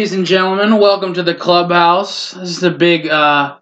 [0.00, 2.30] Ladies and gentlemen, welcome to the clubhouse.
[2.30, 3.58] This is a big uh,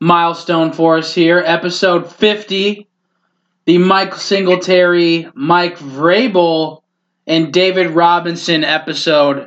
[0.00, 1.40] milestone for us here.
[1.46, 2.88] Episode 50.
[3.66, 6.82] The Mike Singletary, Mike Vrabel,
[7.28, 9.46] and David Robinson episode,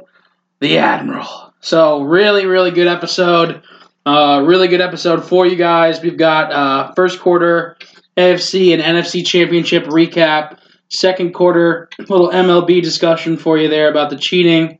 [0.62, 1.54] The Admiral.
[1.60, 3.62] So, really, really good episode.
[4.06, 6.02] Uh, really good episode for you guys.
[6.02, 7.76] We've got uh, first quarter
[8.16, 10.58] AFC and NFC championship recap.
[10.88, 14.79] Second quarter, little MLB discussion for you there about the cheating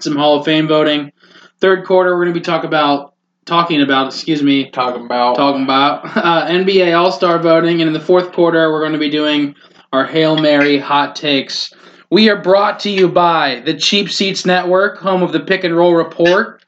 [0.00, 1.12] some Hall of Fame voting.
[1.60, 3.14] Third quarter, we're going to be talk about
[3.46, 7.92] talking about, excuse me, Talking about talking about uh, NBA All Star voting, and in
[7.92, 9.54] the fourth quarter, we're going to be doing
[9.92, 11.72] our Hail Mary hot takes.
[12.10, 15.76] We are brought to you by the Cheap Seats Network, home of the Pick and
[15.76, 16.62] Roll Report,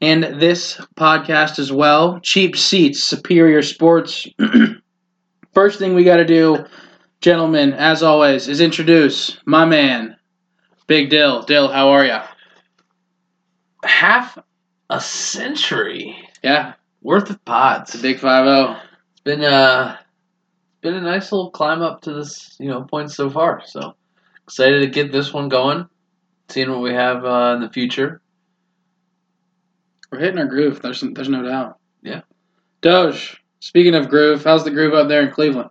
[0.00, 2.20] and this podcast as well.
[2.20, 4.26] Cheap Seats, Superior Sports.
[5.54, 6.64] First thing we got to do,
[7.20, 10.16] gentlemen, as always, is introduce my man,
[10.86, 11.44] Big Dyl.
[11.44, 12.26] Dyl, how are ya?
[13.84, 14.38] Half
[14.90, 17.90] a century Yeah, worth of pods.
[17.94, 18.76] it's a big five zero.
[19.12, 19.96] It's been uh
[20.80, 23.62] been a nice little climb up to this, you know, point so far.
[23.66, 23.94] So
[24.44, 25.86] excited to get this one going.
[26.48, 28.20] Seeing what we have uh, in the future.
[30.10, 30.82] We're hitting our groove.
[30.82, 31.78] There's there's no doubt.
[32.02, 32.22] Yeah.
[32.80, 33.40] Doge.
[33.60, 35.70] Speaking of groove, how's the groove up there in Cleveland?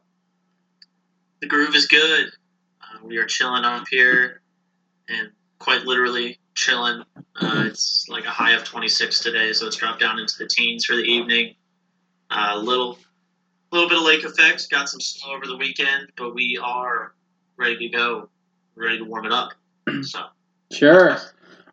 [1.41, 2.27] the groove is good.
[2.81, 4.41] Uh, we are chilling up here,
[5.07, 7.03] and quite literally chilling.
[7.41, 10.85] Uh, it's like a high of 26 today, so it's dropped down into the teens
[10.85, 11.55] for the evening.
[12.31, 12.99] A uh, little,
[13.71, 14.69] little bit of lake effect.
[14.69, 17.13] Got some snow over the weekend, but we are
[17.57, 18.30] ready to go.
[18.75, 19.53] Ready to warm it up.
[20.03, 20.19] So
[20.71, 21.17] Sure.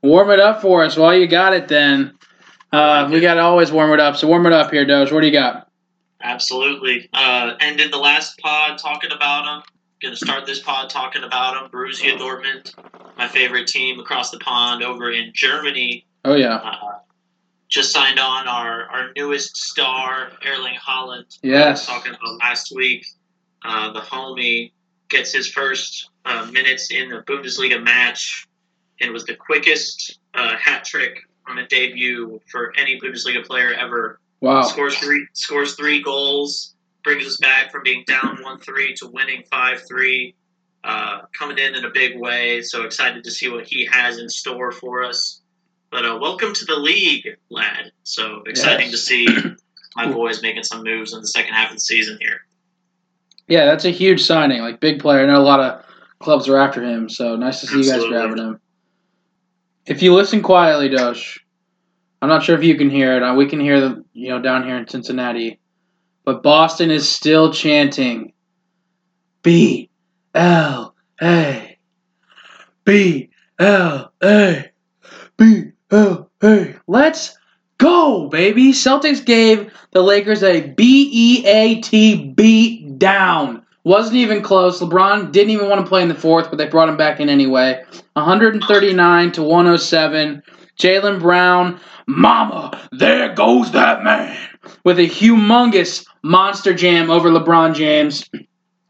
[0.02, 1.68] Warm it up for us while you got it.
[1.68, 2.16] Then
[2.72, 4.16] uh, we got to always warm it up.
[4.16, 5.12] So warm it up here, Doge.
[5.12, 5.66] What do you got?
[6.22, 7.08] absolutely.
[7.12, 9.62] Uh, ended the last pod talking about them.
[10.02, 11.70] Going to start this pod talking about them.
[11.70, 12.74] Borussia Dortmund,
[13.16, 16.06] my favorite team across the pond over in Germany.
[16.24, 16.56] Oh yeah.
[16.56, 16.98] uh,
[17.68, 21.38] just signed on our, our newest star, Erling Haaland.
[21.42, 21.86] Yes.
[21.86, 23.04] Talking about last week,
[23.64, 24.72] uh, the homie
[25.08, 28.46] gets his first uh, minutes in the Bundesliga match
[29.00, 34.20] and was the quickest uh, hat trick on a debut for any Bundesliga player ever.
[34.40, 34.62] Wow.
[34.62, 39.42] Scores three scores three goals, brings us back from being down one three to winning
[39.50, 40.34] five three.
[40.86, 44.28] Uh, coming in in a big way, so excited to see what he has in
[44.28, 45.40] store for us.
[45.90, 47.90] But uh, welcome to the league, lad.
[48.04, 48.92] So exciting Yes.
[48.92, 49.26] to see
[49.96, 52.38] my boys making some moves in the second half of the season here.
[53.48, 54.60] Yeah, that's a huge signing.
[54.60, 55.24] Like big player.
[55.24, 55.84] I know a lot of
[56.20, 57.08] clubs are after him.
[57.08, 58.18] So nice to see you guys Absolutely.
[58.18, 58.60] grabbing him.
[59.86, 61.44] If you listen quietly, Doge,
[62.22, 63.24] I'm not sure if you can hear it.
[63.24, 65.58] Uh, We can hear the you know down here in Cincinnati,
[66.24, 68.34] but Boston is still chanting,
[69.42, 69.90] B
[70.36, 71.78] L A,
[72.84, 74.70] B L A,
[75.36, 76.74] B L A.
[76.86, 77.36] Let's
[77.78, 78.72] go, baby!
[78.72, 83.64] Celtics gave the Lakers a B E A T beat down.
[83.84, 84.80] Wasn't even close.
[84.80, 87.28] LeBron didn't even want to play in the fourth, but they brought him back in
[87.28, 87.82] anyway.
[88.14, 90.42] 139 to 107.
[90.78, 94.36] Jaylen Brown, mama, there goes that man
[94.84, 98.28] with a humongous monster jam over LeBron James.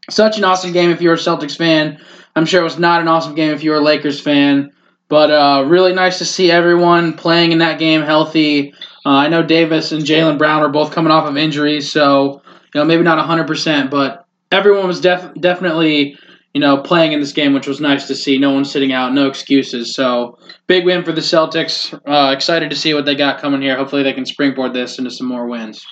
[0.09, 1.99] Such an awesome game if you're a Celtics fan.
[2.35, 4.71] I'm sure it was not an awesome game if you were a Lakers fan.
[5.09, 8.73] But uh, really nice to see everyone playing in that game healthy.
[9.05, 12.41] Uh, I know Davis and Jaylen Brown are both coming off of injuries, so
[12.73, 16.17] you know maybe not 100%, but everyone was def- definitely
[16.53, 18.37] you know playing in this game, which was nice to see.
[18.37, 19.93] No one sitting out, no excuses.
[19.95, 21.93] So big win for the Celtics.
[22.05, 23.77] Uh, excited to see what they got coming here.
[23.77, 25.85] Hopefully they can springboard this into some more wins.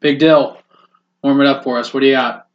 [0.00, 0.58] Big deal.
[1.22, 1.94] Warm it up for us.
[1.94, 2.49] What do you got?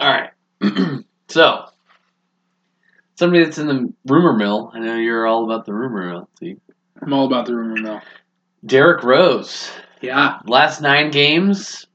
[0.00, 0.30] All right.
[1.28, 1.66] so
[3.16, 4.72] somebody that's in the rumor mill.
[4.74, 6.28] I know you're all about the rumor mill.
[6.40, 6.56] See,
[7.00, 8.00] I'm all about the rumor mill.
[8.64, 9.70] Derrick Rose.
[10.00, 11.86] Yeah, Last nine games,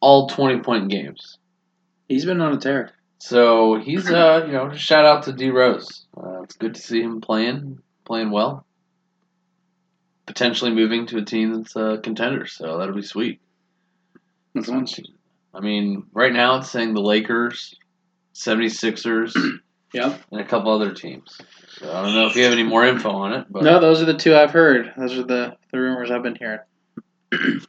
[0.00, 1.38] all twenty point games.
[2.08, 2.92] he's been on a tear.
[3.18, 6.06] So he's uh you know shout out to D Rose.
[6.14, 8.66] Uh, it's good to see him playing playing well.
[10.26, 13.40] Potentially moving to a team that's a contender, so that'll be sweet.
[14.54, 14.86] That's one.
[15.54, 17.74] I mean, right now it's saying the Lakers,
[18.34, 19.34] 76ers,
[19.92, 20.20] Yep.
[20.30, 21.36] and a couple other teams.
[21.78, 24.00] So I don't know if you have any more info on it, but No, those
[24.00, 24.92] are the two I've heard.
[24.96, 26.60] Those are the, the rumors I've been hearing.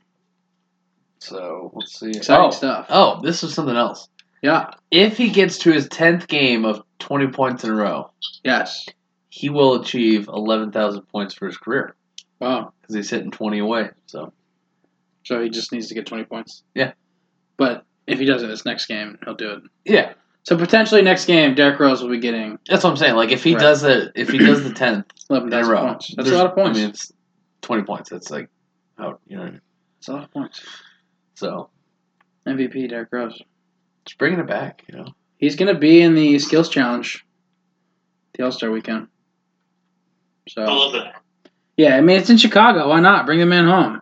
[1.20, 2.10] so let's see.
[2.12, 2.86] Exciting oh, stuff.
[2.90, 4.08] oh, this is something else.
[4.42, 4.72] Yeah.
[4.90, 8.12] If he gets to his 10th game of 20 points in a row,
[8.44, 8.88] Yes.
[9.30, 11.96] he will achieve 11,000 points for his career
[12.40, 12.74] Wow.
[12.82, 13.90] because he's hitting 20 away.
[14.08, 14.34] So
[15.24, 16.64] So he just needs to get 20 points.
[16.76, 16.94] Yeah.
[17.62, 19.62] But if he does it this next game, he'll do it.
[19.86, 23.14] yeah, So potentially next game, Derrick Rose will be getting That's what I'm saying.
[23.14, 23.62] Like if he Right.
[23.62, 26.08] does it, if he does the tenth eleven in a row, points.
[26.16, 26.80] That's a there's- lot of points.
[26.80, 27.14] I mean, it's
[27.62, 28.10] twenty points.
[28.10, 28.50] That's like,
[28.98, 29.52] how you know.
[30.00, 30.60] That's a lot of points.
[31.36, 31.70] So
[32.48, 33.40] MVP Derrick Rose.
[34.06, 34.84] just bringing it back.
[34.92, 35.08] You know.
[35.38, 37.24] He's gonna be in the skills challenge,
[38.34, 39.08] the All Star weekend.
[40.50, 41.22] So I love that.
[41.78, 42.90] yeah, I mean it's in Chicago.
[42.90, 44.02] Why not bring the man home?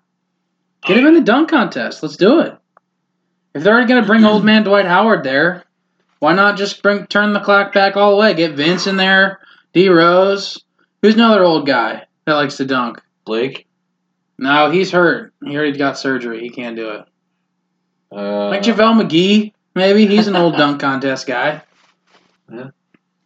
[0.85, 2.01] Get him oh, in the dunk contest.
[2.01, 2.55] Let's do it.
[3.59, 5.65] If they're already gonna bring old man Dwight Howard there,
[6.19, 8.33] why not just bring turn the clock back all the way?
[8.33, 9.41] Get Vince in there,
[9.73, 10.63] D Rose.
[11.01, 13.01] Who's another old guy that likes to dunk?
[13.25, 13.67] Blake.
[14.37, 15.33] No, he's hurt.
[15.43, 16.39] He already got surgery.
[16.39, 17.05] He can't do it.
[18.13, 21.61] Uh, Like JaVale McGee, maybe he's an old dunk contest guy.
[22.49, 22.69] Yeah.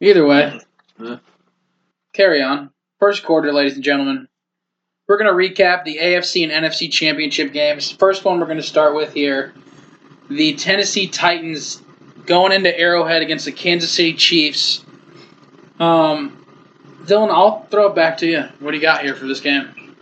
[0.02, 0.60] Either way,
[1.00, 1.18] Yeah.
[2.12, 2.72] carry on.
[3.00, 4.28] First quarter, ladies and gentlemen.
[5.08, 7.92] We're going to recap the AFC and NFC championship games.
[7.92, 9.54] First one we're going to start with here
[10.30, 11.82] the Tennessee Titans
[12.26, 14.84] going into Arrowhead against the Kansas City Chiefs.
[15.80, 16.46] Um,
[17.04, 18.44] Dylan, I'll throw it back to you.
[18.60, 19.96] What do you got here for this game?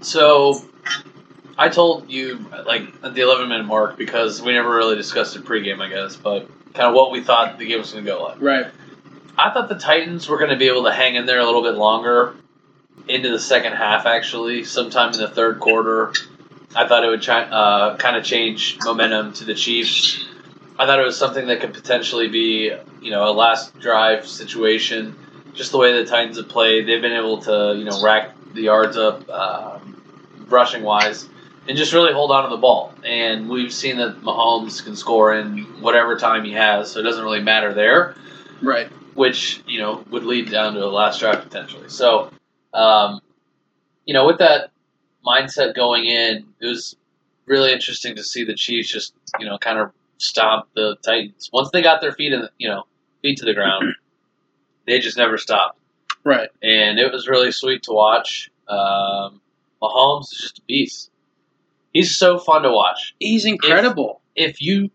[0.00, 0.64] So,
[1.58, 5.44] I told you like at the 11 minute mark because we never really discussed it
[5.44, 8.22] pregame, I guess, but kind of what we thought the game was going to go
[8.22, 8.40] like.
[8.40, 8.66] Right.
[9.38, 11.62] I thought the Titans were going to be able to hang in there a little
[11.62, 12.34] bit longer
[13.08, 14.06] into the second half.
[14.06, 16.12] Actually, sometime in the third quarter,
[16.74, 20.24] I thought it would chi- uh, kind of change momentum to the Chiefs.
[20.78, 25.16] I thought it was something that could potentially be, you know, a last drive situation.
[25.54, 28.62] Just the way the Titans have played, they've been able to, you know, rack the
[28.62, 30.02] yards up, um,
[30.48, 31.28] rushing wise,
[31.68, 32.94] and just really hold on to the ball.
[33.04, 37.22] And we've seen that Mahomes can score in whatever time he has, so it doesn't
[37.24, 38.14] really matter there
[38.62, 38.88] Right.
[39.14, 41.88] which you know would lead down to a last drive potentially.
[41.88, 42.30] So,
[42.72, 43.20] um,
[44.06, 44.71] you know, with that
[45.26, 46.96] mindset going in, it was
[47.46, 51.70] really interesting to see the Chiefs just you know kind of stop the Titans once
[51.72, 52.84] they got their feet in the, you know
[53.22, 53.94] feet to the ground.
[54.84, 55.78] They just never stopped,
[56.24, 56.48] Right.
[56.60, 58.50] and it was really sweet to watch.
[58.66, 59.40] Um,
[59.80, 61.10] Mahomes is just a beast.
[61.92, 64.22] He's so fun to watch He's incredible.
[64.34, 64.90] if you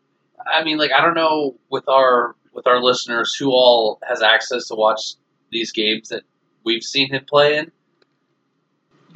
[0.52, 4.68] i mean like i don't know with our with our listeners who all has access
[4.68, 5.14] to watch
[5.52, 6.24] these games that
[6.66, 7.72] we've seen him play in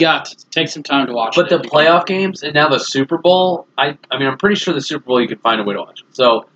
[0.02, 3.18] got to take some time to watch but the playoff games and now the super
[3.18, 5.74] bowl i i mean i'm pretty sure the super bowl you can find a way
[5.74, 6.02] to watch.
[6.02, 6.50] It so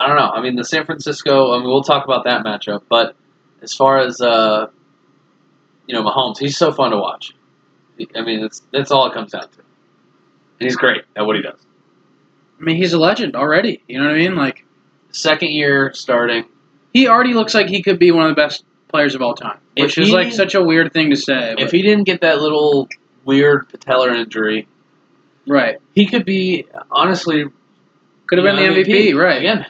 [0.00, 0.30] i don't know.
[0.30, 2.82] I mean the san francisco i mean we'll talk about that matchup.
[2.88, 3.14] But
[3.62, 4.66] as far as uh
[5.86, 7.34] you know mahomes he's so fun to watch.
[8.16, 9.58] I mean that's that's all it comes down to.
[9.58, 11.60] And he's great at what he does.
[12.60, 13.82] I mean, he's a legend already.
[13.88, 14.36] You know what I mean?
[14.36, 14.64] Like,
[15.12, 16.44] second year starting.
[16.92, 19.58] he already looks like he could be one of the best players of all time,
[19.82, 21.54] which is like such a weird thing to say.
[21.58, 22.88] If he didn't get that little
[23.24, 24.66] weird patellar injury,
[25.46, 27.44] right, he could be honestly
[28.26, 29.14] could have been know, the MVP.
[29.14, 29.38] Right.
[29.38, 29.66] again.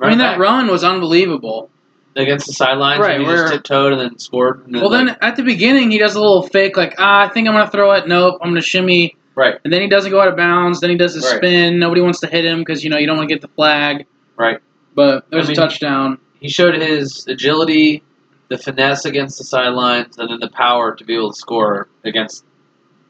[0.00, 1.70] I mean, that run was unbelievable.
[2.16, 4.66] against the sidelines, Right, and he just tiptoed and then scored.
[4.66, 7.46] And Well, then at the beginning, he does a little fake, like, ah, I think
[7.46, 8.08] I'm gonna throw it.
[8.08, 9.14] Nope, I'm gonna shimmy.
[9.36, 9.54] Right.
[9.62, 10.80] And then he doesn't go out of bounds.
[10.80, 11.36] Then he does a Right.
[11.36, 11.78] spin.
[11.78, 14.04] Nobody wants to hit him because you know you don't want to get the flag.
[14.36, 14.58] Right.
[14.96, 16.18] But there's I mean- a touchdown.
[16.40, 18.02] he showed his agility,
[18.48, 22.44] the finesse against the sidelines, and then the power to be able to score against,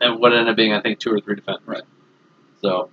[0.00, 1.62] and what ended up being, I think, two or three defenders.
[1.66, 1.82] Right.
[2.60, 2.90] So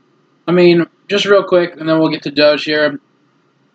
[0.48, 3.00] I mean, just real quick, and then we'll get to Doge here.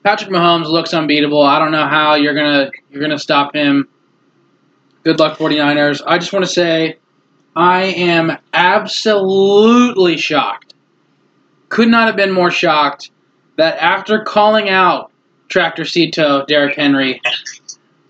[0.02, 1.42] Patrick Mahomes looks unbeatable.
[1.42, 3.88] I don't know how you're gonna you're gonna stop him.
[5.02, 6.02] Good luck, 49ers.
[6.06, 6.98] I just want to say,
[7.56, 10.74] I am absolutely shocked.
[11.70, 13.10] Could not have been more shocked
[13.56, 15.10] that after calling out
[15.48, 17.20] Tractor Cito, Derrick Henry,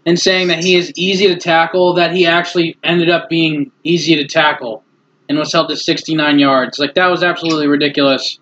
[0.07, 4.17] and saying that he is easy to tackle, that he actually ended up being easy
[4.17, 4.83] to tackle
[5.29, 6.79] and was held to 69 yards.
[6.79, 8.39] Like that was absolutely ridiculous.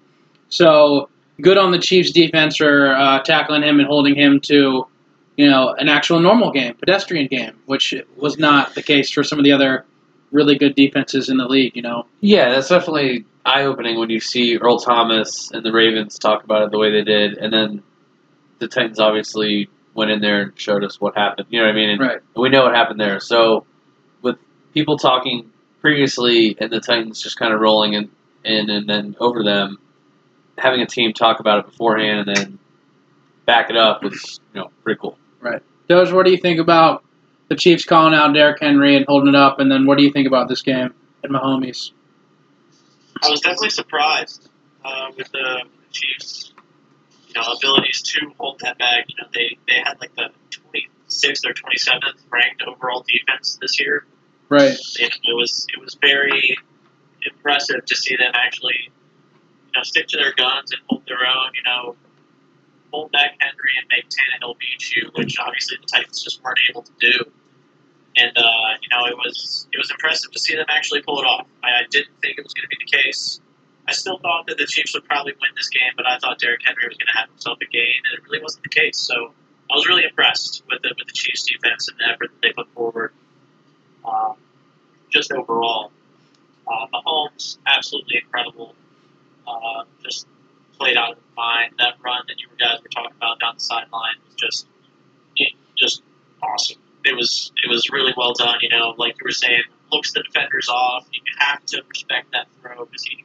[0.49, 1.09] So
[1.41, 4.87] good on the Chiefs defense for uh, tackling him and holding him to,
[5.37, 9.39] you know, an actual normal game, pedestrian game, which was not the case for some
[9.39, 9.85] of the other
[10.31, 11.75] really good defenses in the league.
[11.75, 16.19] You know, yeah, that's definitely eye opening when you see Earl Thomas and the Ravens
[16.19, 17.83] talk about it the way they did, and then
[18.59, 21.49] the Titans obviously went in there and showed us what happened.
[21.51, 21.91] You know what I mean?
[21.91, 22.21] And right?
[22.35, 23.21] we know what happened there.
[23.21, 23.67] So
[24.23, 24.37] with
[24.73, 25.51] people talking
[25.81, 28.11] previously and the Titans just kind of rolling in,
[28.45, 29.79] in and then over them,
[30.57, 32.59] having a team talk about it beforehand and then
[33.45, 35.19] back it up was you know pretty cool.
[35.41, 35.63] Right.
[35.89, 37.05] Doge, what do you think about
[37.49, 39.59] the Chiefs calling out Derrick Henry and holding it up?
[39.59, 41.93] And then what do you think about this game at Mahomes?
[43.23, 44.49] I was definitely surprised
[44.85, 46.48] uh, with the Chiefs, you
[47.39, 49.07] know, abilities to hold that back.
[49.09, 54.05] You know, they, they had like the 26th or 27th ranked overall defense this year.
[54.49, 54.79] Right.
[55.01, 56.57] And it was it was very
[57.23, 61.53] impressive to see them actually, you know, stick to their guns and hold their own.
[61.55, 61.97] You know,
[62.91, 66.83] pull back Henry and make Tannehill beat you, which obviously the Titans just weren't able
[66.83, 67.31] to do.
[68.17, 71.25] And uh, you know, it was it was impressive to see them actually pull it
[71.25, 71.47] off.
[71.63, 73.41] I, I didn't think it was going to be the case.
[73.89, 76.61] I still thought that the Chiefs would probably win this game, but I thought Derrick
[76.65, 78.99] Henry was going to have himself a gain, and it really wasn't the case.
[78.99, 79.33] So
[79.71, 82.53] I was really impressed with the with the Chiefs defense and the effort that they
[82.53, 83.13] put forward.
[84.05, 84.37] Um,
[85.11, 85.91] just overall,
[86.67, 88.75] uh, Mahomes absolutely incredible.
[89.47, 90.27] Uh, just
[90.79, 91.73] played out of mind.
[91.79, 94.67] That run that you guys were talking about down the sideline was just
[95.79, 96.03] just
[96.43, 96.79] awesome.
[97.05, 98.59] It was it was really well done.
[98.61, 101.07] You know, like you were saying, looks the defenders off.
[101.13, 103.25] You have to respect that throw because he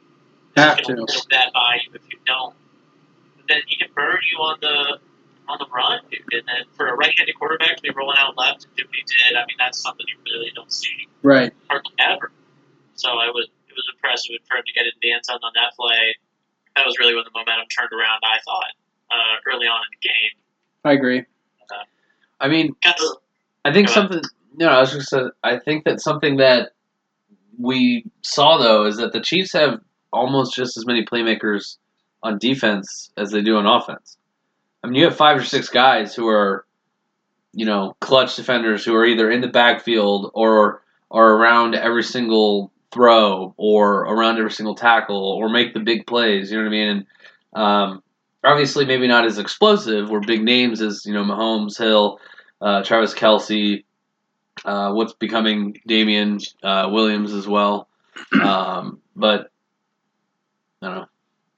[0.56, 0.94] Have to.
[0.96, 2.54] put that by you if you don't.
[3.48, 4.98] Then he can burn you on the
[5.46, 6.20] on the run, dude.
[6.32, 9.02] And then for a right-handed quarterback to be rolling out left and do what he
[9.02, 11.52] did, I mean, that's something you really don't see Right.
[11.68, 12.30] hardly ever.
[12.94, 15.52] So I was it was impressive for him to get into the end zone on
[15.54, 16.16] that play.
[16.76, 18.20] That was really when the momentum turned around.
[18.24, 18.72] I thought
[19.10, 20.32] uh, early on in the game.
[20.84, 21.24] I agree.
[22.40, 23.16] I mean, the
[23.64, 23.94] I think ahead.
[23.94, 24.22] something.
[24.56, 25.14] No, I was just.
[25.42, 26.72] I think that something that
[27.58, 29.80] we saw though is that the Chiefs have
[30.14, 31.76] almost just as many playmakers
[32.22, 34.16] on defense as they do on offense.
[34.82, 36.64] I mean, you have five or six guys who are,
[37.52, 42.72] you know, clutch defenders who are either in the backfield or are around every single
[42.92, 46.50] throw or around every single tackle or make the big plays.
[46.50, 46.88] You know what I mean?
[46.88, 47.06] And
[47.54, 48.02] um,
[48.42, 52.20] obviously, maybe not as explosive or big names as you know Mahomes, Hill,
[52.60, 53.84] uh, Travis Kelce,
[54.64, 57.88] uh, what's becoming Damien uh, Williams as well.
[58.40, 59.50] Um, but
[60.84, 61.06] I don't know.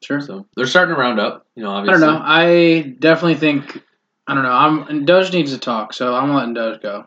[0.02, 0.20] Sure.
[0.20, 1.46] So they're starting to round up.
[1.54, 2.06] You know, I obviously.
[2.06, 2.20] don't know.
[2.24, 3.82] I definitely think
[4.26, 4.50] I don't know.
[4.52, 7.06] I'm and Doge needs to talk, so I'm letting Doge go.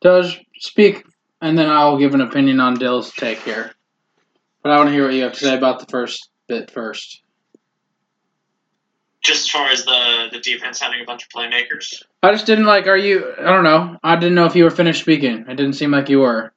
[0.00, 1.04] Doge, speak,
[1.42, 3.72] and then I'll give an opinion on Dyl's take here.
[4.62, 7.22] But I want to hear what you have to say about the first bit first.
[9.22, 12.02] just as far as the the defense having a bunch of playmakers.
[12.22, 12.86] I just didn't like.
[12.86, 13.32] Are you?
[13.38, 13.98] I don't know.
[14.02, 15.44] I didn't know if you were finished speaking.
[15.48, 16.52] It didn't seem like you were.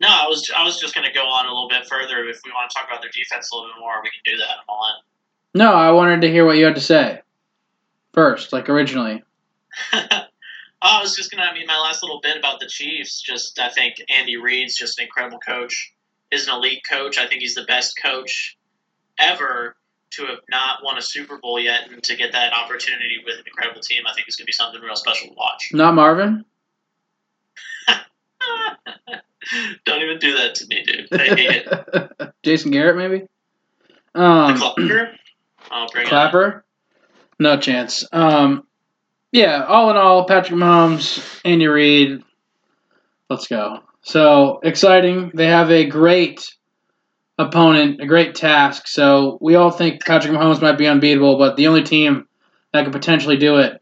[0.00, 2.24] No, I was I was just going to go on a little bit further.
[2.28, 4.38] If we want to talk about their defense a little bit more, we can do
[4.38, 4.48] that.
[4.48, 5.02] I'm all
[5.54, 7.20] No, I wanted to hear what you had to say
[8.12, 9.22] first, like originally.
[9.92, 10.00] in.
[10.82, 11.50] Oh, I was just going to.
[11.50, 13.20] I mean, my last little bit about the Chiefs.
[13.20, 15.92] Just I think Andy Reid's just an incredible coach.
[16.30, 17.18] Is an elite coach.
[17.18, 18.56] I think he's the best coach
[19.18, 19.76] ever
[20.12, 23.44] to have not won a Super Bowl yet, and to get that opportunity with an
[23.46, 24.04] incredible team.
[24.06, 25.68] I think is going to be something real special to watch.
[25.74, 26.46] Not Marvin.
[29.84, 31.08] Don't even do that to me, dude.
[31.12, 32.32] I hate it.
[32.42, 33.26] Jason Garrett, maybe.
[34.14, 35.12] Um, Clapper?
[36.06, 36.64] Clapper?
[37.38, 38.04] No chance.
[38.12, 38.66] Um,
[39.32, 42.22] yeah, all in all, Patrick Mahomes, Andy Reid.
[43.28, 43.80] Let's go.
[44.02, 45.30] So exciting.
[45.34, 46.54] They have a great
[47.38, 48.88] opponent, a great task.
[48.88, 52.26] So we all think Patrick Mahomes might be unbeatable, but the only team
[52.72, 53.80] that could potentially do it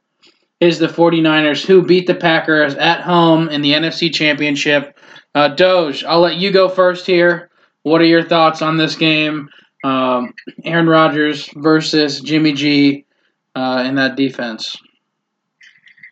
[0.60, 4.98] is the 49ers, who beat the Packers at home in the NFC Championship.
[5.34, 7.50] Uh, Doge, I'll let you go first here.
[7.82, 9.48] What are your thoughts on this game?
[9.84, 13.06] Um, Aaron Rodgers versus Jimmy G
[13.54, 14.76] uh, in that defense.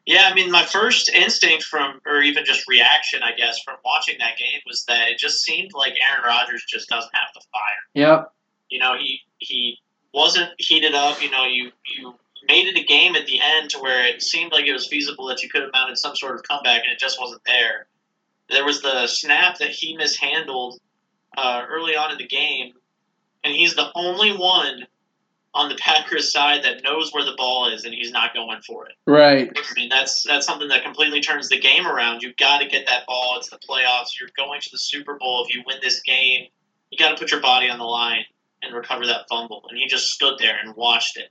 [0.07, 4.17] Yeah, I mean, my first instinct from, or even just reaction, I guess, from watching
[4.21, 7.63] that game was that it just seemed like Aaron Rodgers just doesn't have the fire.
[7.95, 8.33] Yep.
[8.71, 9.79] You know, he he
[10.15, 11.21] wasn't heated up.
[11.21, 12.15] You know, you you
[12.47, 15.27] made it a game at the end to where it seemed like it was feasible
[15.27, 17.87] that you could have mounted some sort of comeback, and it just wasn't there.
[18.49, 20.81] There was the snap that he mishandled
[21.37, 22.73] uh, early on in the game,
[23.45, 24.87] and he's the only one
[25.57, 28.87] on the Packers side that knows where the ball is, and he's not going for
[28.87, 28.95] it.
[29.07, 29.51] Right.
[29.57, 32.23] I mean, that's that's something that completely turns the game around.
[32.23, 33.37] You've got to get that ball.
[33.39, 34.21] It's the playoffs.
[34.21, 35.45] You're going to the Super Bowl.
[35.49, 36.49] If you win this game,
[36.91, 38.25] you got to put your body on the line
[38.63, 39.65] and recover that fumble.
[39.71, 41.31] And he just stood there and watched it.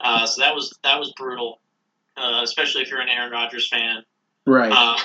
[0.00, 1.60] Uh, so that was that was brutal,
[2.16, 4.04] uh, especially if you're an Aaron Rodgers fan.
[4.46, 4.72] Right.
[4.72, 4.96] Uh,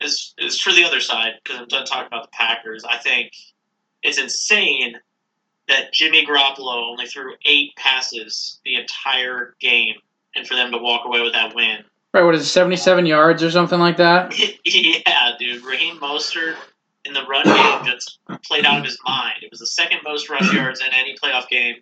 [0.00, 3.32] as, as for the other side, because I'm done talking about the Packers, I think
[4.02, 4.94] it's insane
[5.68, 9.94] that Jimmy Garoppolo only threw eight passes the entire game,
[10.34, 11.78] and for them to walk away with that win.
[12.12, 12.22] right.
[12.22, 14.38] What is it, 77 yards or something like that?
[14.64, 15.64] yeah, dude.
[15.64, 16.56] Raheem Mostert
[17.04, 19.42] in the run game just played out of his mind.
[19.42, 21.76] It was the second most rush yards in any playoff game,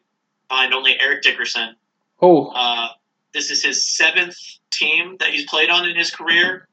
[0.49, 1.76] behind only Eric Dickerson.
[2.23, 2.88] Oh, Uh,
[3.35, 4.37] this is his seventh
[4.71, 6.68] team that he's played on in his career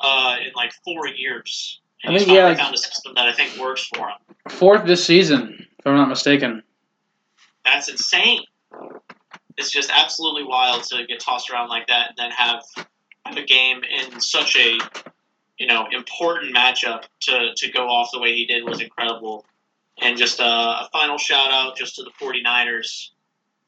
[0.00, 1.80] uh, in like four years.
[2.02, 4.16] And I think, yeah, found a system that I think works for him.
[4.48, 6.62] fourth this season, if I'm not mistaken.
[7.64, 8.40] That's insane.
[9.58, 12.62] It's just absolutely wild to get tossed around like that and then have,
[13.26, 14.78] have a game in such a
[15.58, 19.44] you know important matchup to, to go off the way he did was incredible.
[20.00, 23.10] And just a, a final shout out just to the 49ers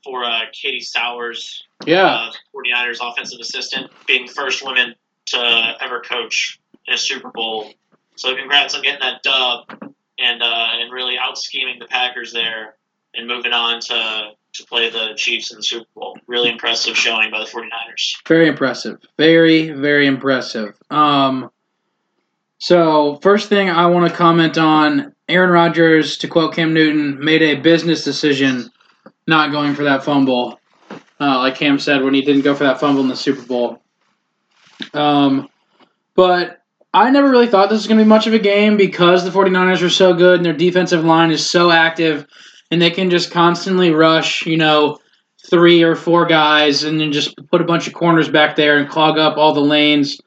[0.03, 2.07] for uh, Katie Sowers, Yeah.
[2.07, 4.95] uh, 49ers offensive assistant, being first woman
[5.26, 7.73] to ever coach in a Super Bowl.
[8.17, 12.76] So congrats on getting that dub and uh, and really out scheming the Packers there
[13.14, 16.19] and moving on to to play the Chiefs in the Super Bowl.
[16.26, 18.26] Really impressive showing by the 49ers.
[18.29, 18.99] Very impressive.
[19.17, 20.76] Very, very impressive.
[20.91, 21.50] Um,
[22.59, 27.43] so, first thing I want to comment on Aaron Rodgers, to quote Cam Newton, made
[27.43, 28.71] a business decision
[29.26, 30.61] not going for that fumble,
[31.21, 33.82] uh, like Cam said, when he didn't go for that fumble in the Super Bowl.
[34.95, 35.49] Um,
[36.14, 36.62] but
[36.95, 39.31] I never really thought this was going to be much of a game because the
[39.31, 42.26] 49ers are so good and their defensive line is so active
[42.71, 44.99] and they can just constantly rush, you know,
[45.49, 48.88] three or four guys and then just put a bunch of corners back there and
[48.88, 50.21] clog up all the lanes.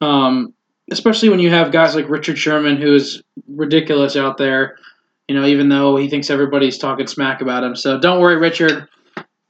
[0.00, 0.54] Um,
[0.90, 4.76] especially when you have guys like Richard Sherman, who is ridiculous out there,
[5.28, 7.76] you know, even though he thinks everybody's talking smack about him.
[7.76, 8.88] So don't worry, Richard.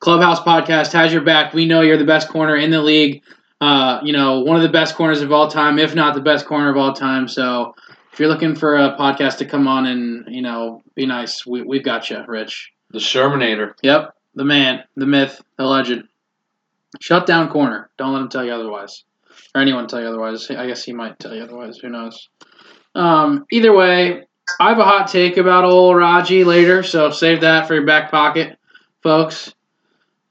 [0.00, 1.52] Clubhouse Podcast has your back.
[1.52, 3.22] We know you're the best corner in the league.
[3.60, 6.46] Uh, you know, one of the best corners of all time, if not the best
[6.46, 7.26] corner of all time.
[7.26, 7.74] So
[8.12, 11.62] if you're looking for a podcast to come on and, you know, be nice, we,
[11.62, 12.72] we've got you, Rich.
[12.90, 13.72] The Shermanator.
[13.82, 16.08] Yep, the man, the myth, the legend.
[17.00, 17.90] Shut down corner.
[17.98, 19.04] Don't let him tell you otherwise,
[19.54, 20.50] or anyone tell you otherwise.
[20.50, 21.78] I guess he might tell you otherwise.
[21.78, 22.28] Who knows?
[22.94, 24.26] Um, either way,
[24.60, 28.10] I have a hot take about old Raji later, so save that for your back
[28.10, 28.58] pocket,
[29.02, 29.52] folks.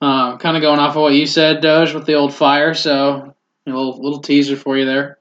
[0.06, 2.76] Um, kind of going off of what you said, Doge, with the old fire.
[2.76, 3.34] So
[3.66, 5.18] a little little teaser for you there.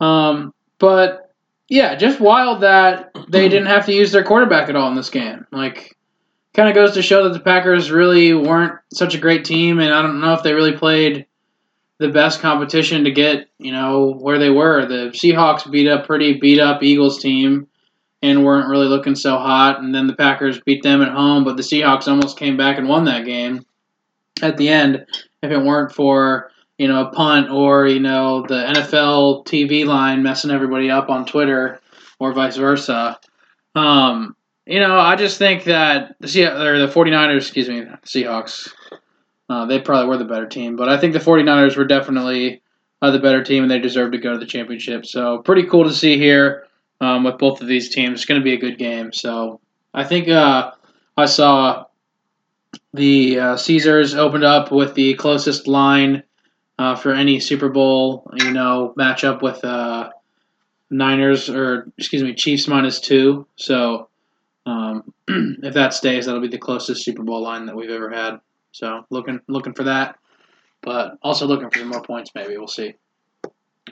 [0.00, 1.32] Um, but
[1.68, 5.10] yeah, just wild that they didn't have to use their quarterback at all in this
[5.10, 5.46] game.
[5.52, 5.96] Like
[6.52, 9.94] kind of goes to show that the Packers really weren't such a great team, and
[9.94, 11.26] I don't know if they really played
[11.98, 14.84] the best competition to get you know where they were.
[14.84, 17.68] The Seahawks beat up pretty beat up Eagles team
[18.20, 21.56] and weren't really looking so hot, and then the Packers beat them at home, but
[21.56, 23.64] the Seahawks almost came back and won that game
[24.40, 25.06] at the end.
[25.42, 30.22] If it weren't for you know a punt or you know the NFL TV line
[30.22, 31.80] messing everybody up on Twitter
[32.18, 33.18] or vice versa.
[33.74, 38.72] Um, you know, I just think that the Se- or the 49ers, excuse me, Seahawks,
[39.48, 42.62] uh, they probably were the better team, but I think the 49ers were definitely
[43.00, 45.04] uh, the better team and they deserve to go to the championship.
[45.04, 46.66] So, pretty cool to see here
[47.00, 48.20] um, with both of these teams.
[48.20, 49.12] It's going to be a good game.
[49.12, 49.60] So,
[49.92, 50.70] I think uh,
[51.16, 51.86] I saw
[52.94, 56.22] the uh, Caesars opened up with the closest line
[56.78, 60.10] uh, for any Super Bowl, you know, matchup with uh,
[60.90, 63.46] Niners or excuse me, Chiefs minus two.
[63.56, 64.08] So,
[64.66, 68.40] um, if that stays, that'll be the closest Super Bowl line that we've ever had.
[68.72, 70.18] So looking looking for that,
[70.82, 72.30] but also looking for some more points.
[72.34, 72.94] Maybe we'll see.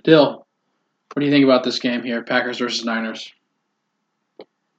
[0.04, 0.46] Dyl,
[1.12, 3.32] what do you think about this game here, Packers versus Niners?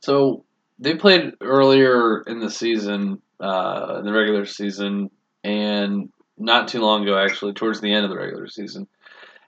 [0.02, 0.44] So
[0.80, 5.10] they played earlier in the season, uh, in the regular season,
[5.44, 8.88] and not too long ago, actually, towards the end of the regular season.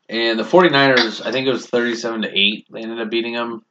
[0.10, 3.64] And the 49ers, I think it was 37 to 8, they ended up beating them.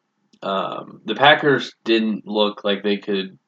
[0.43, 3.39] Um, the Packers didn't look like they could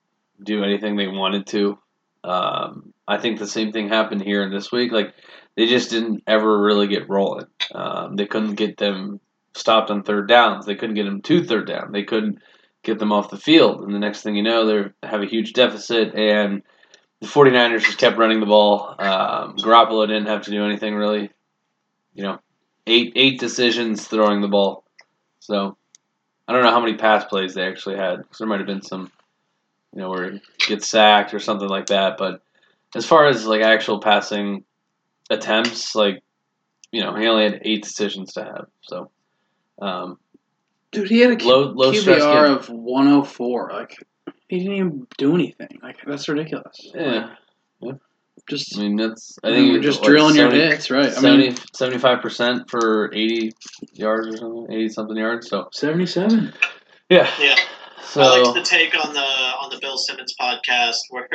[0.42, 1.78] do anything they wanted to.
[2.22, 4.92] Um, I think the same thing happened here in this week.
[4.92, 5.14] Like,
[5.56, 7.46] they just didn't ever really get rolling.
[7.74, 9.20] Um, they couldn't get them
[9.54, 10.66] stopped on third downs.
[10.66, 11.92] They couldn't get them to third down.
[11.92, 12.38] They couldn't
[12.84, 13.82] get them off the field.
[13.82, 16.14] And the next thing you know, they have a huge deficit.
[16.14, 16.62] And
[17.20, 18.94] the 49ers just kept running the ball.
[18.98, 21.30] Um, Garoppolo didn't have to do anything really.
[22.14, 22.38] You know,
[22.86, 24.84] eight eight decisions throwing the ball.
[25.40, 25.76] So
[26.46, 28.18] I don't know how many pass plays they actually had.
[28.18, 29.10] 'cause there might have been some,
[29.92, 32.18] you know, where he gets sacked or something like that.
[32.18, 32.42] But
[32.94, 34.64] as far as like actual passing
[35.30, 36.22] attempts, like
[36.92, 38.66] you know, he only had eight decisions to have.
[38.82, 39.10] So
[39.82, 40.18] um,
[40.94, 42.56] Dude, he had a Q- Low- low stress QBR game.
[42.56, 43.70] of 104.
[43.72, 43.96] Like
[44.48, 45.78] he didn't even do anything.
[45.82, 46.90] Like that's ridiculous.
[46.94, 47.34] yeah,
[48.48, 51.16] Just I mean that's I I think you're just what, drilling your 70 hits, right?
[51.16, 53.52] I mean, 75 percent for eighty
[53.92, 55.48] yards or something, eighty something yards.
[55.48, 56.52] So 77.
[57.10, 57.54] yeah, Yeah.
[58.04, 61.26] so I liked the take on the on the Bill Simmons podcast where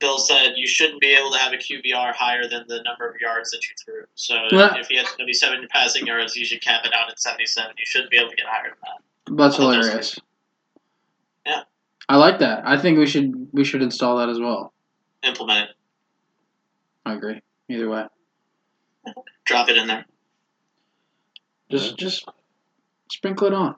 [0.00, 3.14] Bill said you shouldn't be able to have a QBR higher than the number of
[3.20, 4.04] yards that you threw.
[4.14, 7.74] So Well- if you had 77 passing yards, you should cap it out at 77.
[7.78, 9.36] You shouldn't be able to get higher than that.
[9.36, 10.18] That's I thought that was hilarious.
[11.46, 11.62] Yeah.
[12.08, 12.62] I like that.
[12.66, 14.72] I think we should we should install that as well.
[15.22, 15.76] Implement it.
[17.04, 17.40] I agree.
[17.68, 18.06] Either way,
[19.44, 20.06] Drop it in there.
[21.70, 22.24] just just
[23.10, 23.76] sprinkle it on.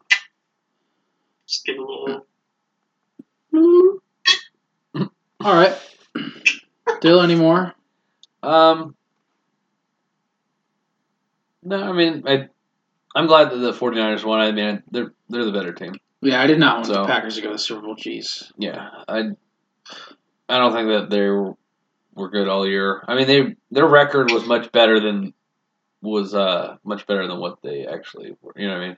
[1.46, 1.85] Just give it a
[3.53, 3.99] little.
[5.42, 5.76] All right.
[7.00, 7.74] Dyl, any more?
[8.42, 8.94] Um,
[11.62, 12.48] no, I mean, I,
[13.14, 14.40] I'm glad that the 49ers won.
[14.40, 15.94] I mean, they're they're the better team.
[16.22, 17.96] Yeah, I did not want the So- Packers to go to the Super Bowl.
[17.96, 18.50] Jeez.
[18.59, 19.31] Yeah, I,
[20.48, 21.55] I don't think that they're
[22.14, 23.03] were good all year.
[23.07, 25.33] I mean, they their record was much better than
[26.03, 28.53] was uh much better than what they actually were.
[28.57, 28.96] You know what I mean?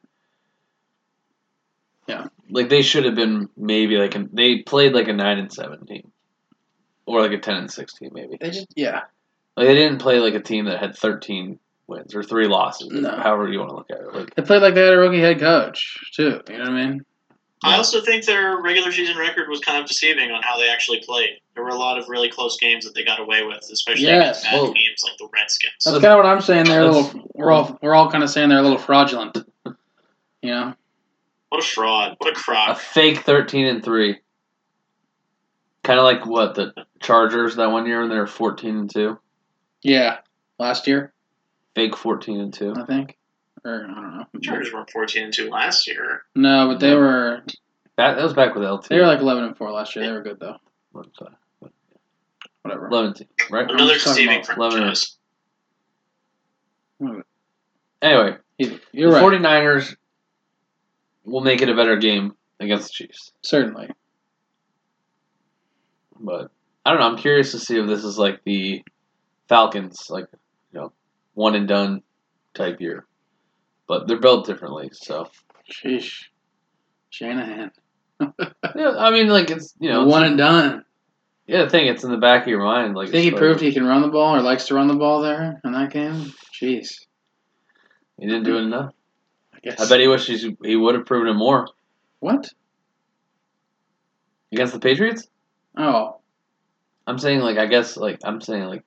[2.06, 2.26] Yeah.
[2.50, 5.84] Like they should have been maybe like a, they played like a nine and seven
[5.86, 6.11] team,
[7.06, 8.36] or like a ten and six team maybe.
[8.40, 9.02] They just yeah.
[9.56, 12.88] Like they didn't play like a team that had thirteen wins or three losses.
[12.90, 13.10] No.
[13.10, 14.14] However you want to look at it.
[14.14, 16.40] Like They played like they had a rookie head coach too.
[16.48, 17.04] You know what I mean?
[17.64, 21.00] I also think their regular season record was kind of deceiving on how they actually
[21.06, 21.38] played.
[21.54, 24.40] There were a lot of really close games that they got away with, especially Yes,
[24.40, 25.72] against bad well- teams like the Redskins.
[25.84, 26.64] That's kind of what I'm saying.
[26.64, 27.30] They're a little.
[27.34, 29.38] We're all we're all kind of saying they're a little fraudulent.
[29.64, 30.74] You know?
[31.50, 32.16] What a fraud!
[32.18, 32.70] What a crock!
[32.70, 34.18] a fake thirteen and three.
[35.84, 39.18] Kind of like what the Chargers that one year when they were fourteen and two.
[39.82, 40.18] Yeah.
[40.58, 41.12] Last year,
[41.74, 42.72] Fake fourteen and two.
[42.76, 43.18] I think,
[43.64, 44.24] or I don't know.
[44.32, 46.22] The Chargers were fourteen and two last year.
[46.36, 46.98] No, but they No.
[46.98, 47.42] were
[47.96, 48.88] That, that was back with LT.
[48.90, 50.06] they were like 11 and four last year.
[50.06, 50.56] They were good though.
[52.62, 52.86] Whatever.
[52.86, 53.14] Eleven
[53.50, 53.68] right?
[53.68, 55.16] Another just talking deceiving franchise.
[58.00, 58.36] Anyway,
[58.92, 59.40] You're the right.
[59.40, 59.96] 49ers
[61.24, 63.32] will make it a better game against the Chiefs.
[63.42, 63.90] Certainly.
[66.22, 66.50] But
[66.86, 67.06] I don't know.
[67.08, 68.82] I'm curious to see if this is like the
[69.48, 70.26] Falcons, like
[70.72, 70.92] you know,
[71.34, 72.02] one and done
[72.54, 73.04] type year.
[73.88, 75.28] But they're built differently, so
[75.70, 76.24] Sheesh.
[77.10, 77.72] Shanahan.
[78.20, 78.94] yeah.
[78.96, 80.84] I mean, like it's you know, one and done.
[81.46, 81.64] yeah.
[81.64, 82.94] The thing, it's in the back of your mind.
[82.94, 85.20] Like Think he proved he can run the ball or likes to run the ball
[85.22, 86.32] there in that game?
[86.58, 86.88] Jeez.
[88.18, 88.92] he didn't do it enough.
[89.52, 89.80] I guess.
[89.80, 91.66] I bet he wishes he would have proven it more
[92.20, 92.48] What?
[94.52, 95.26] against the Patriots.
[95.76, 96.18] Oh.
[97.06, 98.84] I'm saying like I guess like I'm saying like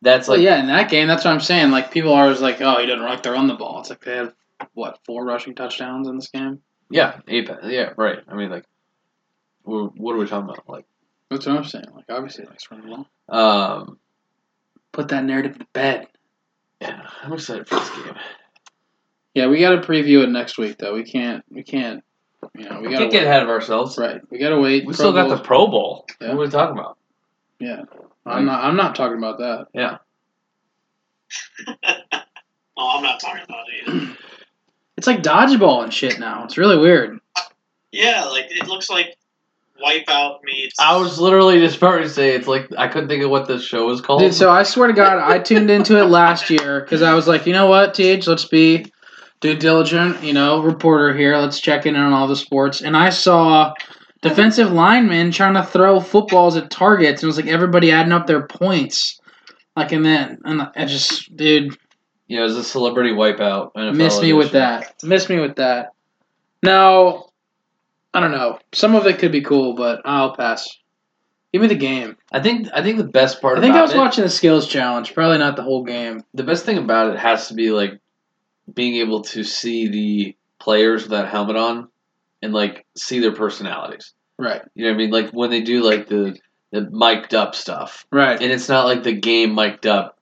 [0.00, 1.70] that's Well, like yeah, in that game, that's what I'm saying.
[1.70, 3.80] Like, people are always like, oh, he doesn't like to run the ball.
[3.80, 4.34] It's like they have,
[4.74, 6.60] what, four rushing touchdowns in this game?
[6.90, 8.18] yeah eight yeah right.
[8.28, 8.64] I mean like
[9.64, 10.84] what are we talking about like
[11.30, 11.86] That's what I'm saying.
[11.94, 12.96] Like, obviously, he likes to run the
[13.28, 13.38] ball.
[13.38, 13.98] um
[14.92, 16.06] Put that narrative to bed.
[16.80, 18.14] yeah I'm excited for this game.
[19.34, 20.92] Yeah, we got to preview it next week, though.
[20.92, 22.04] We can't, we can't,
[22.56, 23.96] you know, we We got to can't get ahead of ourselves.
[23.98, 24.20] Right.
[24.30, 24.82] We got to wait.
[24.84, 26.06] We Pro still got the Pro Bowl.
[26.20, 26.28] Yeah.
[26.28, 26.98] What are we talking about?
[27.58, 27.82] Yeah.
[28.26, 29.66] I'm not, I'm not talking about that.
[29.72, 29.98] Yeah.
[32.74, 34.16] Oh, I'm not talking about it either.
[34.96, 36.44] It's like dodgeball and shit now.
[36.44, 37.18] It's really weird.
[37.90, 39.16] yeah, like it looks like
[39.82, 40.78] Wipeout meets.
[40.78, 43.64] I was literally just about to say it's like I couldn't think of what this
[43.64, 44.20] show was called.
[44.20, 47.26] Dude, so I swear to God, I tuned into it last year because I was
[47.26, 48.92] like, you know what, TH, let's be
[49.42, 51.36] due diligent, you know, reporter here.
[51.36, 52.80] Let's check in on all the sports.
[52.80, 53.74] And I saw
[54.22, 57.22] defensive linemen trying to throw footballs at targets.
[57.22, 59.20] And it was like everybody adding up their points.
[59.76, 61.76] Like, and then, and I just, dude,
[62.28, 63.74] yeah, it was a celebrity wipeout.
[63.74, 64.94] NFL miss me with that.
[65.02, 65.90] Miss me with that.
[66.62, 67.26] Now,
[68.14, 68.58] I don't know.
[68.72, 70.68] Some of it could be cool, but I'll pass.
[71.52, 72.16] Give me the game.
[72.30, 74.66] I think I think the best part I think I was it, watching the skills
[74.68, 75.12] challenge.
[75.12, 76.22] Probably not the whole game.
[76.32, 78.00] the best thing about it has to be like
[78.74, 81.88] being able to see the players with that helmet on
[82.40, 84.12] and like see their personalities.
[84.38, 84.62] Right.
[84.74, 85.10] You know what I mean?
[85.10, 86.38] Like when they do like the
[86.70, 88.06] the mic'd up stuff.
[88.10, 88.40] Right.
[88.40, 90.18] And it's not like the game mic'd up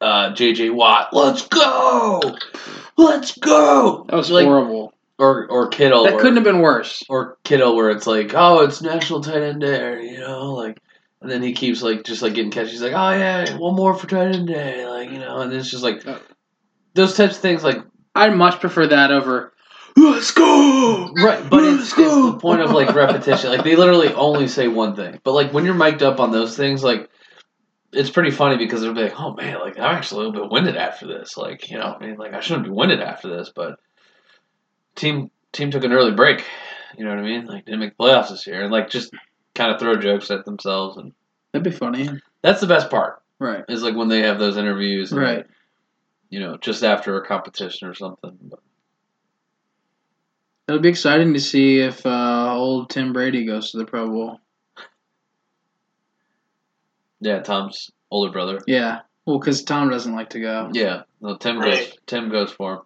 [0.00, 2.20] uh JJ Watt, let's go!
[2.96, 4.06] Let's go!
[4.08, 4.94] That was like horrible.
[5.18, 7.02] or or Kittle That or, couldn't have been worse.
[7.08, 10.78] or Kittle where it's like, oh, it's national tight end day, you know, like
[11.20, 12.72] and then he keeps like just like getting catches.
[12.72, 15.70] He's like, oh yeah, one more for tight end day, like you know, and it's
[15.70, 16.18] just like Uh.
[16.94, 17.78] Those types of things, like
[18.14, 19.52] I'd much prefer that over.
[19.96, 21.12] Let's go.
[21.16, 22.32] right, but it's, Let's it's go.
[22.32, 23.50] the point of like repetition.
[23.50, 26.56] Like they literally only say one thing, but like when you're mic'd up on those
[26.56, 27.08] things, like
[27.92, 30.52] it's pretty funny because they'll be like, oh man, like I'm actually a little bit
[30.52, 33.50] winded after this, like you know, I mean, like I shouldn't be winded after this,
[33.54, 33.78] but
[34.94, 36.44] team team took an early break,
[36.96, 37.46] you know what I mean?
[37.46, 39.12] Like didn't make the playoffs this year, and like just
[39.54, 41.12] kind of throw jokes at themselves, and
[41.52, 42.08] That'd be funny.
[42.42, 43.64] that's the best part Right.
[43.68, 45.46] is like when they have those interviews, and, Right.
[46.30, 48.38] You know, just after a competition or something.
[48.42, 48.60] But
[50.68, 54.40] It'll be exciting to see if uh, old Tim Brady goes to the Pro Bowl.
[57.20, 58.60] yeah, Tom's older brother.
[58.66, 59.00] Yeah.
[59.26, 60.70] Well, because Tom doesn't like to go.
[60.72, 61.92] Yeah, no, Tim goes.
[62.06, 62.80] Tim goes for him.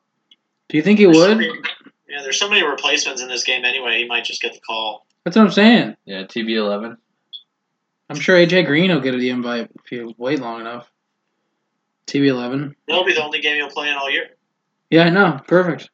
[0.69, 1.39] Do you think he There's so would?
[1.39, 1.53] many-
[2.09, 3.99] yeah, there's so many replacements in this game anyway.
[3.99, 5.07] He might just get the call.
[5.25, 5.97] That's what I'm saying.
[6.05, 6.97] Yeah, TB eleven.
[8.11, 10.87] I'm sure AJ Green will get the invite if you wait long enough.
[12.07, 12.75] TB11.
[12.87, 14.29] That'll be the only game you'll play in all year.
[14.91, 15.41] Yeah, I know.
[15.47, 15.91] Perfect.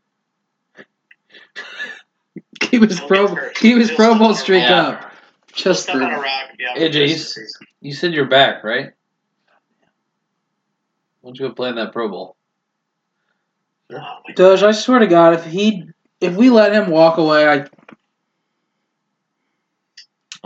[2.61, 5.03] Keep his He'll Pro keep his Pro Bowl streak rock.
[5.03, 5.13] up.
[5.53, 7.03] Just step for on a rock and Hey, for Jace.
[7.13, 7.67] of the season.
[7.81, 8.91] You said you're back, right?
[11.21, 12.37] Why don't you go play in that Pro Bowl?
[13.93, 15.85] Oh, Doge, I swear to God, if he
[16.21, 17.67] if we let him walk away, I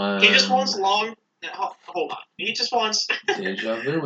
[0.03, 1.15] Um, He just wants long.
[1.53, 2.19] Ho- hold on.
[2.37, 3.07] He just wants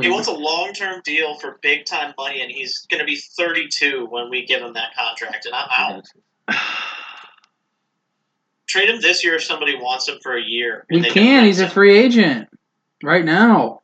[0.03, 3.17] he wants a long term deal for big time money, and he's going to be
[3.17, 6.07] 32 when we give him that contract, and I'm out.
[8.67, 10.85] Trade him this year if somebody wants him for a year.
[10.91, 11.45] We can.
[11.45, 12.49] He's a free agent
[13.03, 13.81] right now.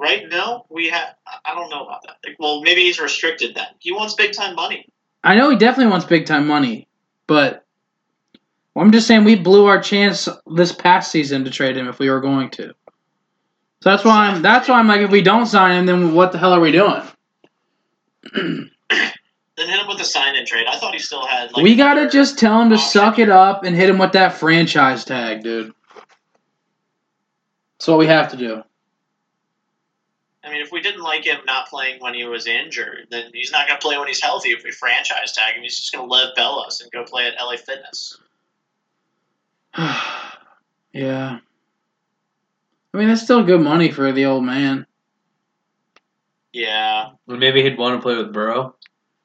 [0.00, 1.14] Right now, we have.
[1.26, 2.16] I- I don't know about that.
[2.26, 3.66] Like, well, maybe he's restricted then.
[3.78, 4.88] He wants big time money.
[5.22, 6.88] I know he definitely wants big time money,
[7.26, 7.63] but
[8.76, 12.10] I'm just saying we blew our chance this past season to trade him if we
[12.10, 12.74] were going to.
[13.82, 14.42] So that's why I'm.
[14.42, 16.72] That's why I'm like, if we don't sign him, then what the hell are we
[16.72, 17.02] doing?
[19.56, 20.66] Then hit him with a sign and trade.
[20.68, 21.52] I thought he still had.
[21.52, 22.90] Like, we gotta just tell him to option.
[22.90, 25.72] suck it up and hit him with that franchise tag, dude.
[27.78, 28.64] That's what we have to do.
[30.42, 33.52] I mean, if we didn't like him not playing when he was injured, then he's
[33.52, 34.50] not going to play when he's healthy.
[34.50, 37.34] If we franchise tag him, he's just going to leave Bellas and go play at
[37.40, 38.18] LA Fitness.
[40.92, 41.38] yeah.
[42.92, 44.86] I mean, that's still good money for the old man.
[46.52, 48.76] Yeah, Maybe he'd want to play with Burrow.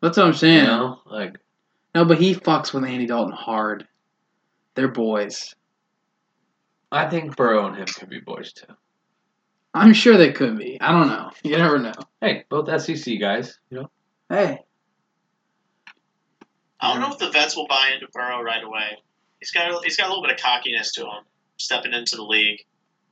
[0.01, 0.65] That's what I'm You saying.
[0.65, 1.37] know, like
[1.93, 3.87] No, but he fucks with Andy Dalton hard.
[4.73, 5.53] They're boys.
[6.91, 8.73] I think Burrow and him could be boys too.
[9.75, 10.81] I'm sure they could be.
[10.81, 11.29] I don't know.
[11.43, 11.93] You never know.
[12.19, 13.59] Hey, both SEC guys.
[13.69, 13.91] You know,
[14.29, 14.61] Hey.
[16.79, 18.97] I don't know if the vets will buy into Burrow right away.
[19.39, 21.23] He's got he's got a little bit of cockiness to him
[21.57, 22.65] stepping into the league.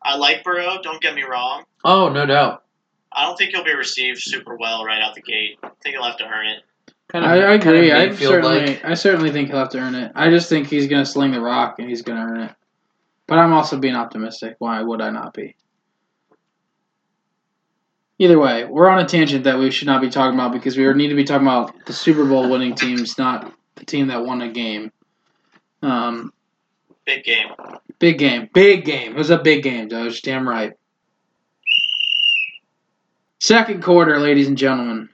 [0.04, 0.80] I like Burrow.
[0.82, 1.64] Don't get me wrong.
[1.84, 2.64] oh no doubt.
[3.12, 5.58] I don't think he'll be received super well right out the gate.
[5.64, 6.64] I think he'll have to earn it.
[7.08, 7.92] Kind I, I agree.
[7.92, 8.86] I certainly, like.
[8.86, 10.12] I certainly think he'll have to earn it.
[10.14, 12.56] I just think he's going to sling the rock and he's going to earn it.
[13.28, 14.56] But I'm also being optimistic.
[14.60, 15.56] Why would I not be?
[18.20, 20.92] Either way, we're on a tangent that we should not be talking about because we
[20.94, 24.42] need to be talking about the Super Bowl winning teams, not the team that won
[24.42, 24.92] a game.
[25.82, 26.34] Um,
[27.06, 27.50] Big game.
[28.00, 29.14] big game, big game.
[29.14, 30.22] It was a big game, Doge.
[30.22, 30.74] Damn right.
[33.40, 35.10] Second quarter, ladies and gentlemen.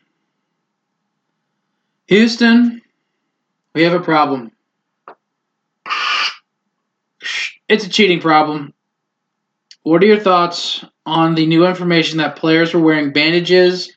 [2.08, 2.82] Houston,
[3.76, 4.52] we have a problem.
[7.70, 8.74] It's a cheating problem.
[9.84, 13.92] What are your thoughts on the new information that players were wearing bandages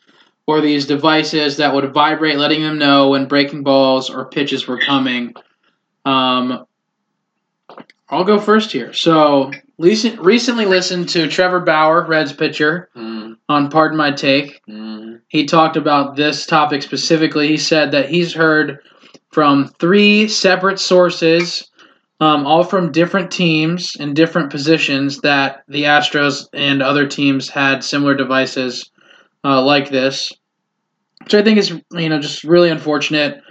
[0.47, 4.79] or these devices that would vibrate, letting them know when breaking balls or pitches were
[4.79, 5.35] coming?
[6.07, 6.65] Um,
[8.09, 8.93] I'll go first here.
[8.93, 15.21] So, recent, recently listened to Trevor Bauer, Reds pitcher, Mm, on Pardon My Take mm,
[15.29, 17.49] he talked about this topic specifically.
[17.49, 18.79] He said that he's heard
[19.33, 21.69] from three separate sources,
[22.21, 27.85] um, all from different teams and different positions, that the Astros and other teams had
[27.85, 28.91] similar devices
[29.45, 30.33] uh, like this,
[31.23, 33.43] which I think is you know just really unfortunate.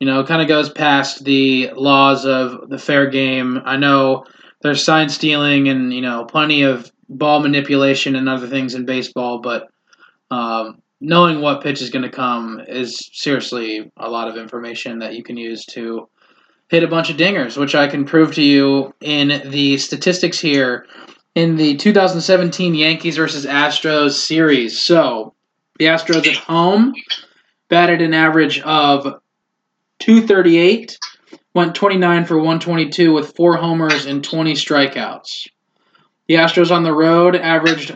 [0.00, 3.60] You know, kind of goes past the laws of the fair game.
[3.64, 4.24] I know
[4.62, 9.40] there's sign stealing and you know plenty of ball manipulation and other things in baseball,
[9.40, 9.68] but
[10.30, 15.14] um, knowing what pitch is going to come is seriously a lot of information that
[15.14, 16.08] you can use to
[16.68, 20.86] hit a bunch of dingers, which I can prove to you in the statistics here
[21.34, 24.80] in the 2017 Yankees versus Astros series.
[24.80, 25.34] So,
[25.78, 26.94] the Astros at home
[27.68, 29.20] batted an average of
[30.04, 30.98] 238,
[31.54, 35.46] went 29 for 122 with four homers and 20 strikeouts.
[36.28, 37.90] The Astros on the road averaged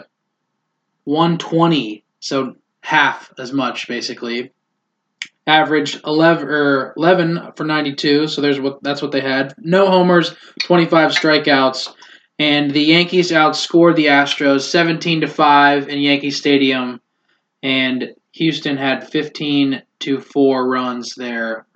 [1.05, 4.53] 120, so half as much basically.
[5.47, 9.55] Averaged 11 or 11 for 92, so there's what that's what they had.
[9.59, 11.93] No homers, 25 strikeouts,
[12.39, 17.03] and the Yankees outscored the Astros 17 to 5 in Yankee Stadium
[17.63, 21.67] and Houston had 15 to 4 runs there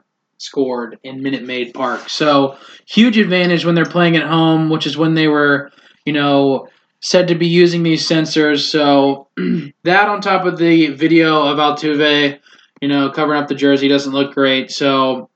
[0.43, 2.09] scored in Minute Maid Park.
[2.09, 5.71] So, huge advantage when they're playing at home, which is when they were,
[6.05, 6.69] you know,
[7.03, 8.69] said to be using these sensors.
[8.71, 9.29] So
[9.83, 12.39] that on top of the video of Altuve,
[12.81, 14.71] you know, covering up the jersey doesn't look great.
[14.71, 15.29] So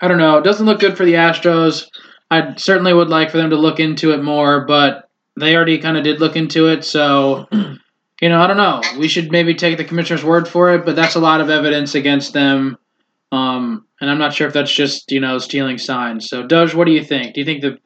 [0.00, 0.38] I don't know.
[0.38, 1.88] It doesn't look good for the Astros.
[2.30, 5.96] I certainly would like for them to look into it more, but they already kind
[5.96, 6.84] of did look into it.
[6.84, 8.82] So, you know, I don't know.
[8.98, 11.94] We should maybe take the commissioner's word for it, but that's a lot of evidence
[11.94, 12.76] against them.
[13.32, 16.28] Um, and I'm not sure if that's just, you know, stealing signs.
[16.28, 17.34] So, Doge, what do you think?
[17.34, 17.78] Do you think the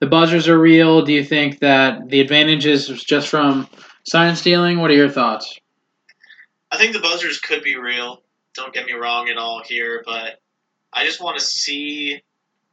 [0.00, 1.02] the buzzers are real?
[1.02, 3.68] Do you think that the advantage is just from
[4.04, 4.80] sign stealing?
[4.80, 5.60] What are your thoughts?
[6.70, 8.22] I think the buzzers could be real.
[8.54, 10.40] Don't get me wrong at all here, but
[10.92, 12.22] I just want to see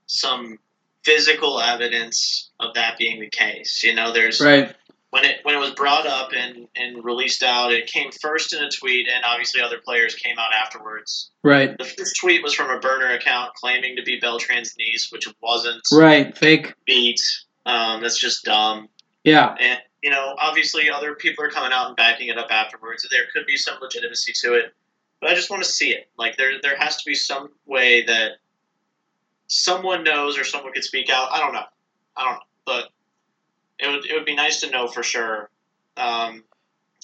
[0.07, 0.57] some
[1.03, 3.83] physical evidence of that being the case.
[3.83, 4.75] You know, there's Right.
[5.11, 8.63] When it when it was brought up and, and released out, it came first in
[8.63, 11.31] a tweet, and obviously other players came out afterwards.
[11.43, 11.77] Right.
[11.77, 15.81] The first tweet was from a burner account claiming to be Beltran's niece, which wasn't
[15.91, 16.35] Right.
[16.37, 16.73] Fake.
[16.85, 17.21] beat.
[17.65, 18.87] Um, that's just dumb.
[19.23, 19.55] Yeah.
[19.59, 23.05] And you know, obviously other people are coming out and backing it up afterwards.
[23.11, 24.73] There could be some legitimacy to it,
[25.19, 26.09] but I just want to see it.
[26.17, 28.31] Like there, there has to be some way that
[29.47, 31.29] someone knows or someone could speak out.
[31.31, 31.65] I don't know.
[32.15, 32.89] I don't know, but
[33.81, 35.49] it would it would be nice to know for sure.
[35.97, 36.43] Um,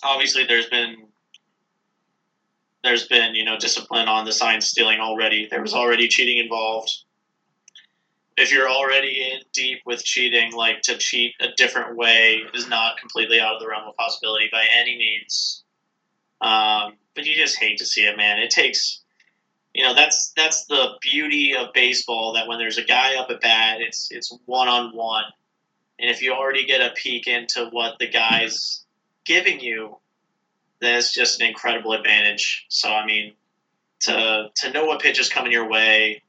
[0.03, 1.07] obviously, there's been
[2.83, 5.47] there's been you know discipline on the sign stealing already.
[5.49, 6.91] There was already cheating involved.
[8.37, 12.99] If you're already in deep with cheating, like to cheat a different way is not
[12.99, 15.63] completely out of the realm of possibility by any means.
[16.39, 18.37] Um, but you just hate to see it, man.
[18.37, 19.01] It takes,
[19.73, 22.33] you know, that's that's the beauty of baseball.
[22.33, 25.23] That when there's a guy up at bat, it's it's one on one,
[25.99, 28.85] and if you already get a peek into what the guy's
[29.25, 29.97] giving you,
[30.79, 32.65] that's just an incredible advantage.
[32.69, 33.33] So I mean,
[34.01, 36.21] to to know what pitch is coming your way,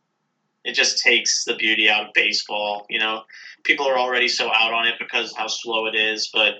[0.64, 2.86] it just takes the beauty out of baseball.
[2.88, 3.22] You know,
[3.64, 6.54] people are already so out on it because how slow it is, but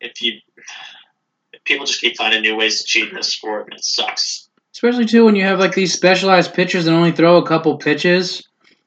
[0.00, 0.34] if you
[1.52, 4.48] if people just keep finding new ways to cheat in this sport, and it sucks.
[4.72, 8.42] Especially too when you have like these specialized pitchers that only throw a couple pitches.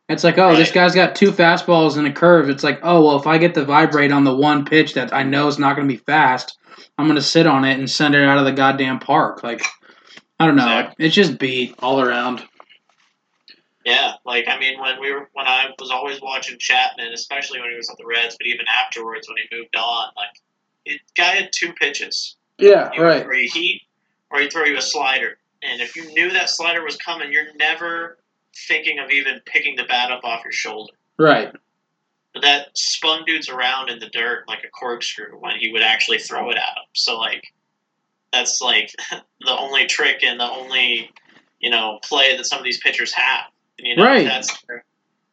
[0.07, 2.49] It's like, oh, this guy's got two fastballs and a curve.
[2.49, 5.23] It's like, oh, well, if I get to vibrate on the one pitch that I
[5.23, 6.59] know is not going to be fast,
[6.97, 9.43] I'm going to sit on it and send it out of the goddamn park.
[9.43, 9.63] Like,
[10.39, 10.79] I don't know.
[10.79, 11.05] Exactly.
[11.05, 12.43] It's just beat all around.
[13.85, 17.69] Yeah, like I mean, when we were when I was always watching Chapman, especially when
[17.69, 20.41] he was at the Reds, but even afterwards when he moved on, like
[20.85, 22.35] it guy had two pitches.
[22.57, 23.83] Yeah, He would throw you heat,
[24.31, 25.37] or he'd throw you a slider.
[25.61, 28.17] And if you knew that slider was coming, you're never
[28.67, 30.93] thinking of even picking the bat up off your shoulder.
[31.17, 31.51] Right.
[32.33, 36.19] But that spun dudes around in the dirt like a corkscrew when he would actually
[36.19, 36.83] throw it at him.
[36.93, 37.43] So like
[38.31, 41.11] that's like the only trick and the only
[41.59, 43.45] you know play that some of these pitchers have.
[43.79, 44.25] And, you know, Right.
[44.25, 44.85] If that's their,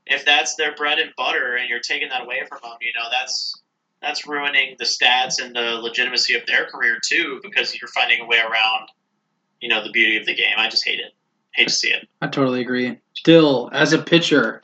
[0.06, 3.08] if that's their bread and butter, and you're taking that away from them, you know
[3.10, 3.62] that's
[4.00, 8.26] that's ruining the stats and the legitimacy of their career too, because you're finding a
[8.26, 8.88] way around,
[9.60, 10.54] you know, the beauty of the game.
[10.56, 11.12] I just hate it.
[11.54, 12.08] Hate to see it.
[12.20, 12.98] I totally agree.
[13.14, 14.62] Still, as a pitcher,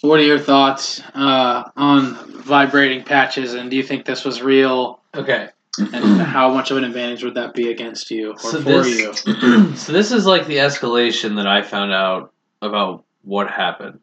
[0.00, 3.54] what are your thoughts uh, on vibrating patches?
[3.54, 5.00] And do you think this was real?
[5.14, 5.48] Okay.
[5.78, 9.26] And how much of an advantage would that be against you or So for this,
[9.26, 9.76] you?
[9.76, 14.00] so this is like the escalation that I found out about what happened.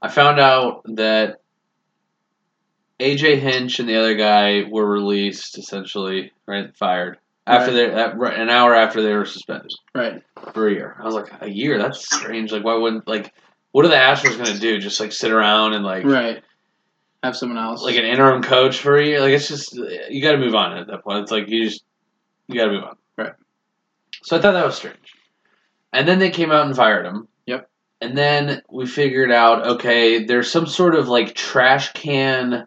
[0.00, 1.40] I found out that
[3.00, 6.74] AJ Hinch and the other guy were released, essentially, right?
[6.76, 7.88] Fired after Right.
[7.90, 10.22] they that, an hour after they were suspended Right.
[10.52, 10.96] for a year.
[11.00, 11.78] I was like, a year?
[11.78, 12.52] That's strange.
[12.52, 13.32] Like, why wouldn't like?
[13.72, 14.78] What are the Astros gonna do?
[14.78, 16.42] Just like sit around and like Right.
[17.22, 17.82] Have someone else.
[17.82, 19.20] like an interim coach for a year?
[19.20, 21.22] Like, it's just you got to move on at that point.
[21.22, 21.82] It's like you just
[22.46, 22.96] you got to move on.
[23.16, 23.32] Right.
[24.22, 25.14] So I thought that was strange.
[25.92, 27.26] And then they came out and fired him.
[27.46, 27.68] Yep.
[28.00, 32.66] And then we figured out, okay, there's some sort of like trash can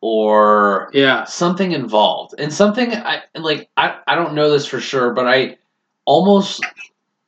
[0.00, 1.24] or yeah.
[1.24, 2.34] something involved.
[2.38, 5.56] And something I like I, I don't know this for sure, but I
[6.04, 6.64] almost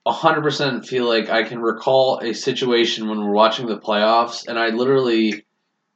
[0.06, 4.68] 100% feel like I can recall a situation when we're watching the playoffs and I
[4.70, 5.44] literally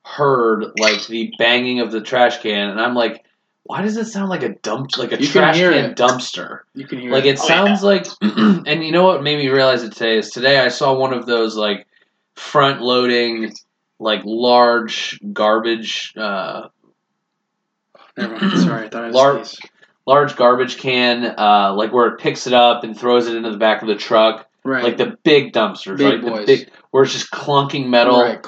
[0.04, 3.24] heard like the banging of the trash can and I'm like
[3.64, 5.96] why does it sound like a dump like a You can trash can it.
[5.96, 6.60] dumpster?
[6.74, 7.37] You can hear Like it.
[7.37, 10.58] it Oh, sounds like, and you know what made me realize it today is today
[10.58, 11.87] I saw one of those like
[12.34, 13.54] front loading,
[13.98, 16.68] like large garbage, uh,
[18.16, 18.59] Never mind.
[18.61, 18.87] Sorry.
[18.87, 19.59] I thought was Lar- these.
[20.07, 23.57] large garbage can, uh, like where it picks it up and throws it into the
[23.57, 24.85] back of the truck, Right.
[24.85, 26.33] like the big dumpsters, Big right?
[26.33, 26.46] boys.
[26.46, 28.20] The big, where it's just clunking metal.
[28.20, 28.38] Right.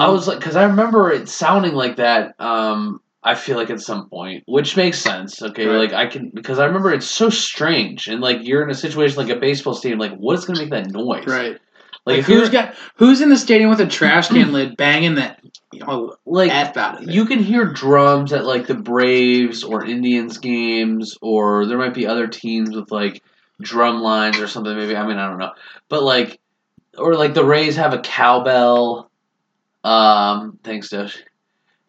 [0.00, 2.34] I was like, because I remember it sounding like that.
[2.40, 5.42] Um, I feel like at some point, which makes sense.
[5.42, 5.76] Okay, Right.
[5.76, 9.16] like I can because I remember it's so strange, and like you're in a situation
[9.16, 11.26] like a baseball stadium, like what is going to make that noise?
[11.26, 11.58] right.
[12.06, 15.40] Like, Like, who's got who's in the stadium with a trash can lid banging that
[15.72, 17.12] you know like f out of it?
[17.12, 22.06] you can hear drums at like the Braves or Indians games, or there might be
[22.06, 23.22] other teams with like
[23.60, 24.74] drum lines or something.
[24.76, 25.52] Maybe I mean I don't know,
[25.88, 26.40] but like
[26.96, 29.10] or like the Rays have a cowbell.
[29.84, 31.22] Um, thanks, Doge.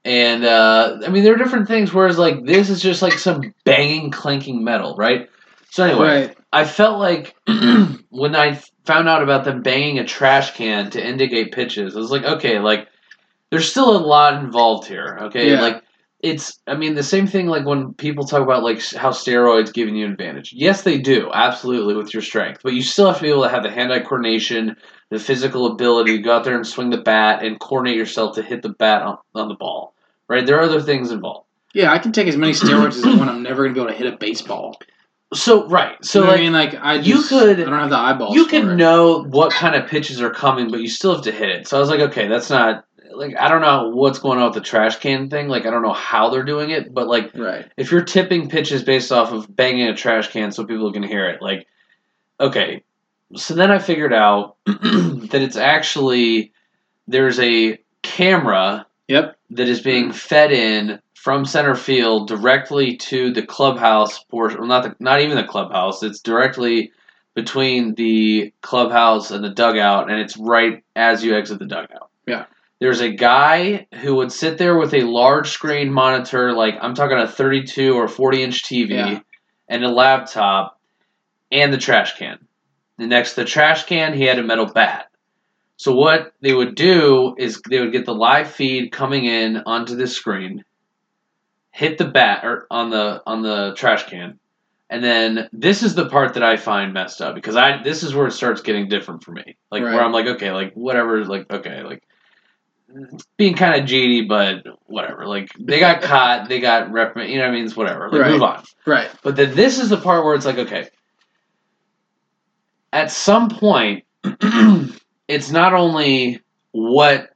[0.06, 1.94] And uh, I mean there are different things.
[1.94, 5.30] Whereas like this is just like some banging, clanking metal, right?
[5.72, 6.38] So anyway, Right.
[6.52, 7.36] I felt like
[8.10, 12.12] when I found out about them banging a trash can to indicate pitches, I was
[12.12, 12.88] like, okay, like
[13.52, 15.18] there's still a lot involved here.
[15.24, 15.62] Okay, Yeah.
[15.62, 15.84] like
[16.22, 16.60] it's.
[16.68, 20.06] I mean, the same thing like when people talk about like how steroids giving you
[20.06, 20.52] an advantage.
[20.54, 23.50] Yes, they do, absolutely, with your strength, but you still have to be able to
[23.50, 24.76] have the hand-eye coordination,
[25.12, 28.42] the physical ability to go out there and swing the bat and coordinate yourself to
[28.44, 29.94] hit the bat on, on the ball.
[30.28, 30.46] Right?
[30.46, 31.48] There are other things involved.
[31.74, 33.30] Yeah, I can take as many steroids as I want.
[33.30, 34.78] I'm never gonna be able to hit a baseball.
[35.34, 37.90] So right, so you know like I mean, like I you could- I don't have
[37.92, 38.36] the eyeballs.
[38.36, 38.76] you it.
[38.76, 41.68] know what kind of pitches are coming, but you still have to hit it.
[41.68, 44.56] So I was like, okay, that's not like I don't know what's going on with
[44.56, 45.48] the trash can thing.
[45.48, 47.72] Like I don't know how they're doing it, but like Right.
[47.78, 51.28] if you're tipping pitches based off of banging a trash can so people can hear
[51.30, 51.68] it, like
[52.40, 52.84] okay.
[53.36, 56.54] So then I figured out that it's actually
[57.08, 59.38] there's a camera Yep.
[59.52, 64.60] that is being fed in from center field directly to the clubhouse portion.
[64.60, 66.02] Well, not the, not even the clubhouse.
[66.02, 66.94] It's directly
[67.36, 72.10] between the clubhouse and the dugout, and it's right as you exit the dugout.
[72.26, 72.46] Yeah.
[72.80, 77.18] There's a guy who would sit there with a large screen monitor, like I'm talking
[77.18, 79.20] a 32 or 40 inch TV, Yeah.
[79.68, 80.80] and a laptop,
[81.52, 82.40] and the trash can.
[82.98, 85.08] And next to the trash can, he had a metal bat.
[85.76, 89.96] So what they would do is they would get the live feed coming in onto
[89.96, 90.64] the screen,
[91.80, 94.38] hit the bat or on the on the trash can,
[94.90, 98.14] and then this is the part that I find messed up because I this is
[98.14, 99.56] where it starts getting different for me.
[99.72, 99.94] Like Right.
[99.94, 102.04] where I'm like, okay, like whatever, like okay, like
[103.38, 105.26] being kind of GD, but whatever.
[105.26, 107.34] Like they got caught, they got reprimanded.
[107.34, 107.66] You know what I mean?
[107.66, 108.10] It's whatever.
[108.10, 108.32] Like Right.
[108.32, 108.64] move on.
[108.86, 109.10] Right.
[109.24, 110.90] But then this is the part where it's like, okay,
[112.92, 114.04] at some point,
[115.30, 117.30] it's not only what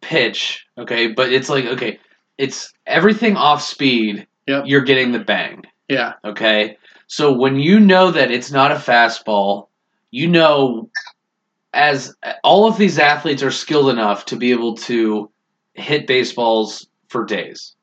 [0.00, 2.00] pitch, okay, but it's like, okay,
[2.40, 4.26] it's everything off speed.
[4.46, 4.64] Yep.
[4.66, 6.14] You're getting the bang, Yeah.
[6.24, 6.76] okay.
[7.06, 9.68] So when you know that it's not a fastball,
[10.10, 10.88] you know,
[11.72, 15.30] as all of these athletes are skilled enough to be able to
[15.74, 17.76] hit baseballs for days,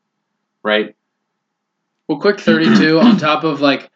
[0.63, 0.93] right?
[2.07, 3.89] Well, quick 32 on top of like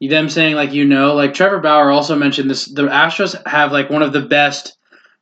[0.00, 2.66] them saying like you know like Trevor Bauer also mentioned this.
[2.66, 4.76] The Astros have like one of the best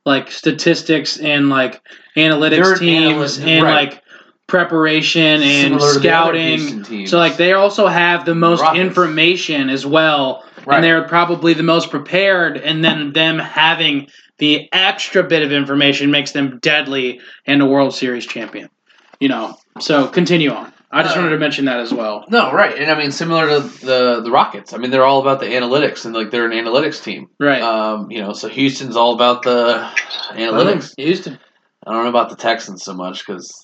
[0.05, 1.81] like statistics and like
[2.17, 3.89] analytics They're teams analyst- and right.
[3.91, 4.00] like
[4.51, 6.83] preparation and Similar to the other scouting.
[6.83, 7.09] Teams.
[7.09, 8.79] So like they also have the most Rockets.
[8.81, 10.75] information as well, Right.
[10.75, 12.57] and they're probably the most prepared.
[12.57, 14.07] And then them having
[14.39, 18.69] the extra bit of information makes them deadly and a World Series champion.
[19.21, 19.57] You know.
[19.79, 20.73] So continue on.
[20.91, 22.25] I just Uh, wanted to mention that as well.
[22.29, 24.73] No, right, and I mean similar to the the Rockets.
[24.73, 27.29] I mean they're all about the analytics and like they're an analytics team.
[27.39, 27.61] Right.
[27.61, 29.87] Um, you know, so Houston's all about the
[30.33, 30.93] analytics.
[30.97, 31.39] Houston.
[31.85, 33.63] I don't know about the Texans so much because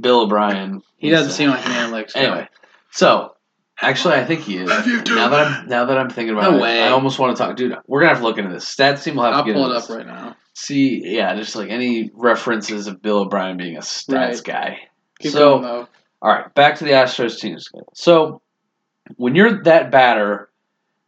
[0.00, 0.82] Bill O'Brien.
[0.98, 2.20] He doesn't uh, seem like an analytics guy.
[2.20, 2.48] Anyway,
[2.92, 3.34] so
[3.82, 4.68] actually, I think he is.
[4.68, 6.82] Now that I'm now that I'm thinking about No it, way.
[6.82, 7.76] I almost want to talk, dude.
[7.86, 8.64] We're gonna have to look into this.
[8.72, 9.96] Stats team will have I'll to get pull it up this.
[9.96, 10.36] right now.
[10.54, 14.44] See, yeah, just like any references of Bill O'Brien being a stats Right.
[14.44, 14.78] guy.
[15.18, 15.88] Keep so, going though.
[16.22, 17.92] all right, back to the Astros team schedule.
[17.94, 18.40] So,
[19.16, 20.50] when you're that batter,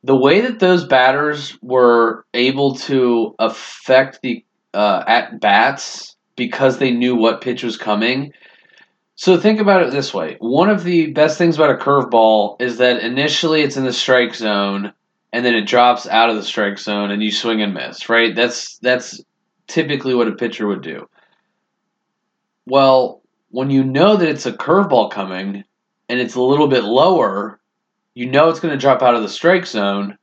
[0.02, 4.44] the way that those batters were able to affect the
[4.74, 8.32] uh, at bats because they knew what pitch was coming.
[9.16, 12.78] So think about it this way: one of the best things about a curveball is
[12.78, 14.94] that initially it's in the strike zone,
[15.32, 18.08] and then it drops out of the strike zone, and you swing and miss.
[18.08, 18.34] Right?
[18.34, 19.20] That's that's
[19.66, 21.08] typically what a pitcher would do.
[22.64, 25.64] Well, when you know that it's a curveball coming
[26.08, 27.60] and it's a little bit lower,
[28.14, 30.18] you know it's going to drop out of the strike zone.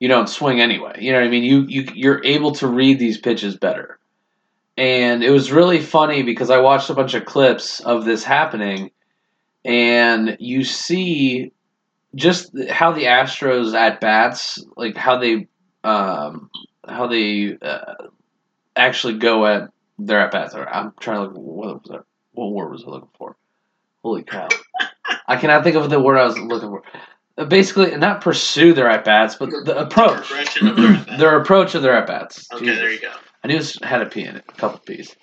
[0.00, 0.98] You don't swing anyway.
[1.00, 1.44] You know what I mean?
[1.44, 3.98] You you you're able to read these pitches better.
[4.76, 8.90] And it was really funny because I watched a bunch of clips of this happening
[9.64, 11.52] and you see
[12.14, 15.48] just how the Astros at bats, like how they
[15.84, 16.50] um
[16.86, 17.94] how they uh,
[18.76, 20.54] actually go at their at bats.
[20.54, 22.04] I'm trying to look what was that?
[22.32, 23.36] What word was I looking for?
[24.02, 24.48] Holy cow!
[25.28, 26.82] I cannot think of the word I was looking for.
[27.38, 30.28] Uh, Basically, not pursue their at bats, but the approach,
[30.60, 32.46] their their approach of their at bats.
[32.52, 33.12] Okay, there you go.
[33.44, 35.16] I knew it had a P in it, a couple P's.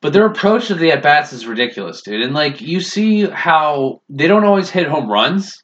[0.00, 2.22] But their approach to the at bats is ridiculous, dude.
[2.22, 5.62] And like you see how they don't always hit home runs,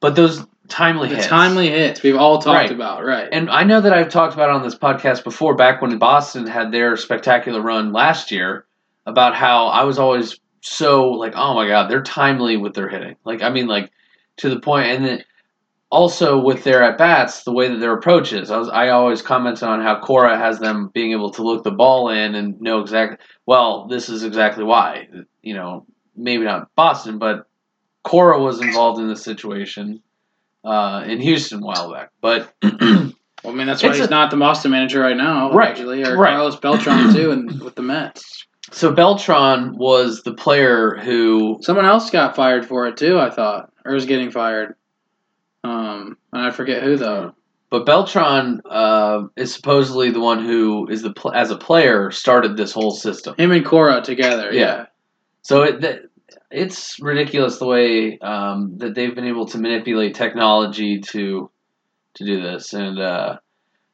[0.00, 1.26] but those timely The hits.
[1.28, 2.70] timely hits we've all talked Right.
[2.70, 3.28] about, right?
[3.30, 6.72] And I know that I've talked about on this podcast before, back when Boston had
[6.72, 8.64] their spectacular run last year,
[9.06, 13.16] about how I was always so like, oh my god, they're timely with their hitting.
[13.24, 13.90] Like, I mean, like
[14.38, 15.24] to the point, and then
[15.90, 18.50] also with their at bats, the way that their approach is.
[18.50, 21.70] I was I always commented on how Cora has them being able to look the
[21.70, 23.18] ball in and know exactly.
[23.46, 25.08] Well, this is exactly why.
[25.42, 25.86] You know,
[26.16, 27.46] maybe not Boston, but
[28.04, 30.02] Cora was involved in the situation
[30.64, 32.52] uh, in Houston a while back, but.
[33.44, 36.02] Well, I mean, that's why he's a- not the Boston manager right now, Right, allegedly,
[36.02, 36.30] or right.
[36.30, 38.44] Carlos Beltran too, and with the Mets.
[38.72, 43.16] So Beltran was the player who Someone else got fired for it too.
[43.16, 44.74] I thought, or is getting fired.
[45.64, 47.32] Um, and I forget who though.
[47.70, 52.56] But Beltran uh, is supposedly the one who is the pl- as a player started
[52.56, 53.34] this whole system.
[53.36, 54.50] Him and Cora together.
[54.52, 54.60] Yeah.
[54.60, 54.86] Yeah.
[55.42, 56.02] So it, th-
[56.50, 61.50] it's ridiculous the way um, that they've been able to manipulate technology to
[62.14, 63.36] to do this, and uh,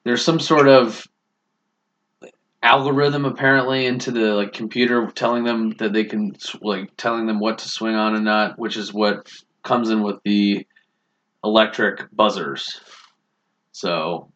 [0.05, 1.07] there's some sort of
[2.63, 7.59] algorithm apparently into the like computer telling them that they can like telling them what
[7.59, 9.31] to swing on and not, which is what
[9.63, 10.67] comes in with the
[11.45, 12.81] electric buzzers.
[13.73, 14.33] So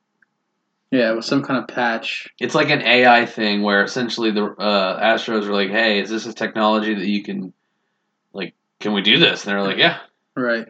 [0.90, 2.28] Yeah, with some kind of patch.
[2.38, 6.26] it's like an AI thing where essentially the uh, Astros are like, "Hey, is this
[6.26, 7.52] a technology that you can
[8.32, 8.54] like?
[8.80, 9.98] Can we do this?" And they're like, "Yeah."
[10.36, 10.66] Right.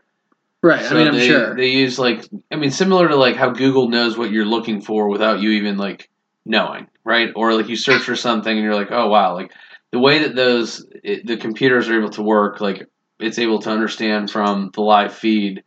[0.63, 0.85] Right.
[0.85, 1.55] So I mean, I'm they, sure.
[1.55, 5.09] they use like I mean similar to like how Google knows what you're looking for
[5.09, 6.11] without you even like
[6.45, 7.31] knowing, right?
[7.37, 9.53] Or like you search for something and you're like, oh wow, like
[9.93, 12.89] the way that those it, the computers are able to work, like
[13.21, 15.63] it's able to understand from the live feed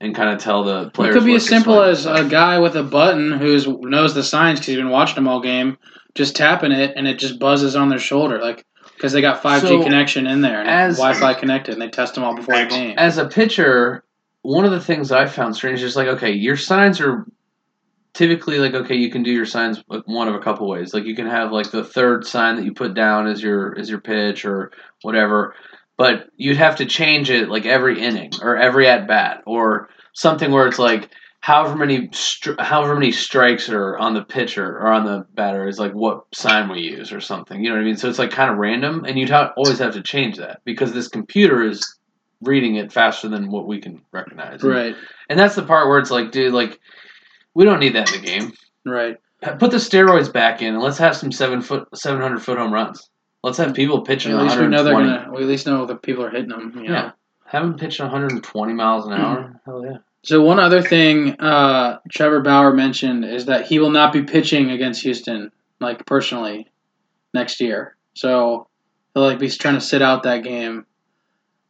[0.00, 1.14] and kind of tell the players.
[1.14, 4.58] It could be as simple as a guy with a button who knows the signs
[4.60, 5.76] because he's been watching them all game,
[6.14, 9.60] just tapping it and it just buzzes on their shoulder, like because they got 5G
[9.60, 12.66] So, connection in there and as- Wi-Fi connected, and they test them all before the
[12.66, 12.94] game.
[12.98, 14.04] as a pitcher,
[14.42, 17.26] one of the things I found strange is like, okay, your signs are
[18.14, 20.94] typically like, okay, you can do your signs one of a couple ways.
[20.94, 23.88] Like you can have like the third sign that you put down as your as
[23.90, 24.72] your pitch or
[25.02, 25.54] whatever,
[25.98, 30.50] but you'd have to change it like every inning or every at bat or something
[30.50, 35.04] where it's like however many stri- however many strikes are on the pitcher or on
[35.04, 37.62] the batter is like what sign we use or something.
[37.62, 37.96] You know what I mean?
[37.96, 40.92] So it's like kind of random, and you'd ha- always have to change that because
[40.92, 41.82] this computer is
[42.40, 44.62] reading it faster than what we can recognize.
[44.62, 44.94] Right.
[45.28, 46.78] And that's the part where it's like, dude, like
[47.54, 48.52] we don't need that in the game.
[48.86, 49.16] Right.
[49.42, 52.72] Put the steroids back in and let's have some seven foot, seven hundred foot home
[52.72, 53.08] runs.
[53.42, 55.30] Let's have people pitching At least we know they're gonna.
[55.32, 56.72] We at least know that people are hitting them.
[56.76, 56.92] You know?
[56.92, 57.10] Yeah.
[57.46, 59.60] Have them pitching 120 miles an hour.
[59.64, 59.98] Hell yeah.
[60.22, 64.70] So one other thing uh, Trevor Bauer mentioned is that he will not be pitching
[64.70, 66.68] against Houston, like personally,
[67.32, 67.96] next year.
[68.14, 68.68] So
[69.14, 70.84] he'll like be trying to sit out that game.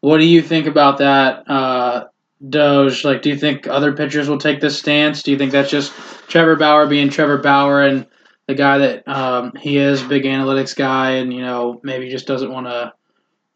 [0.01, 2.05] What do you think about that, uh,
[2.49, 3.05] Doge?
[3.05, 5.23] Like, do you think other pitchers will take this stance?
[5.23, 5.93] Do you think that's just
[6.29, 8.07] Trevor Bauer being Trevor Bauer and
[8.49, 12.51] the guy that um, he is, big analytics guy, and you know maybe just doesn't
[12.51, 12.93] want to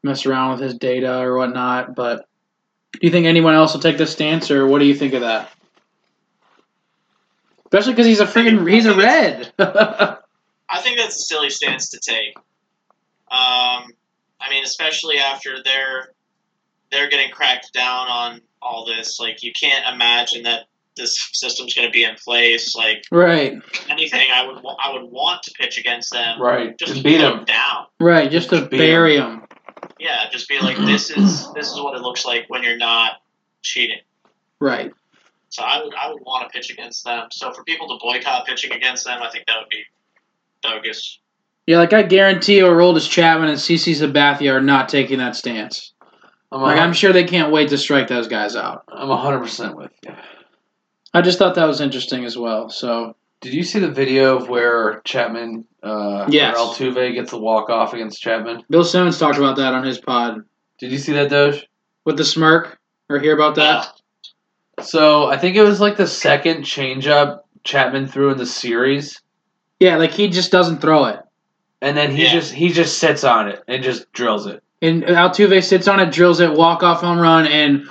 [0.04, 2.28] mess around with his data or whatnot, but.
[2.92, 5.22] Do you think anyone else will take this stance, or what do you think of
[5.22, 5.50] that?
[7.64, 9.50] Especially because he's a freaking he's a red.
[9.58, 12.36] I think that's a silly stance to take.
[12.36, 13.88] Um,
[14.38, 16.12] I mean, especially after they're
[16.90, 19.18] they're getting cracked down on all this.
[19.18, 20.66] Like, you can't imagine that
[20.96, 22.74] this system's going to be in place.
[22.76, 23.54] Like right,
[23.88, 26.40] anything, I would I would want to pitch against them.
[26.40, 26.76] Right.
[26.78, 27.86] Just Just beat them down.
[28.00, 28.30] right.
[28.30, 29.42] Just to Beat bury him.
[29.98, 33.14] Yeah, just be like, this is this is what it looks like when you're not
[33.62, 34.00] cheating.
[34.60, 34.92] Right.
[35.48, 37.28] So I would I would want to pitch against them.
[37.30, 39.82] So for people to boycott pitching against them, I think that would be
[40.62, 41.18] bogus.
[41.66, 45.92] Yeah, like I guarantee Aroldis Chapman and CC Sabathia are not taking that stance.
[46.50, 48.82] I'm, Like a, I'm sure they can't wait to strike those guys out.
[48.88, 50.10] I'm 100% with you.
[51.14, 52.68] I just thought that was interesting as well.
[52.68, 56.56] So Did you see the video of where Chapman, uh, Yes.
[56.56, 58.62] or Altuve gets the walk off against Chapman?
[58.70, 60.44] Bill Simmons talked about that on his pod
[60.78, 61.66] Did you see that, Doge?
[62.04, 62.78] with the smirk.
[63.10, 63.88] Or hear about that?
[64.80, 69.20] So I think it was like the second changeup Chapman threw in the series,
[69.80, 71.20] Yeah, like he just doesn't throw it.
[71.80, 72.32] and then he Yeah.
[72.32, 74.62] just he just sits on it and just drills it.
[74.80, 77.88] And Altuve sits on it, drills it, walk off home run, and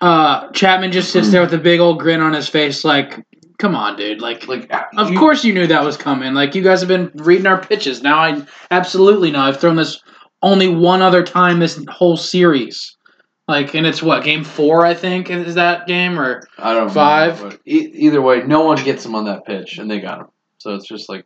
[0.00, 3.24] uh, Chapman just sits there with a big old grin on his face, like,
[3.58, 4.20] "Come on, dude!
[4.20, 6.34] Like, Like, of you- course you knew that was coming.
[6.34, 8.02] Like, you guys have been reading our pitches.
[8.02, 9.40] Now I absolutely know.
[9.40, 10.00] I've thrown this
[10.42, 12.96] only one other time this whole series.
[13.48, 17.58] Like, and it's what game four, I think, is that game or I don't Five.
[17.66, 20.26] E- either way, no one gets him on that pitch, and they got him.
[20.58, 21.24] So it's just like,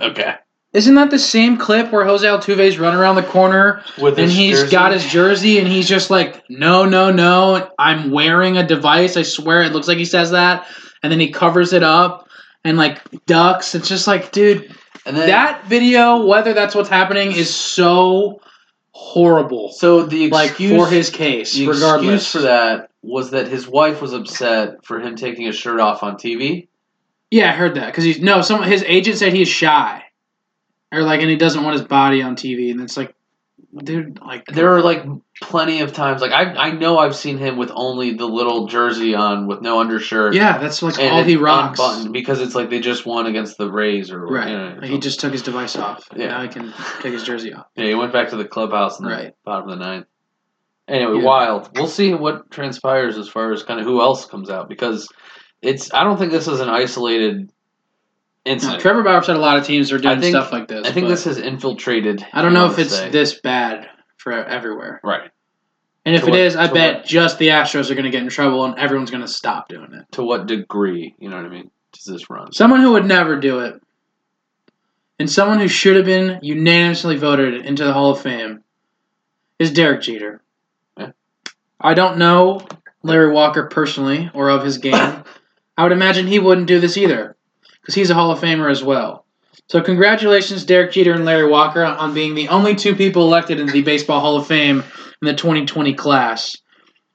[0.00, 0.34] okay,
[0.76, 4.60] isn't that the same clip where Jose Altuve's running around the corner with and he's
[4.60, 4.70] jersey?
[4.70, 9.16] got his jersey and he's just like no no no i'm wearing a device.
[9.16, 10.66] I swear it looks like he says that.
[11.02, 12.28] And then he covers it up
[12.62, 13.74] and like ducks.
[13.74, 14.70] It's just like dude
[15.06, 18.42] and then that video whether that's what's happening is so
[18.90, 19.72] horrible.
[19.72, 22.22] So the like excuse for his case the regardless.
[22.22, 26.02] excuse for that was that his wife was upset for him taking his shirt off
[26.02, 26.68] on TV.
[27.30, 27.86] yeah i heard that.
[27.86, 30.02] Because he's no some his agent said he's shy
[30.92, 33.14] or like and he doesn't want his body on tv and it's like
[33.82, 35.04] dude like There are like
[35.42, 39.14] plenty of times, like I I know I've seen him with only the little jersey
[39.14, 40.34] on with no undershirt.
[40.34, 43.70] yeah that's like all he rocks unbuttoned because it's like they just won against the
[43.70, 46.28] Rays or right You know, Like, he just took his device off Yeah.
[46.28, 49.04] now he can take his jersey off yeah, he went back to the clubhouse in
[49.06, 49.32] the Right.
[49.44, 50.06] bottom of the ninth.
[50.88, 51.24] Anyway, Yeah.
[51.24, 51.70] wild.
[51.76, 55.08] We'll see what transpires as far as kind of who else comes out because
[55.60, 55.92] it's.
[55.92, 57.50] I don't think this is an isolated
[58.46, 58.80] No, incident.
[58.80, 60.86] Trevor Bauer said a lot of teams are doing think- stuff like this.
[60.86, 62.24] I think this has infiltrated.
[62.32, 63.10] I don't know if it's say.
[63.10, 65.00] this bad for everywhere.
[65.04, 65.30] right
[66.04, 68.10] And if To it what- is, I bet what- just the Astros are going to
[68.10, 70.06] get in trouble and everyone's going to stop doing it.
[70.12, 71.14] to what degree.
[71.18, 71.70] You know what I mean?
[71.92, 72.52] Does this run?
[72.52, 73.80] Someone who would never do it
[75.18, 78.62] and someone who should have been unanimously voted into the Hall of Fame
[79.58, 80.42] is Derek Jeter.
[80.98, 81.10] Yeah.
[81.80, 82.60] I don't know
[83.02, 84.94] Larry Walker personally or of his game.
[85.78, 87.35] I would imagine he wouldn't do this either
[87.86, 89.24] because he's a Hall of Famer as well.
[89.68, 93.72] So, congratulations, Derek Jeter and Larry Walker, on being the only two people elected into
[93.72, 94.80] the Baseball Hall of Fame
[95.22, 96.56] in the 2020 class.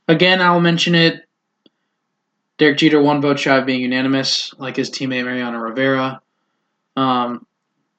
[0.07, 1.26] Again, I'll mention it.
[2.57, 6.22] Derek Jeter one vote shy of being unanimous, like his teammate Mariano Rivera.
[6.95, 7.45] Um,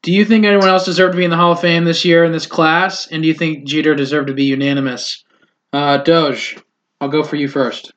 [0.00, 2.24] do you think anyone else deserved to be in the Hall of Fame this year
[2.24, 3.06] in this class?
[3.06, 5.24] And do you think Jeter deserved to be unanimous?
[5.72, 6.56] Uh, Doge,
[7.00, 7.92] I'll go for you first.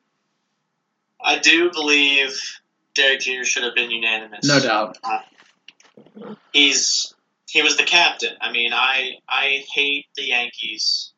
[1.22, 2.40] I do believe
[2.96, 4.44] Derek Jeter should have been unanimous.
[4.44, 4.98] No doubt.
[5.04, 5.20] Uh,
[6.52, 7.14] he's
[7.48, 8.34] he was the captain.
[8.40, 11.12] I mean, I I hate the Yankees,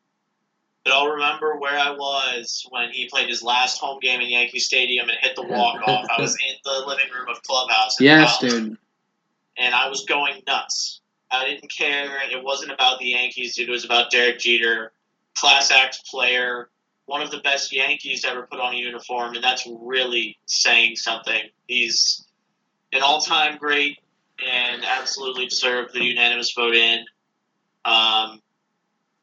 [0.83, 4.59] but I'll remember where I was when he played his last home game in Yankee
[4.59, 6.07] Stadium and hit the walk off.
[6.15, 7.99] I was in the living room of clubhouse.
[7.99, 8.77] Yes, college, dude.
[9.57, 11.01] and I was going nuts.
[11.31, 12.17] I didn't care.
[12.31, 13.69] It wasn't about the Yankees, dude.
[13.69, 14.91] It was about Derek Jeter,
[15.35, 16.69] class act player,
[17.09, 21.41] one of the best Yankees ever put on a uniform, and that's really saying something.
[21.65, 22.23] He's
[22.93, 23.97] an all-time great
[24.47, 27.03] and absolutely deserved the unanimous vote in.
[27.83, 28.43] Um,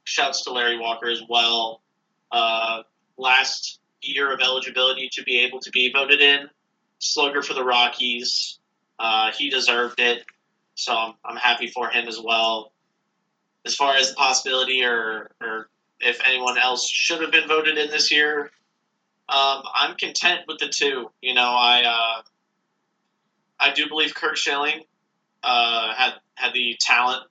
[0.02, 1.80] shouts to Larry Walker as well.
[2.32, 2.82] Uh,
[3.16, 6.50] last year of eligibility to be able to be voted in.
[6.98, 8.58] Slugger for the Rockies.
[8.98, 10.24] Uh, he deserved it,
[10.74, 12.72] so I'm, I'm happy for him as well.
[13.64, 15.68] As far as the possibility or, or
[16.00, 18.50] if anyone else should have been voted in this year,
[19.28, 21.10] um, I'm content with the two.
[21.20, 22.22] You know, I uh,
[23.58, 24.82] I do believe Curt Schilling
[25.42, 27.22] uh, had had the talent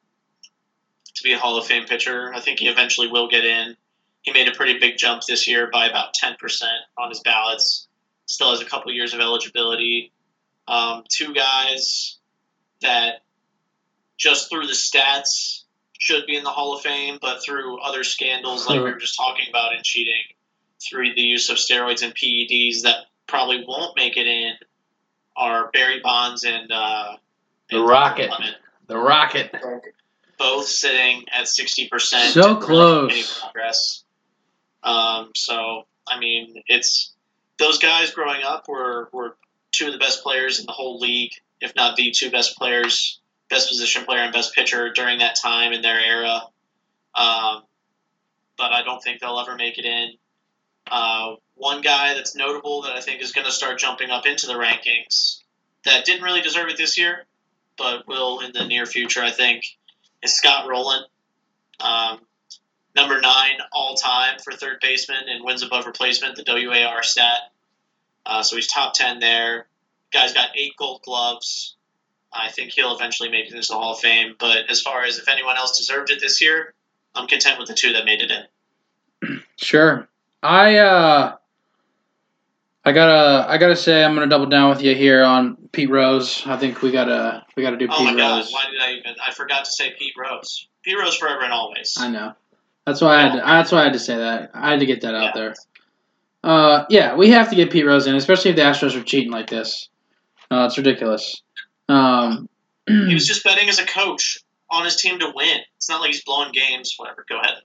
[1.16, 2.34] to be a Hall of Fame pitcher.
[2.34, 3.76] I think he eventually will get in.
[4.24, 7.88] He made a pretty big jump this year by about ten percent on his ballots.
[8.26, 10.11] Still has a couple years of eligibility.
[10.68, 12.18] Um, two guys
[12.82, 13.22] that
[14.18, 15.64] just through the stats
[16.00, 19.18] should be in the Hall of Fame, but through other scandals like we were just
[19.18, 20.22] talking about in cheating,
[20.82, 24.54] through the use of steroids and PEDs that probably won't make it in,
[25.36, 27.16] are Barry Bonds and uh,
[27.70, 28.30] The and Rocket.
[28.32, 28.56] Clemens,
[28.88, 29.56] The Rocket.
[30.38, 32.34] both sitting at sixty percent.
[32.34, 33.39] So close.
[33.39, 34.04] Progress.
[34.84, 37.14] Um, so I mean, it's
[37.58, 39.38] those guys growing up were were
[39.72, 41.32] two of the best players in the whole league,
[41.62, 43.20] if not the two best players,
[43.50, 46.41] best position player and best pitcher during that time in their era.
[47.14, 47.64] Um,
[48.58, 50.12] but I don't think they'll ever make it in.
[50.89, 54.48] Uh, one guy that's notable that I think is going to start jumping up into
[54.48, 55.39] the rankings
[55.86, 57.26] that didn't really deserve it this year,
[57.78, 59.64] but will in the near future, I think,
[60.22, 61.04] is Scott Rolen.
[61.80, 62.20] Um,
[62.96, 67.52] number nine all time for third baseman and wins above replacement, the WAR stat.
[68.26, 69.68] Uh, so he's top 10 there.
[70.12, 71.76] Guy's got eight gold gloves.
[72.36, 74.36] I think he'll eventually make it into the Hall of Fame.
[74.39, 76.73] But as far as if anyone else deserved it this year,
[77.15, 79.41] I'm content with the two that made it in.
[79.57, 80.07] Sure.
[80.43, 81.36] I uh
[82.83, 86.43] I gotta I gotta say I'm gonna double down with you here on Pete Rose.
[86.45, 88.36] I think we gotta we gotta do Oh Pete my God!
[88.38, 88.51] Rose.
[88.51, 89.15] Why did I even?
[89.25, 90.67] I forgot to say Pete Rose.
[90.83, 91.95] Pete Rose forever and always.
[91.97, 92.33] I know.
[92.86, 94.51] That's why I had to, that's why I had to say that.
[94.53, 95.41] I had to get that out Yeah.
[95.41, 95.53] there.
[96.43, 99.31] Uh, yeah, we have to get Pete Rose in, especially if the Astros are cheating
[99.31, 99.89] like this.
[100.51, 101.41] Uh, it's ridiculous.
[101.89, 102.49] Um,
[102.88, 105.59] He was just betting as a coach on his team to win.
[105.77, 106.93] It's not like he's blowing games.
[106.97, 107.25] Whatever.
[107.29, 107.55] Go ahead.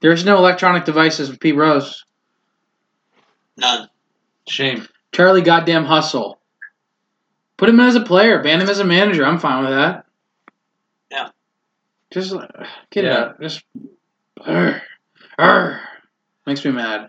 [0.00, 2.04] there's no electronic devices with Pete Rose.
[3.56, 3.88] None.
[4.48, 4.86] Shame.
[5.12, 6.38] Charlie goddamn hustle.
[7.56, 9.24] Put him as a player, ban him as a manager.
[9.24, 10.04] I'm fine with that.
[11.10, 11.28] Yeah.
[12.10, 12.46] Just uh,
[12.90, 13.18] get it Yeah.
[13.18, 13.40] out.
[13.40, 13.62] Just
[14.46, 14.82] Arr,
[15.38, 15.80] arr.
[16.46, 17.08] makes me mad.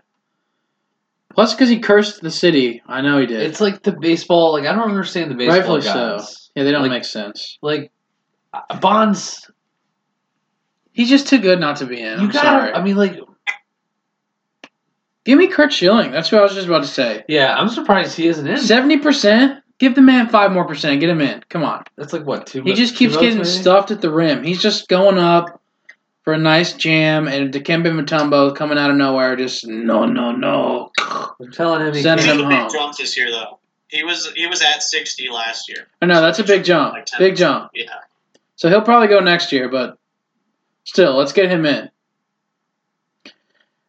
[1.38, 2.82] Plus, because he cursed the city.
[2.88, 3.42] I know he did.
[3.42, 4.52] It's like the baseball.
[4.52, 6.34] Like I don't understand the baseball Rightfully guys.
[6.34, 6.50] so.
[6.56, 7.58] yeah, they don't like- make sense.
[7.62, 7.92] Like
[8.52, 9.48] uh, Bonds,
[10.90, 12.18] He's just too good not to be in.
[12.18, 12.40] you I'm gotta.
[12.48, 12.72] sorry.
[12.72, 13.20] I mean, like,
[15.24, 16.10] Give me Curt Schilling.
[16.10, 17.22] That's what I was just about to say.
[17.28, 18.56] yeah, I'm surprised he isn't in.
[18.56, 19.62] Seventy percent.
[19.78, 20.98] Give the man five more percent.
[20.98, 21.44] Get him in.
[21.50, 21.84] Come on.
[21.96, 22.62] That's like what two?
[22.64, 23.48] He just two keeps votes, getting maybe?
[23.48, 24.42] stuffed at the rim.
[24.42, 25.57] He's just going up
[26.28, 30.90] for a nice jam, and Dikembe Mutombo coming out of nowhere, just no, no, no.
[31.00, 32.38] I'm telling him he Send He can't.
[32.40, 32.64] him a home.
[32.66, 33.58] big jump this year, though.
[33.86, 35.86] He was he was at sixty last year.
[36.02, 37.70] I know that's a big jump, Like big jump.
[37.72, 37.86] Yeah.
[38.56, 39.96] So he'll probably go next year, but
[40.84, 41.88] still, let's get him in.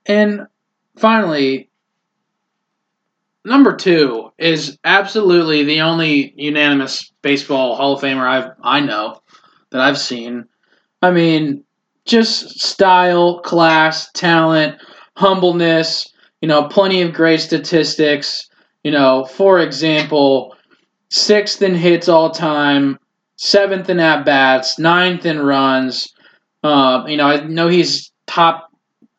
[0.05, 0.47] And
[0.95, 1.69] finally,
[3.43, 9.21] number two is absolutely the only unanimous baseball Hall of Famer I've I know
[9.71, 10.45] that I've seen.
[11.01, 11.65] I mean,
[12.09, 14.81] just style, class, talent,
[15.15, 16.11] humbleness.
[16.41, 18.49] You know, plenty of great statistics.
[18.83, 20.55] You know, for example,
[21.09, 22.97] sixth in hits all time,
[23.37, 26.07] seventh in at bats, ninth in runs.
[26.63, 28.69] Uh, you know, I know he's top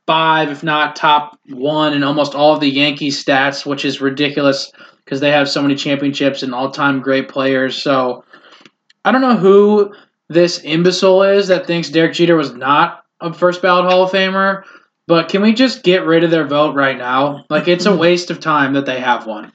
[0.06, 4.70] five, if not top one, in almost all of the Yankees stats, which is ridiculous
[5.04, 7.80] because they have so many championships and all-time great players.
[7.80, 8.24] So
[9.04, 9.94] I don't know who
[10.30, 14.62] this imbecile is that thinks Derek Jeter was not a first ballot Hall of Famer.
[15.08, 17.44] But can we just get rid of their vote right now?
[17.50, 19.52] Like it's a waste of time that they have one.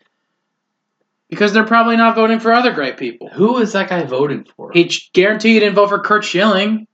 [1.30, 3.30] Because they're probably not voting for other great people.
[3.30, 4.71] Who is that guy voting for?
[4.73, 6.88] He guarantee he didn't vote for Curt Schilling.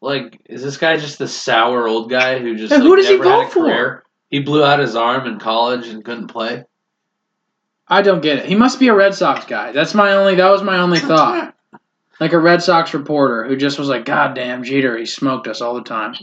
[0.00, 3.16] like, is this guy just the sour old guy who just like, who does he
[3.16, 4.04] vote for?
[4.28, 6.64] He blew out his arm in college and couldn't play.
[7.86, 8.46] I don't get it.
[8.46, 9.70] He must be a Red Sox guy.
[9.70, 10.34] That's my only.
[10.34, 11.55] That was my only thought.
[12.20, 15.60] Like a Red Sox reporter who just was like, "God damn, Jeter, he smoked us
[15.60, 16.14] all the time."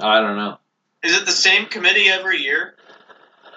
[0.00, 0.58] I don't know.
[1.02, 2.74] Is it the same committee every year?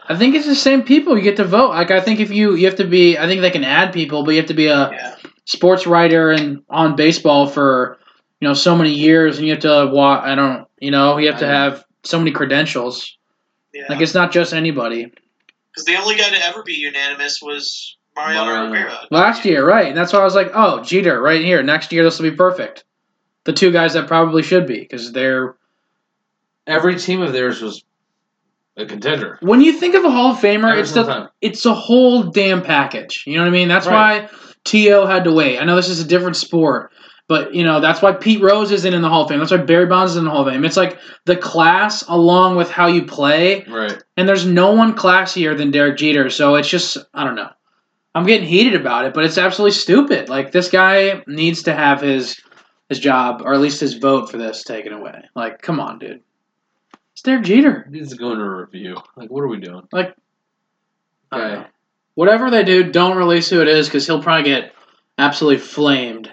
[0.07, 1.69] I think it's the same people you get to vote.
[1.69, 4.23] Like I think if you you have to be, I think they can add people,
[4.23, 5.15] but you have to be a Yeah.
[5.45, 7.97] sports writer and on baseball for
[8.39, 10.23] you know so many years, and you have to walk.
[10.23, 13.17] I don't, you know, you have to I- have so many credentials.
[13.73, 13.85] Yeah.
[13.89, 15.11] Like it's not just anybody.
[15.71, 17.97] Because the only guy to ever be unanimous was
[18.27, 18.71] Mariano Mariano.
[18.73, 18.99] Rivera.
[19.11, 19.87] Last year, right?
[19.87, 21.63] And that's why I was like, oh, Jeter, right here.
[21.63, 22.83] Next year, this will be perfect.
[23.45, 25.55] The two guys that probably should be because they're.
[26.67, 27.83] Every team of theirs was
[28.77, 29.39] a contender.
[29.41, 31.29] When you think of a Hall of Famer, Every it's single the time.
[31.41, 33.23] it's a whole damn package.
[33.25, 33.67] You know what I mean?
[33.67, 34.23] That's Right.
[34.23, 34.29] why
[34.65, 35.59] To had to wait.
[35.59, 36.91] I know this is a different sport,
[37.27, 39.39] but you know that's why Pete Rose isn't in the Hall of Fame.
[39.39, 40.63] That's why Barry Bonds is in the Hall of Fame.
[40.63, 43.97] It's like the class along with how you play, Right.
[44.15, 46.29] and there's no one classier than Derek Jeter.
[46.29, 47.49] So it's just I don't know.
[48.19, 50.27] I'm getting heated about it, but it's absolutely stupid.
[50.27, 52.37] Like this guy needs to have his
[52.89, 55.23] his job or at least his vote for this taken away.
[55.35, 56.21] Like, come on, dude.
[57.13, 57.87] It's Derek Jeter.
[57.89, 58.97] It going to go into a review.
[59.15, 59.87] Like, what are we doing?
[59.89, 60.13] Don't
[61.31, 61.65] Okay.
[62.15, 64.73] Whatever they do, don't release who it is because he'll probably get
[65.17, 66.29] absolutely flamed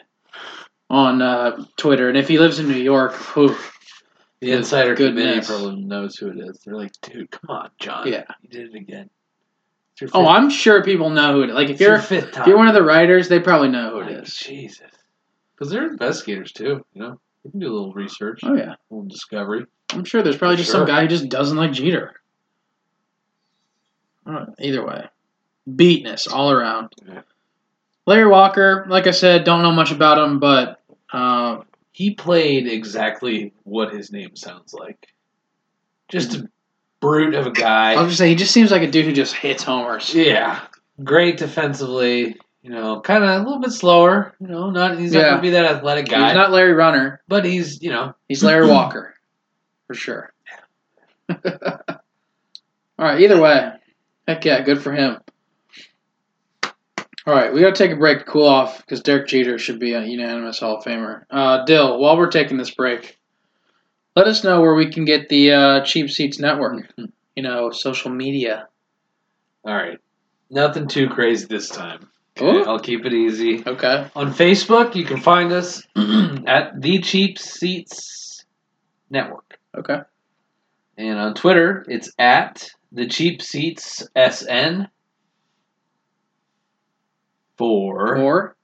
[0.90, 2.08] on uh, Twitter.
[2.08, 3.56] And if he lives in New York, whew,
[4.40, 5.46] The insider committee Goodness.
[5.46, 6.58] probably knows who it is.
[6.64, 8.08] They're like, dude, come on, John.
[8.08, 8.24] Yeah.
[8.42, 9.08] You did it again.
[10.12, 11.54] Oh, I'm sure people know who it is.
[11.54, 14.24] Like if you're if you're one of the writers, they probably know who it Like,
[14.26, 14.34] is.
[14.36, 14.82] Jesus.
[15.54, 16.84] Because they're investigators too.
[16.92, 19.64] You know, you can do a little research, Oh yeah, a little discovery.
[19.90, 22.14] I'm sure there's probably For just some guy who just doesn't like Jeter.
[24.58, 25.04] Either way,
[25.72, 26.92] beatness all around.
[27.06, 27.22] Yeah.
[28.06, 30.80] Larry Walker, like I said, don't know much about him, but
[31.12, 31.60] uh,
[31.92, 35.08] He played exactly what his name sounds like.
[36.08, 36.48] Just a
[37.06, 37.92] brute of a guy.
[37.94, 40.12] I was just say he just seems like a dude who just hits homers.
[40.14, 40.60] Yeah,
[41.04, 42.36] great defensively.
[42.62, 44.34] You know, kind of a little bit slower.
[44.40, 45.30] You know, not he's not Yeah.
[45.30, 46.26] gonna be that athletic guy.
[46.26, 47.20] He's not Larry Runner.
[47.28, 49.14] but he's you know He's Larry Walker,
[49.86, 50.32] for sure.
[51.30, 51.44] All
[52.98, 53.20] right.
[53.20, 53.70] Either way,
[54.26, 55.18] heck yeah, good for him.
[56.64, 59.80] All right, we got to take a break to cool off because Derek Jeter should
[59.80, 61.24] be a unanimous Hall of Famer.
[61.28, 63.18] Uh, Dyl, while we're taking this break,
[64.16, 66.92] let us know where we can get the uh, Cheap Seats Network.
[66.96, 68.66] You know, social media.
[69.64, 69.98] all right.
[70.48, 72.08] Nothing too crazy this time.
[72.40, 72.48] Ooh.
[72.60, 73.62] Okay, I'll keep it easy.
[73.66, 74.08] Okay.
[74.14, 75.82] On Facebook, you can find us
[76.46, 78.44] at the Cheap Seats
[79.10, 79.58] Network.
[79.76, 79.98] Okay.
[80.96, 84.88] And on Twitter, it's at the Cheap Seats SN.
[87.58, 88.56] For Or.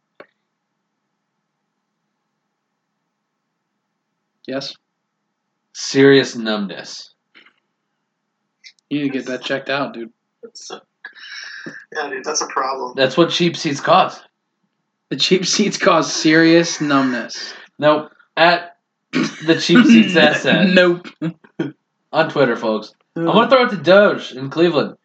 [4.47, 4.75] Yes.
[5.73, 7.15] Serious numbness.
[8.91, 10.13] You need to get that checked out, dude.
[10.43, 10.83] That's a,
[11.95, 12.95] yeah, dude, that's a problem.
[12.97, 14.21] That's what cheap seats cause.
[15.09, 17.55] The cheap seats cause serious numbness.
[17.79, 18.11] Nope.
[18.37, 18.77] At
[19.13, 21.07] the Cheap Seats SN nope.
[22.13, 22.95] on Twitter, folks.
[23.15, 24.97] I'm gonna throw it to Doge in Cleveland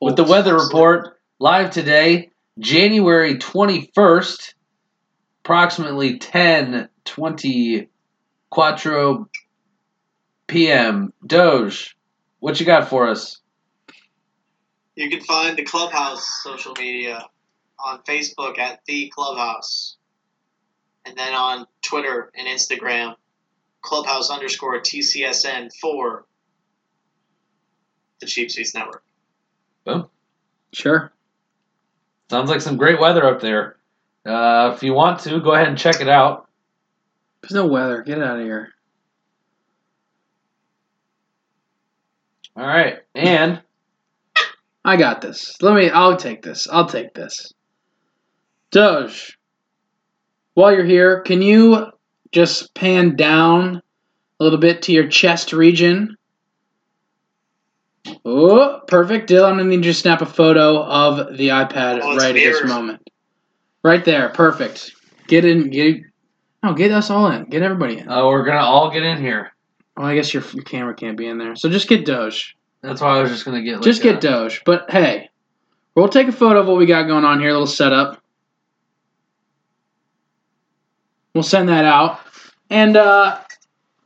[0.00, 4.54] with the weather report live today, January 21st,
[5.44, 7.88] approximately 10:20
[8.50, 9.28] Quattro
[10.46, 11.12] p.m.
[11.26, 11.96] Doge,
[12.40, 13.40] what you got for us?
[14.96, 17.26] You can find the Clubhouse social media
[17.78, 19.96] on Facebook at the Clubhouse,
[21.04, 23.16] and then on Twitter and Instagram,
[23.82, 26.26] Clubhouse underscore TCSN for
[28.20, 29.02] the Cheap Seats Network.
[29.84, 30.08] Boom.
[30.72, 31.12] Sure.
[32.30, 33.76] Sounds like some great weather up there.
[34.24, 36.48] Uh, if you want to, go ahead and check it out.
[37.42, 38.02] There's no weather.
[38.02, 38.70] Get out of here.
[42.56, 43.60] All right, and
[44.84, 45.56] I got this.
[45.60, 45.90] Let me.
[45.90, 46.68] I'll take this.
[46.70, 47.52] I'll take this.
[48.70, 49.38] Doge,
[50.54, 51.86] while you're here, can you
[52.32, 53.82] just pan down
[54.40, 56.16] a little bit to your chest region?
[58.24, 59.28] Oh, perfect.
[59.28, 62.36] Dyl, I'm gonna need you to snap a photo of the iPad Oh, it's right
[62.36, 63.08] at this moment.
[63.82, 64.92] Right there, perfect.
[65.26, 65.96] Get in, get.
[66.62, 67.44] No, get us all in.
[67.44, 68.08] Get everybody in.
[68.08, 69.53] Uh, we're gonna all get in here.
[69.96, 72.56] Well, I guess your, camera can't be in there, so just get Doge.
[72.82, 73.76] That's why I was just gonna get.
[73.76, 74.62] Like Just a- get Doge.
[74.64, 75.30] But hey,
[75.94, 78.20] we'll take a photo of what we got going on here, a little setup.
[81.34, 82.20] We'll send that out.
[82.70, 83.40] And uh,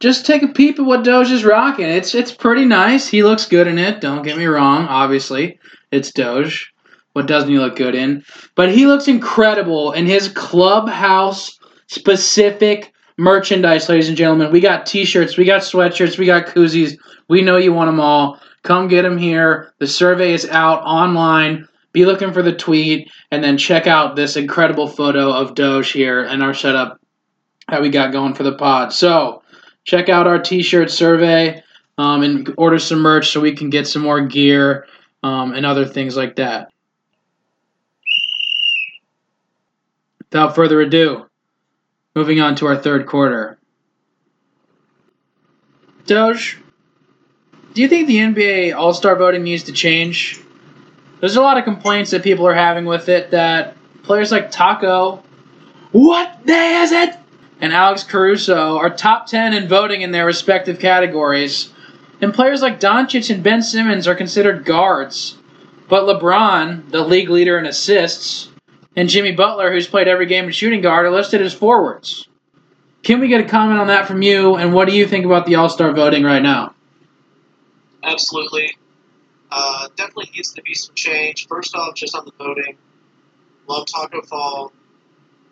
[0.00, 1.86] just take a peep at what Doge is rocking.
[1.86, 3.08] It's it's pretty nice.
[3.08, 4.86] He looks good in it, don't get me wrong.
[4.86, 5.58] Obviously,
[5.90, 6.72] it's Doge.
[7.14, 8.24] What doesn't he look good in?
[8.54, 11.58] But he looks incredible in his clubhouse
[11.88, 14.50] specific merchandise, ladies and gentlemen.
[14.50, 16.96] We got t-shirts, we got sweatshirts, we got koozies.
[17.28, 18.40] We know you want them all.
[18.62, 19.74] Come get them here.
[19.78, 21.68] The survey is out online.
[21.92, 26.22] Be looking for the tweet and then check out this incredible photo of Doge here
[26.22, 27.00] and our setup
[27.68, 28.92] that we got going for the pod.
[28.92, 29.42] So
[29.84, 31.62] check out our t-shirt survey
[31.98, 34.86] um, and order some merch so we can get some more gear
[35.22, 36.70] um, and other things like that.
[40.30, 41.26] Without further ado,
[42.18, 43.56] moving on to our third quarter.
[46.06, 46.58] Doge,
[47.74, 50.40] do you think the NBA All Star voting needs to change?
[51.20, 55.22] There's a lot of complaints that people are having with it that players like Taco,
[55.92, 57.14] what day is it?
[57.60, 61.72] And Alex Caruso are top 10 in voting in their respective categories.
[62.20, 65.36] And players like Doncic and Ben Simmons are considered guards.
[65.88, 68.47] But LeBron, the league leader in assists,
[68.98, 72.26] and Jimmy Butler, who's played every game in shooting guard, are listed as forwards.
[73.04, 74.56] Can we get a comment on that from you?
[74.56, 76.74] And what do you think about the All Star voting right now?
[78.02, 78.76] Absolutely.
[79.52, 81.46] Uh, definitely needs to be some change.
[81.46, 82.76] First off, just on the voting,
[83.68, 84.72] love Taco Fall,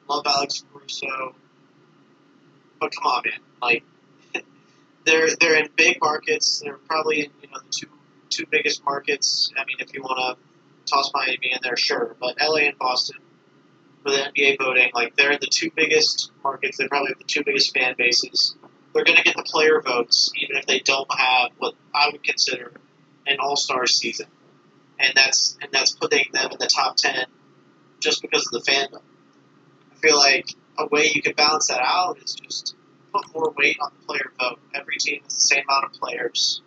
[0.09, 1.37] love Alex Caruso,
[2.81, 3.85] but come on, man, like
[5.05, 6.61] they're they're in big markets.
[6.65, 7.89] They're probably in you know the two
[8.29, 9.53] two biggest markets.
[9.57, 13.17] I mean, if you want to toss Miami in there, sure, but LA and Boston
[14.07, 16.79] for the NBA voting, like they're the two biggest markets.
[16.79, 18.55] They probably have the two biggest fan bases.
[18.95, 22.23] They're going to get the player votes, even if they don't have what I would
[22.23, 22.73] consider
[23.27, 24.27] an All Star season,
[24.99, 27.27] and that's and that's putting them in the top ten
[28.01, 29.03] just because of the fandom.
[29.93, 30.49] I feel like
[30.79, 32.77] a way you could balance that out is just
[33.13, 34.61] put more weight on the player vote.
[34.73, 36.63] Every team has the same amount of players.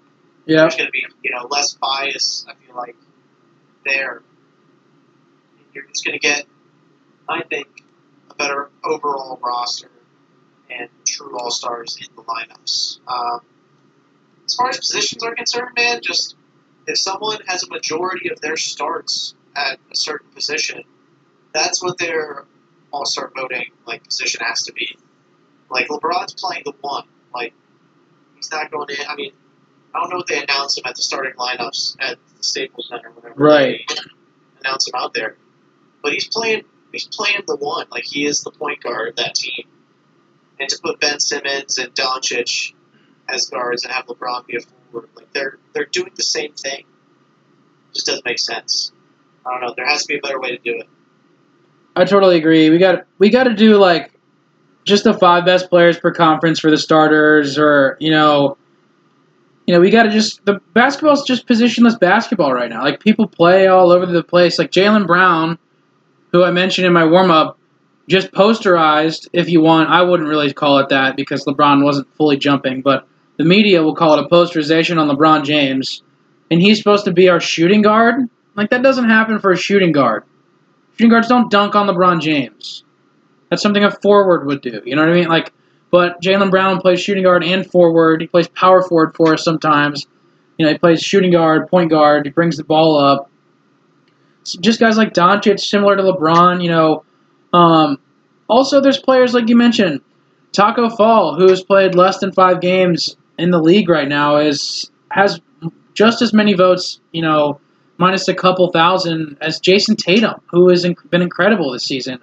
[0.46, 0.62] Yeah.
[0.62, 2.46] There's going to be you know less bias.
[2.50, 2.96] I feel like
[3.86, 4.22] there.
[5.72, 6.48] You're just going to get,
[7.30, 7.68] I think,
[8.32, 9.92] a better overall roster
[10.70, 13.00] and true all stars in the lineups.
[13.08, 13.42] Um,
[14.46, 16.36] as far as positions are concerned, man, just
[16.88, 20.84] if someone has a majority of their starts at a certain position,
[21.54, 22.46] that's what their
[22.92, 24.98] all star voting like position has to be.
[25.70, 27.06] Like LeBron's playing the one.
[27.34, 27.54] Like
[28.36, 29.06] he's not going in.
[29.08, 29.32] I mean,
[29.94, 33.12] I don't know what they announce him at the starting lineups at the Staples Center,
[33.12, 33.82] whenever Right.
[33.88, 33.96] they
[34.66, 35.36] announce him out there.
[36.02, 36.64] But he's playing.
[36.92, 37.88] He's playing the one.
[37.92, 39.68] Like he is the point guard of that team.
[40.60, 42.74] And to put Ben Simmons and Doncic
[43.30, 46.80] as guards and have LeBron be a forward, like they're they're doing the same thing.
[46.80, 48.92] It just doesn't make sense.
[49.46, 49.74] I don't know.
[49.76, 50.88] There has to be a better way to do it.
[51.96, 52.70] I totally agree.
[52.70, 54.12] We got we got to do like
[54.86, 58.58] just the five best players per conference for the starters, or you know,
[59.68, 62.84] you know, we got to just the basketball's just positionless basketball right now.
[62.84, 64.58] Like people play all over the place.
[64.58, 65.58] Like Jaylen Brown,
[66.32, 67.58] who I mentioned in my warm up,
[68.08, 69.28] just posterized.
[69.34, 73.08] If you want, I wouldn't really call it that because LeBron wasn't fully jumping, but
[73.38, 76.04] the media will call it a posterization on LeBron James,
[76.52, 78.30] and he's supposed to be our shooting guard.
[78.56, 80.24] Like that doesn't happen for a shooting guard.
[80.98, 82.84] Shooting guards don't dunk on LeBron James.
[83.50, 84.82] That's something a forward would do.
[84.86, 85.28] You know what I mean?
[85.30, 85.54] Like,
[85.92, 88.22] but Jaylen Brown plays shooting guard and forward.
[88.22, 90.06] He plays power forward for us sometimes.
[90.58, 92.26] You know, he plays shooting guard, point guard.
[92.26, 93.32] He brings the ball up.
[94.54, 96.64] Just guys like Doncic, similar to LeBron.
[96.64, 97.04] You know,
[97.54, 98.00] um,
[98.48, 100.02] also there's players like you mentioned,
[100.52, 104.92] Taco Fall, who has played less than five games in the league right now, is
[105.12, 105.40] has
[105.94, 107.00] just as many votes.
[107.12, 107.60] You know,
[107.98, 112.20] minus a couple thousand as Jayson Tatum, who has inc- been incredible this season.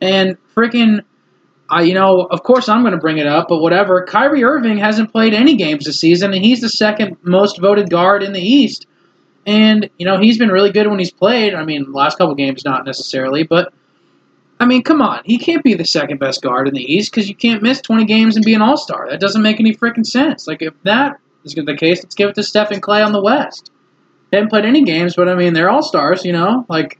[0.00, 1.02] And freaking,
[1.70, 4.04] I you know, of course I'm going to bring it up, but whatever.
[4.04, 8.22] Kyrie Irving hasn't played any games this season, and he's the second most voted guard
[8.22, 8.86] in the East.
[9.46, 11.54] And you know he's been really good when he's played.
[11.54, 13.72] I mean, last couple games not necessarily, but
[14.60, 17.28] I mean, come on, he can't be the second best guard in the East because
[17.28, 19.10] you can't miss 20 games and be an All Star.
[19.10, 20.46] That doesn't make any freaking sense.
[20.46, 23.22] Like if that is the case, let's give it to Steph and Klay on the
[23.22, 23.70] West.
[24.30, 26.64] They haven't played any games, but I mean, they're all stars, you know?
[26.68, 26.98] Like,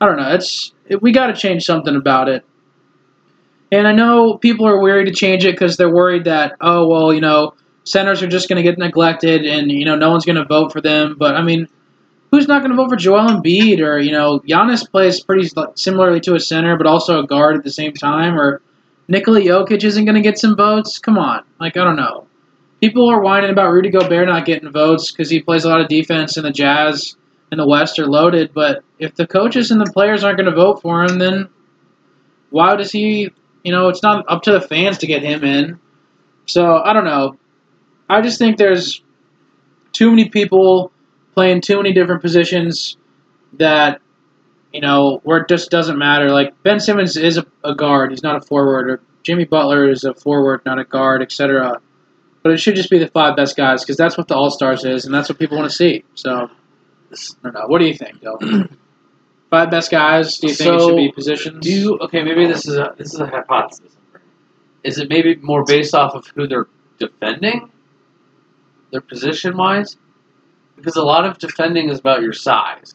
[0.00, 0.34] I don't know.
[0.34, 2.44] It's it, We got to change something about it.
[3.70, 7.12] And I know people are worried to change it because they're worried that, oh, well,
[7.12, 7.54] you know,
[7.84, 10.72] centers are just going to get neglected and, you know, no one's going to vote
[10.72, 11.16] for them.
[11.18, 11.68] But, I mean,
[12.34, 16.20] who's not going to vote for Joel Embiid or you know Giannis plays pretty similarly
[16.20, 18.60] to a center, but also a guard at the same time, or
[19.06, 20.98] Nikola Jokic isn't going to get some votes?
[20.98, 22.26] Come on, like I don't know.
[22.80, 25.86] People are whining about Rudy Gobert not getting votes because he plays a lot of
[25.86, 27.16] defense, and the Jazz
[27.52, 28.52] in the West are loaded.
[28.52, 31.48] But if the coaches and the players aren't going to vote for him, then
[32.50, 33.30] why does he?
[33.62, 35.78] You know, it's not up to the fans to get him in.
[36.46, 37.38] So I don't know.
[38.10, 39.02] I just think there's
[39.92, 40.90] too many people
[41.34, 42.96] playing too many different positions
[43.54, 44.00] that
[44.72, 46.30] you know where it just doesn't matter.
[46.30, 48.90] Like Ben Simmons is a, a guard; he's not a forward.
[48.90, 51.80] Or Jimmy Butler is a forward, not a guard, etc.
[52.42, 54.84] But it should just be the five best guys because that's what the All Stars
[54.84, 56.04] is, and that's what people want to see.
[56.14, 56.50] So
[57.10, 57.66] I don't know.
[57.66, 58.38] What do you think, Bill?
[59.50, 60.38] five best guys?
[60.38, 61.64] Do you think it should be positions?
[61.64, 62.22] Do you, okay?
[62.22, 63.96] Maybe this is a this is a hypothesis.
[64.82, 66.66] Is it maybe more based off of who they're
[66.98, 67.70] defending,
[68.90, 69.96] their position wise?
[70.76, 72.94] Because a lot of defending is about your size.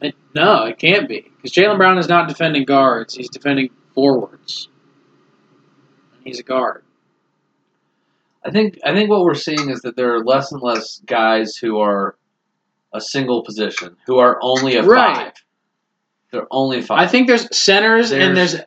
[0.00, 4.68] It- no, it can't be because Jaylen Brown is not defending guards; he's defending forwards.
[6.24, 6.84] He's a guard.
[8.44, 11.56] I think I think what we're seeing is that there are less and less guys
[11.56, 12.16] who are
[12.94, 15.16] a single position, who are only a Right.
[15.16, 15.32] five.
[16.30, 16.98] They're only five.
[17.00, 18.64] I think there's centers and There's- there's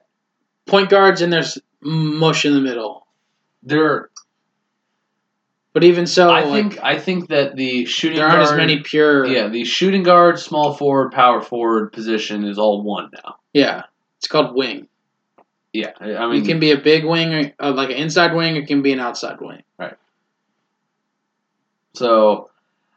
[0.67, 3.07] point guards and there's mush in the middle.
[3.63, 4.09] there.
[5.73, 8.57] But even so, I like, think I think that the shooting there aren't as guard-
[8.59, 9.25] many pure.
[9.25, 13.37] Yeah, the shooting guard, small forward, power forward position is all one now.
[13.53, 13.83] Yeah,
[14.17, 14.87] it's called wing.
[15.71, 18.57] Yeah, I mean, you can be a big wing, or, uh, like an inside wing,
[18.57, 19.63] it can be an outside wing.
[19.79, 19.95] Right.
[21.93, 22.49] So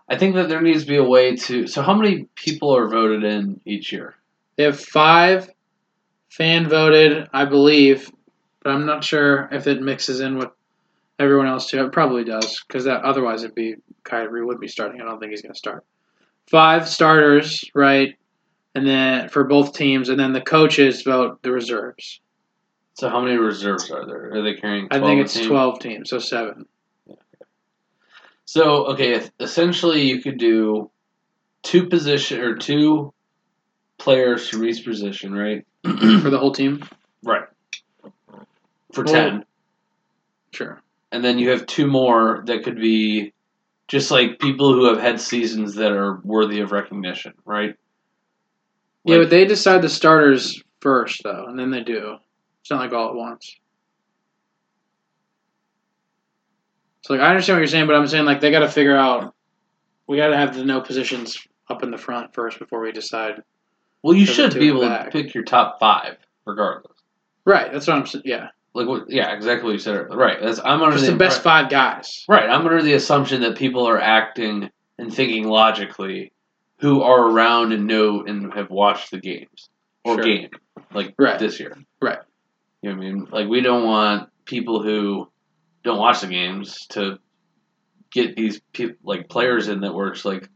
[0.08, 1.68] I think that there needs to be a way to.
[1.68, 4.16] So, how many people are voted in each year?
[4.56, 5.48] They have five
[6.28, 8.10] fan voted, I believe,
[8.62, 10.48] but I'm not sure if it mixes in with
[11.18, 11.84] everyone else too.
[11.84, 15.00] It probably does because that otherwise it'd be Kyrie would be starting.
[15.00, 15.84] I don't think he's going to start.
[16.48, 18.16] Five starters, right?
[18.74, 22.20] And then for both teams, and then the coaches vote the reserves.
[22.94, 24.34] So, how many reserves are there?
[24.34, 24.88] Are they carrying?
[24.88, 25.48] 12 I think it's team?
[25.48, 26.66] twelve teams, so seven.
[28.44, 30.90] So, okay, essentially, you could do
[31.62, 33.12] two position or two
[33.98, 35.64] players from each position, right?
[35.84, 36.82] for the whole team.
[37.22, 37.44] right.
[38.92, 39.44] For Well- ten.
[40.52, 40.80] Sure.
[41.14, 43.32] And then you have two more that could be
[43.86, 47.76] just like people who have had seasons that are worthy of recognition, right?
[49.04, 52.16] yeah, but they decide the starters first, though, and then they do.
[52.60, 53.56] It's not like all at once.
[57.02, 58.96] So, like, I understand what you're saying, but I'm saying like they got to figure
[58.96, 59.34] out.
[60.06, 63.42] We got to have the no positions up in the front first before we decide.
[64.02, 66.96] well, you should be able to pick your top five, regardless.
[67.44, 67.72] Right.
[67.72, 68.06] That's what I'm.
[68.06, 68.24] saying.
[68.26, 68.48] Yeah.
[68.74, 69.04] Like what?
[69.08, 70.06] Yeah, exactly what you said.
[70.12, 70.38] Right.
[70.42, 72.24] That's I'm under Just the, the best impre- five guys.
[72.28, 72.48] Right.
[72.48, 76.32] I'm under the assumption that people are acting and thinking logically,
[76.80, 79.68] who are around and know and have watched the games
[80.04, 80.24] or Sure.
[80.24, 80.50] game
[80.92, 81.38] like Right.
[81.38, 81.76] this year.
[82.02, 82.18] Right.
[82.82, 83.28] You know what I mean?
[83.30, 85.30] Like we don't want people who
[85.84, 87.18] don't watch the games to
[88.10, 90.48] get these pe- like players in that works like.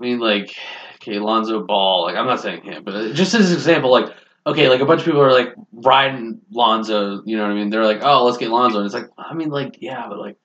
[0.00, 0.54] I mean, like,
[0.96, 2.02] okay, Lonzo Ball.
[2.02, 4.12] Like, I'm not saying him, but just as an example, like,
[4.46, 7.22] okay, like a bunch of people are like riding Lonzo.
[7.24, 7.70] You know what I mean?
[7.70, 10.36] They're like, oh, let's get Lonzo, and it's like, I mean, like, yeah, but like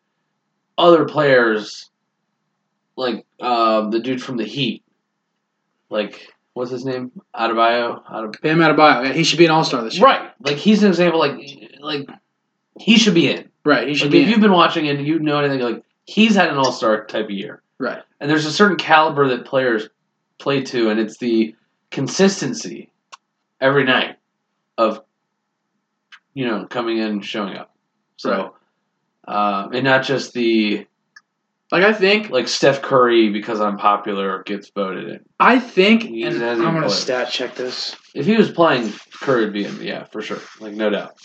[0.78, 1.90] other players,
[2.96, 4.84] like um, the dude from the Heat,
[5.90, 7.12] like what's his name?
[7.36, 8.04] Adebayo.
[8.06, 9.06] Adeb- Bam Adebayo.
[9.08, 10.06] Yeah, he should be an All Star this year.
[10.06, 10.32] right.
[10.42, 11.20] Like he's an example.
[11.20, 11.38] Like
[11.80, 12.08] like
[12.80, 13.50] he should be in.
[13.66, 13.88] Right.
[13.88, 14.20] He should Like, be.
[14.22, 14.32] if in.
[14.32, 17.32] you've been watching and you know anything, like he's had an All Star type of
[17.32, 17.62] year.
[17.78, 18.02] Right.
[18.20, 19.88] And there's a certain caliber that players
[20.38, 21.56] play to, and it's the
[21.92, 22.90] consistency
[23.62, 24.18] every night
[24.78, 25.02] of
[26.34, 27.76] you know coming in and showing up.
[28.18, 28.56] So,
[29.28, 30.86] uh, and not just the
[31.72, 32.30] Like I think.
[32.30, 35.20] like Steph Curry because I'm popular gets voted in.
[35.40, 36.04] I think.
[36.06, 36.92] And I'm gonna played.
[36.92, 37.96] stat check this.
[38.14, 39.82] If he was playing, Curry would be in.
[39.82, 41.16] Yeah, for sure, like no doubt.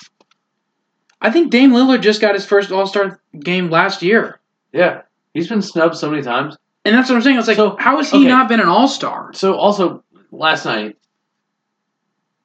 [1.20, 4.40] I think Dame Lillard just got his first All Star game last year.
[4.72, 6.56] Yeah, he's been snubbed so many times.
[6.84, 7.38] And that's what I'm saying.
[7.38, 8.26] It's like, So, how has he okay.
[8.28, 9.32] not been an All Star?
[9.32, 10.98] So also last night,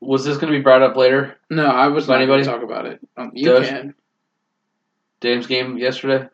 [0.02, 1.38] was this going to be brought up later?
[1.50, 2.44] No, I was not Anybody?
[2.44, 3.00] talk about it.
[3.18, 3.94] Um, you Does- can.
[5.20, 6.28] Dame's game yesterday.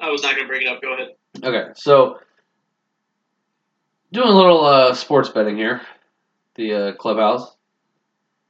[0.00, 0.80] I was not going to bring it up.
[0.80, 1.08] Go ahead.
[1.44, 2.18] Okay, so
[4.12, 5.80] doing a little uh, sports betting here,
[6.56, 7.54] the uh, clubhouse,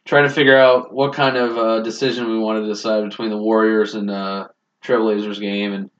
[0.04, 3.36] trying to figure out what kind of uh, decision we want to decide between the
[3.36, 4.48] Warriors and uh,
[4.84, 5.90] Trailblazers game, and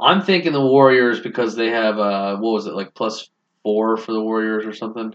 [0.00, 3.28] I'm thinking the Warriors because they have uh, what was it like plus
[3.62, 5.14] four for the Warriors or something,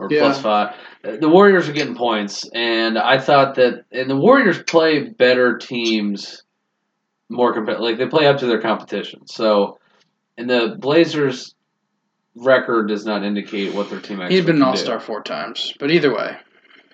[0.00, 0.20] or Yeah.
[0.20, 0.74] plus five.
[1.04, 5.58] Uh, The Warriors are getting points, and I thought that, and the Warriors play better
[5.58, 6.42] teams,
[7.28, 7.82] more competitive.
[7.82, 9.26] Like they play up to their competition.
[9.26, 9.78] So,
[10.36, 11.54] and the Blazers,
[12.34, 15.72] record does not indicate what their team actually He's been an All Star four times,
[15.78, 16.36] but either way,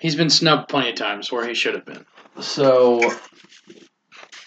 [0.01, 2.05] he's been snubbed plenty of times where he should have been.
[2.41, 3.01] So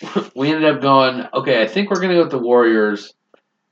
[0.36, 3.14] we ended up going, okay, I think we're gonna go with the Warriors.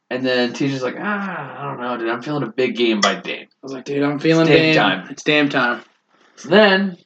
[0.10, 2.10] And then TJ's like, ah, I don't know, dude.
[2.10, 3.48] I'm feeling a big game by Dame.
[3.52, 4.76] I was like, dude, I'm feeling It's damn Dame.
[4.76, 5.08] time.
[5.12, 5.82] It's damn time.
[6.38, 6.98] So then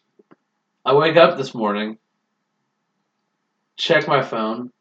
[0.86, 1.98] I wake up this morning,
[3.78, 4.72] check my phone.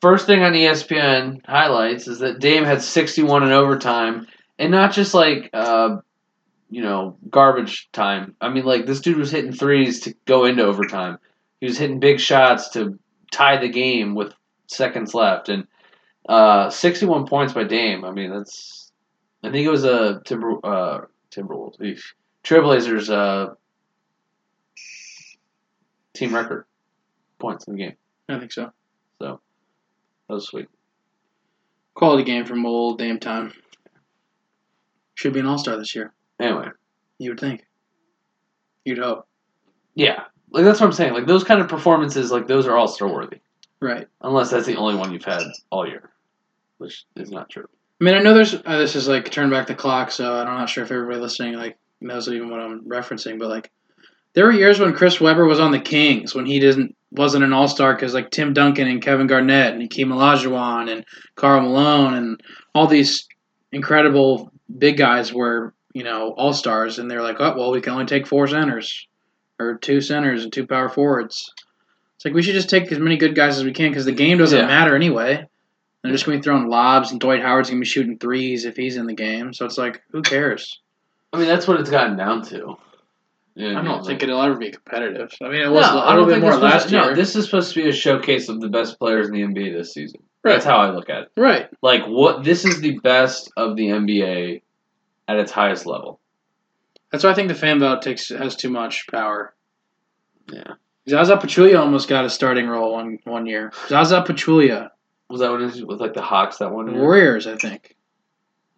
[0.00, 4.26] First thing on ESPN highlights is that Dame had 61 in overtime,
[4.58, 5.96] and not just like uh,
[6.70, 8.34] you know garbage time.
[8.40, 11.18] I mean, like this dude was hitting threes to go into overtime.
[11.60, 12.98] He was hitting big shots to
[13.32, 14.32] tie the game with
[14.68, 15.66] seconds left, and
[16.28, 18.04] uh, 61 points by Dame.
[18.04, 18.92] I mean, that's
[19.42, 21.00] I think it was a Timber uh,
[21.30, 21.78] Timberwolves.
[21.80, 22.02] Eesh.
[22.44, 23.54] Trailblazers uh,
[26.14, 26.64] team record
[27.38, 27.94] points in the game.
[28.28, 28.70] I think so.
[29.20, 29.40] so.
[30.28, 30.68] That was sweet.
[31.94, 33.52] Quality game from old Dame time.
[35.14, 36.12] Should be an all star this year.
[36.40, 36.68] Anyway,
[37.18, 37.64] You would think.
[38.84, 39.26] You'd hope.
[39.94, 41.12] yeah, like that's what I'm saying.
[41.12, 43.38] Like those kind of performances, like those are all star worthy,
[43.80, 44.06] Right.
[44.22, 46.10] unless that's the only one you've had all year,
[46.78, 47.66] which is not true.
[48.00, 50.46] I mean, I know there's uh, this is like turn back the clock, so I'm
[50.46, 53.70] not sure if everybody listening like knows even what I'm referencing, but like
[54.34, 57.52] there were years when Chris Webber was on the Kings when he didn't wasn't an
[57.52, 61.04] All Star because like Tim Duncan and Kevin Garnett and Hakeem Olajuwon and
[61.34, 62.40] Karl Malone and
[62.74, 63.26] all these
[63.72, 67.94] incredible big guys were you know All Stars, and they're like, oh well, we can
[67.94, 69.06] only take four centers
[69.58, 71.52] or two centers and two power forwards.
[72.16, 74.12] It's like we should just take as many good guys as we can because the
[74.12, 74.66] game doesn't Yeah.
[74.66, 75.46] matter anyway.
[76.08, 78.96] They're just gonna be throwing lobs, and Dwight Howard's gonna be shooting threes if he's
[78.96, 79.52] in the game.
[79.52, 80.80] So it's like, who cares?
[81.32, 82.76] I mean, that's what it's gotten down to.
[83.54, 84.04] You know I what don't mean?
[84.04, 85.32] think it'll ever be competitive.
[85.42, 86.90] I mean, it No, was I a don't little bit think more this was- last
[86.92, 87.00] year.
[87.02, 89.72] No, this is supposed to be a showcase of the best players in the NBA
[89.76, 90.22] this season.
[90.44, 90.52] Right.
[90.52, 91.28] That's how I look at it.
[91.36, 91.68] right.
[91.82, 92.44] Like what?
[92.44, 94.62] This is the best of the NBA
[95.26, 96.20] at its highest level.
[97.10, 99.54] That's why I think the fan vote takes has too much power.
[100.52, 100.74] Yeah.
[101.08, 103.72] Zaza Pachulia almost got a starting role one one year.
[103.88, 104.90] Zaza Pachulia,
[105.28, 107.00] Was that what it is with like the Hawks that one year?
[107.00, 107.94] Warriors, I think.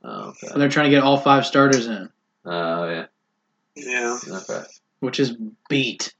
[0.03, 0.49] Oh, okay.
[0.53, 2.09] And they're trying to get all five starters in,
[2.45, 3.07] Oh yeah.
[3.77, 4.19] Yeah.
[4.29, 4.63] Okay.
[5.01, 5.37] which is
[5.69, 6.15] beat.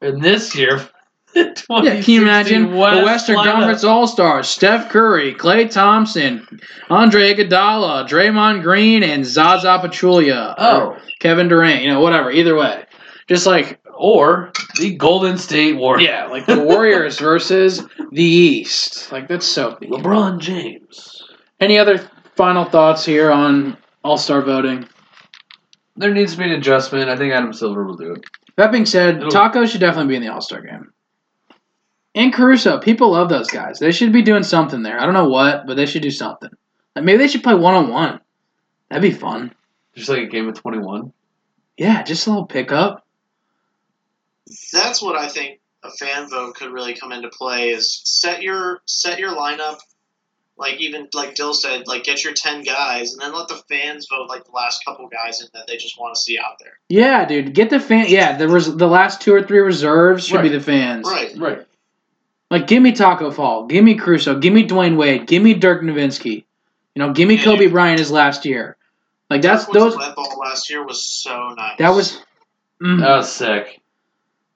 [0.00, 0.86] And this year,
[1.36, 1.52] Yeah,
[2.00, 6.46] can you imagine the Western Conference All Stars: Steph Curry, Klay Thompson,
[6.88, 10.54] Andre Iguodala, Draymond Green, and Zaza Pachulia.
[10.56, 11.82] Oh, Kevin Durant.
[11.82, 12.30] You know, whatever.
[12.30, 12.84] Either way,
[13.28, 16.08] just like or the Golden State Warriors.
[16.08, 19.10] yeah, like the Warriors versus the East.
[19.12, 19.76] Like that's so.
[19.80, 19.90] Beat.
[19.90, 21.22] LeBron James.
[21.60, 21.98] Any other
[22.34, 24.86] final thoughts here on All Star voting?
[25.96, 27.08] There needs to be an adjustment.
[27.08, 28.24] I think Adam Silver will do it.
[28.56, 30.92] That being said, It'll- Taco should definitely be in the All Star game.
[32.14, 33.78] And Caruso, people love those guys.
[33.78, 34.98] They should be doing something there.
[34.98, 36.48] I don't know what, but they should do something.
[36.94, 38.20] Like maybe they should play one on one.
[38.88, 39.54] That'd be fun.
[39.94, 41.12] Just like a game of twenty-one.
[41.78, 43.05] Yeah, just a little pickup.
[44.72, 48.80] That's what I think a fan vote could really come into play is set your
[48.86, 49.78] set your lineup
[50.58, 54.06] like even like Dyl said, like get your ten guys and then let the fans
[54.10, 56.78] vote like the last couple guys in that they just want to see out there.
[56.88, 58.06] Yeah, dude, get the fan.
[58.08, 61.06] Yeah, the res- the last two or three reserves should be the fans.
[61.06, 61.36] Right.
[61.36, 61.66] Right.
[62.50, 65.82] Like, give me Taco Fall, give me Caruso, give me Dwyane Wade, give me Dirk
[65.82, 66.44] Nowitzki.
[66.94, 67.42] You know, give me Yeah.
[67.44, 68.76] Kobe Bryant his last year.
[69.28, 69.96] Like that's Dirk was those.
[69.98, 71.76] wet ball last year was so nice.
[71.78, 72.18] That was.
[72.80, 73.80] mm, That was sick.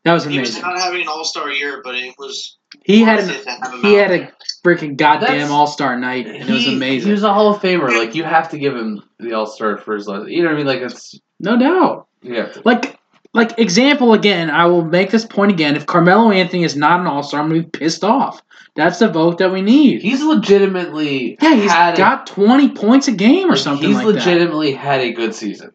[0.04, 0.32] That was amazing.
[0.34, 0.62] he was amazing.
[0.70, 3.50] not having an all star year, but it was He had worth a it to
[3.50, 4.32] have him he out had a
[4.64, 7.06] freaking goddamn That's- All Star night, and it was amazing.
[7.08, 7.88] He was a Hall of Famer.
[7.96, 10.28] Like you have to give him the All Star for his last.
[10.28, 10.66] You know what I mean?
[10.66, 12.06] Like it's no doubt.
[12.22, 12.52] Yeah.
[12.64, 12.98] Like,
[13.32, 14.50] like example again.
[14.50, 15.76] I will make this point again.
[15.76, 18.42] If Carmelo Anthony is not an All Star, I'm gonna be pissed off.
[18.76, 20.00] That's the vote that we need.
[20.02, 23.96] He's legitimately yeah, he's had a- got 20 points a game or like, something He's
[23.96, 24.12] like that.
[24.14, 25.72] legitimately had a good season.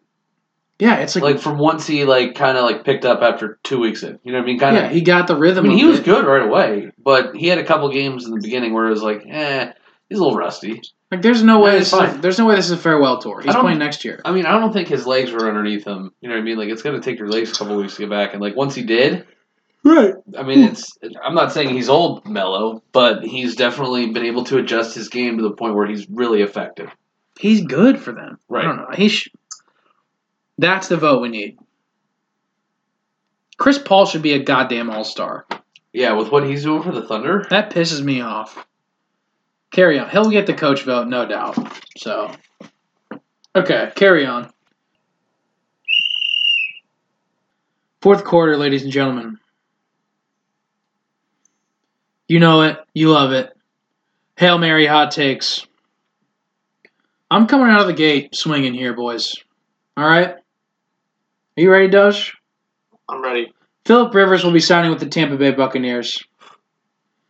[0.78, 3.78] Yeah, it's like, Like from once he like kind of like picked up after two
[3.80, 4.18] weeks in.
[4.24, 4.58] You know what I mean?
[4.58, 4.82] Kind of.
[4.84, 5.64] yeah, he got the rhythm.
[5.64, 5.76] I rhythm.
[5.76, 6.04] mean, he was it.
[6.04, 9.02] good right away, but he had a couple games in the beginning where it was
[9.02, 9.72] like, eh,
[10.08, 10.82] he's a little rusty.
[11.10, 13.18] Like, there's no way Yeah, this it's is, there's no way this is a farewell
[13.22, 13.40] tour.
[13.40, 14.20] He's playing next year.
[14.24, 16.12] I mean, I don't think his legs were underneath him.
[16.20, 16.58] You know what I mean?
[16.58, 18.74] Like it's gonna take your legs a couple weeks to get back, and like once
[18.74, 19.24] he did,
[19.84, 20.14] Right.
[20.36, 20.98] I mean, it's.
[21.24, 25.36] I'm not saying he's old, mellow, but he's definitely been able to adjust his game
[25.36, 26.90] to the point where he's really effective.
[27.38, 28.38] He's good for them.
[28.48, 28.64] Right.
[28.64, 28.88] I don't know.
[28.96, 29.28] He sh-
[30.58, 31.58] That's the vote we need.
[33.58, 35.46] Chris Paul should be a goddamn All Star.
[35.92, 37.46] Yeah, with what he's doing for the Thunder.
[37.50, 38.66] That pisses me off.
[39.70, 40.10] Carry on.
[40.10, 41.56] He'll get the coach vote, no doubt.
[41.96, 42.32] So,
[43.54, 44.52] okay, carry on.
[48.02, 49.38] Fourth quarter, ladies and gentlemen.
[52.28, 52.78] You know it.
[52.94, 53.56] You love it.
[54.36, 55.66] Hail Mary hot takes.
[57.30, 59.34] I'm coming out of the gate swinging here, boys.
[59.96, 60.36] All right.
[61.56, 62.36] Are you ready, Doge?
[63.08, 63.52] I'm ready.
[63.86, 66.22] Philip Rivers will be signing with the Tampa Bay Buccaneers.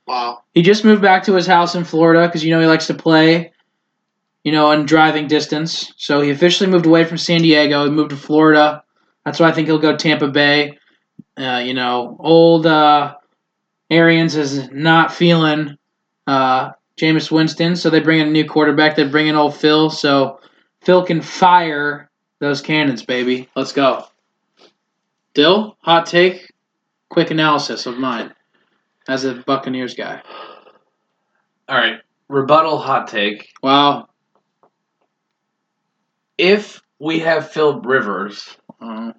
[0.07, 0.43] Wow.
[0.53, 2.95] He just moved back to his house in Florida because you know he likes to
[2.95, 3.53] play,
[4.43, 5.93] you know, in driving distance.
[5.97, 7.85] So he officially moved away from San Diego.
[7.85, 8.83] He moved to Florida.
[9.25, 10.79] That's why I think he'll go Tampa Bay.
[11.37, 13.15] Uh, you know, old uh,
[13.91, 15.77] Arians is not feeling
[16.27, 18.97] uh, Jameis Winston, so they bring in a new quarterback.
[18.97, 20.41] They bring in old Phil, so
[20.81, 23.49] Phil can fire those cannons, baby.
[23.55, 24.07] Let's go.
[25.37, 26.51] Dyl, hot take,
[27.11, 28.33] quick analysis of mine
[29.07, 30.23] as a Buccaneers guy.
[31.69, 32.01] All right.
[32.29, 33.47] Rebuttal hot take.
[33.63, 34.09] Wow.
[36.39, 39.13] If we have Philip Rivers, Uh,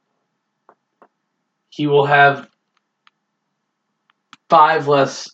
[1.69, 2.48] he will have
[4.49, 5.30] five less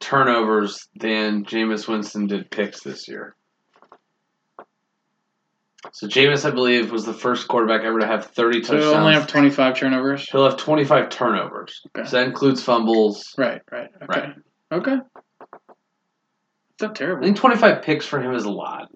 [0.00, 3.35] turnovers than Jameis Winston did picks this year.
[5.92, 8.84] So Jameis, I believe, was the first quarterback ever to have 30 so touchdowns.
[8.84, 10.28] he'll only have 25 turnovers.
[10.30, 11.82] He'll have 25 turnovers.
[11.96, 12.08] Okay.
[12.08, 13.34] So that includes fumbles.
[13.36, 13.90] Right, right.
[14.02, 14.20] Okay.
[14.20, 14.34] Right.
[14.72, 14.96] Okay.
[16.78, 18.90] It's not I think 25 picks for him is a lot.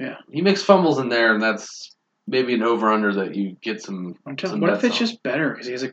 [0.00, 0.16] Yeah.
[0.30, 1.94] He makes fumbles in there, and that's
[2.26, 4.16] maybe an over under that you get some.
[4.26, 4.98] I'm telling, some what if it's on.
[4.98, 5.92] just better because he has a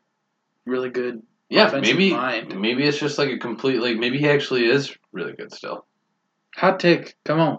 [0.65, 1.21] really good.
[1.49, 2.59] Yeah, maybe mind?
[2.59, 5.85] maybe it's just like a complete like maybe he actually is really good still.
[6.55, 7.15] Hot take.
[7.25, 7.53] Come on.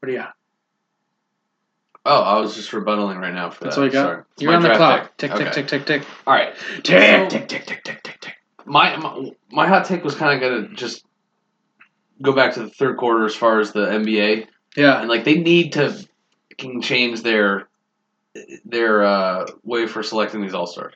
[0.00, 0.34] What do you got?
[2.06, 3.82] Oh, I was just rebuttaling right now for That's that.
[3.82, 4.04] what you got?
[4.04, 4.22] Sorry.
[4.38, 5.16] You're on the clock.
[5.18, 6.02] Tick, tick, tick, tick, tick.
[6.26, 6.54] All right.
[6.82, 8.34] Tick, tick, tick, tick, tick, tick, tick.
[8.64, 11.04] My, my my hot take was kind of gonna just
[12.22, 14.46] go back to the third quarter as far as the NBA
[14.76, 15.00] Yeah.
[15.00, 16.06] and like they need to
[16.80, 17.68] change their
[18.64, 20.94] their uh, way for selecting these all stars.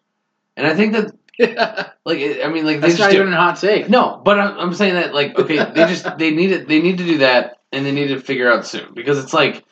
[0.57, 3.89] And I think that like I mean like That's not do- even a hot take.
[3.89, 6.69] No, but I'm, I'm saying that like okay, they just they need it.
[6.69, 9.65] They need to do that, and they need to figure out soon because it's like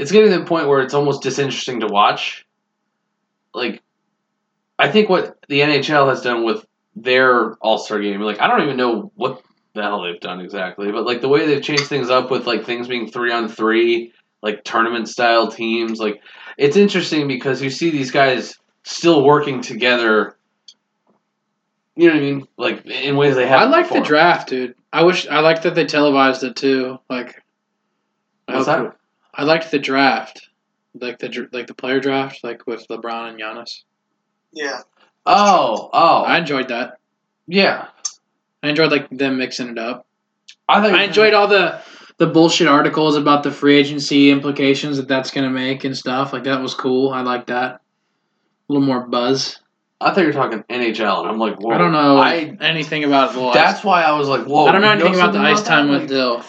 [0.00, 2.46] it's getting to the point where it's almost disinteresting to watch.
[3.52, 3.82] Like,
[4.78, 6.64] I think what the NHL has done with
[6.96, 9.42] their All Star game, like I don't even know what
[9.74, 12.64] the hell they've done exactly, but like the way they've changed things up with like
[12.64, 16.22] things being three on three, like tournament style teams, like
[16.56, 20.34] it's interesting because you see these guys still working together.
[21.94, 22.48] You know what I mean?
[22.56, 23.68] Like in ways they haven't.
[23.68, 24.76] I like the draft, dude.
[24.94, 26.98] I wish I like that they televised it too.
[27.10, 27.42] Like,
[28.48, 28.96] I What's that?
[29.34, 30.48] I liked the draft,
[30.94, 33.82] like the like the player draft, like with LeBron and Giannis.
[34.52, 34.80] Yeah.
[35.24, 36.98] Oh, oh, I enjoyed that.
[37.46, 37.88] yeah.
[38.62, 40.06] I enjoyed like them mixing it up.
[40.68, 41.80] I thought I enjoyed all the
[42.18, 46.32] the bullshit articles about the free agency implications that that's gonna make and stuff.
[46.32, 47.10] Like that was cool.
[47.10, 47.74] I like that.
[47.74, 47.80] A
[48.68, 49.58] little more buzz.
[50.02, 51.74] I thought you were talking NHL, and I'm like, whoa.
[51.74, 54.66] I don't know I anything about well, that's why I was like, whoa.
[54.66, 56.00] I don't know you anything about the something ice time that?
[56.00, 56.44] with Dyl.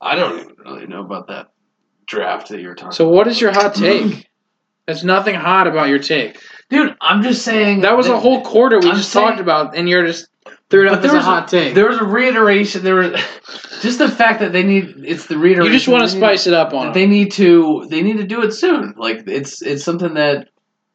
[0.00, 1.53] I don't even really know about that
[2.06, 2.92] draft that you're talking.
[2.92, 4.28] So what is your hot take?
[4.86, 6.38] There's nothing hot about your take.
[6.68, 6.94] dude?
[7.00, 9.88] I'm just saying That was a whole quarter we I'm just saying- talked about, and
[9.88, 10.28] you're just
[10.70, 11.74] threw it up there as a was hot take.
[11.74, 12.82] There was a reiteration.
[12.84, 13.12] There was
[13.80, 14.94] just the fact that they need.
[15.04, 15.72] It's the reiteration.
[15.72, 17.86] You just want to They need- spice it up on They need to.
[17.88, 18.94] They need to do it soon.
[18.98, 20.48] Like it's it's something that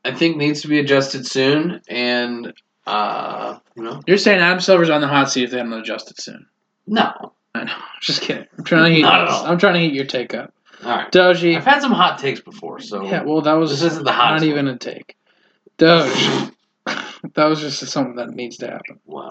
[0.06, 2.54] I think needs to be adjusted soon, and
[2.86, 6.20] uh, you know, You're saying Adam Silver's on the hot seat if they haven't adjusted
[6.22, 6.46] soon.
[6.88, 7.34] no.
[7.56, 7.74] I know.
[7.74, 8.46] I'm just kidding.
[8.60, 9.02] I'm trying to heat.
[9.02, 9.46] Not at all.
[9.48, 10.54] I'm trying to heat your take up.
[10.84, 11.12] All right.
[11.12, 11.44] Doge.
[11.44, 14.18] I've had some hot takes before, so Yeah, well, that was This isn't the hot.
[14.18, 15.18] not hottest even a take.
[15.78, 16.52] Doge.
[16.86, 19.00] that was just something that needs to happen.
[19.06, 19.30] wow.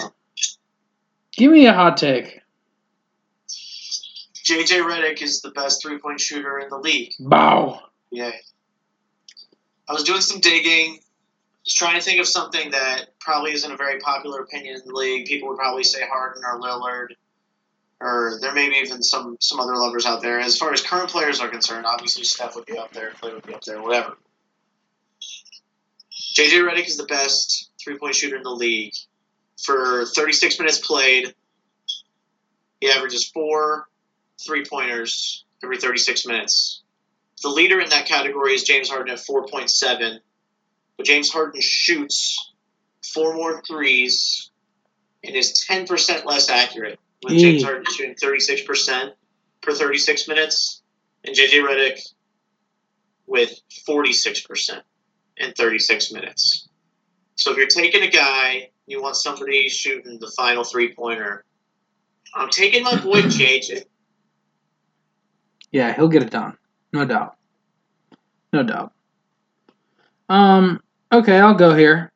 [1.32, 2.40] Give me a hot take.
[4.44, 7.12] JJ Redick is the best three point shooter in the league.
[7.20, 7.80] Bow.
[8.10, 8.32] Yeah.
[9.88, 10.98] I was doing some digging,
[11.64, 14.94] just trying to think of something that probably isn't a very popular opinion in the
[14.94, 15.26] league.
[15.26, 17.08] People would probably say Harden or Lillard,
[18.00, 20.38] or there may be even some some other lovers out there.
[20.38, 23.46] As far as current players are concerned, obviously Steph would be up there, Klay would
[23.46, 24.16] be up there, whatever.
[26.34, 28.92] JJ Redick is the best three point shooter in the league.
[29.64, 31.34] For 36 minutes played,
[32.80, 33.88] he averages four
[34.46, 36.82] three pointers every 36 minutes.
[37.42, 40.18] The leader in that category is James Harden at 4.7,
[40.96, 42.52] but James Harden shoots
[43.12, 44.50] four more threes
[45.24, 47.64] and is 10% less accurate, with James Eee.
[47.64, 49.12] Harden shooting 36%
[49.60, 50.82] per 36 minutes,
[51.24, 52.00] and JJ Redick
[53.26, 54.80] with 46%
[55.36, 56.68] in 36 minutes.
[57.36, 61.44] So if you're taking a guy, you want somebody shooting the final three pointer.
[62.34, 63.84] I'm taking my boy JJ.
[65.70, 66.56] Yeah, he'll get it done.
[66.92, 67.36] No doubt.
[68.52, 68.92] No doubt.
[70.28, 70.80] Um,
[71.12, 72.10] okay, I'll go here.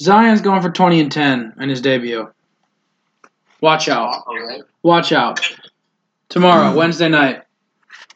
[0.00, 2.30] Zion's going for 20 and 10 in his debut.
[3.60, 4.24] Watch out.
[4.26, 4.62] All right.
[4.82, 5.40] Watch out.
[6.28, 6.78] Tomorrow, mm-hmm.
[6.78, 7.42] Wednesday night.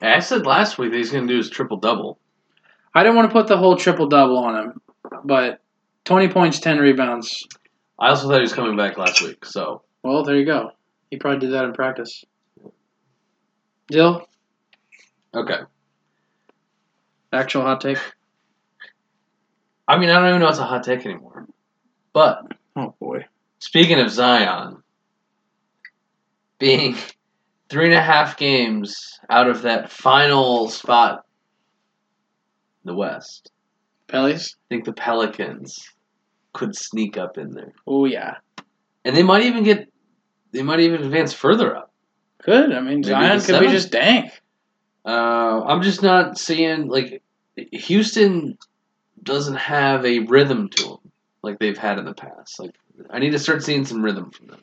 [0.00, 2.18] I said last week that he's going to do his triple double.
[2.94, 4.80] I didn't want to put the whole triple double on him,
[5.24, 5.60] but
[6.04, 7.46] 20 points, 10 rebounds.
[7.98, 10.72] I also thought he was coming back last week, so Well, there you go.
[11.10, 12.24] He probably did that in practice.
[13.90, 14.26] Dyl,
[15.34, 15.60] okay.
[17.32, 17.98] actual hot take.
[19.86, 21.46] I mean, I don't even know it's a hot take anymore.
[22.12, 23.26] But Oh boy.
[23.58, 24.82] speaking of Zion,
[26.58, 26.96] being
[27.68, 31.24] three and a half games out of that final spot,
[32.84, 33.50] in the West,
[34.08, 34.54] Pellies?
[34.54, 35.78] I think the Pelicans
[36.52, 38.36] could sneak up in there, Oh yeah.
[39.04, 39.90] and they might even get,
[40.52, 41.90] they might even advance further up.
[42.44, 42.72] Good.
[42.72, 43.70] I mean, Maybe Zion the could be seventh?
[43.72, 44.40] just dank.
[45.04, 47.22] Uh, I'm just not seeing like
[47.72, 48.58] Houston
[49.22, 51.01] doesn't have a rhythm to them
[51.42, 52.58] like they've had in the past.
[52.60, 52.74] Like
[53.10, 54.62] I need to start seeing some rhythm from them.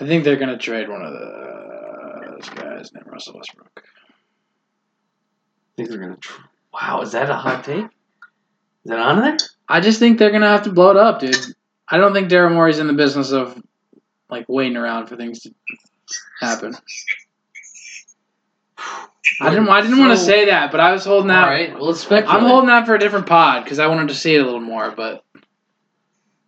[0.00, 3.70] I think they're gonna trade one of the those guys named Russell Westbrook.
[3.76, 3.82] I
[5.76, 6.16] think they're gonna.
[6.16, 6.42] Tr-
[6.72, 7.84] wow, is that a hot take?
[7.84, 7.90] Is
[8.90, 9.36] that on there?
[9.68, 11.36] I just think they're gonna have to blow it up, dude.
[11.88, 13.60] I don't think Daryl Morey's in the business of
[14.28, 15.54] like waiting around for things to
[16.40, 16.76] happen.
[19.40, 19.68] I didn't.
[19.68, 21.48] I didn't want to say that, but I was holding All out.
[21.48, 22.10] right, well, let's.
[22.10, 24.60] I'm holding out for a different pod because I wanted to see it a little
[24.60, 24.92] more.
[24.92, 25.24] But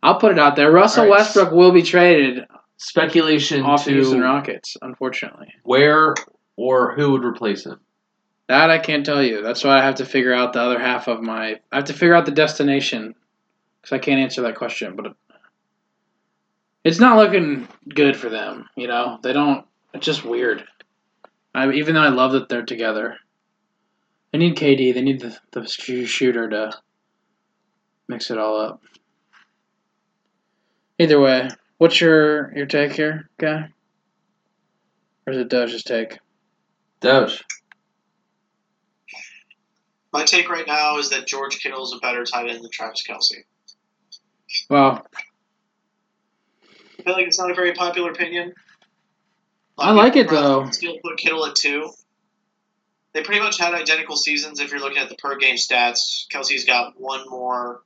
[0.03, 0.71] I'll put it out there.
[0.71, 1.11] Russell right.
[1.11, 2.47] Westbrook will be traded
[2.77, 4.77] speculation off the Houston to Rockets.
[4.81, 6.15] Unfortunately, where
[6.57, 7.81] or who would replace him.
[8.49, 9.43] that I can't tell you.
[9.43, 11.61] That's why I have to figure out the other half of my.
[11.71, 13.15] I have to figure out the destination
[13.81, 14.97] because I can't answer that question.
[14.97, 15.15] But
[16.85, 18.69] it's not looking good for them.
[18.77, 19.67] You know, they don't.
[19.95, 20.65] It's just weird.
[21.55, 23.17] I, even though I love that they're together,
[24.33, 24.95] they need KD.
[24.95, 26.73] They need the, the shooter to
[28.07, 28.83] mix it all up.
[30.99, 31.49] Either way,
[31.79, 33.69] what's your your take here, guy?
[35.27, 36.19] Or is it Doge's take?
[37.01, 37.45] Doge.
[40.13, 43.05] My take right now is that George Kittle is a better tight end than Travis
[43.07, 43.45] Kelce.
[44.71, 45.07] Well,
[46.99, 48.55] I feel like it's not a very popular opinion.
[49.77, 50.69] I like it, though.
[50.71, 51.91] Still put Kittle at two.
[53.13, 56.27] They pretty much had identical seasons if you're looking at the per game stats.
[56.33, 57.83] Kelce's got one more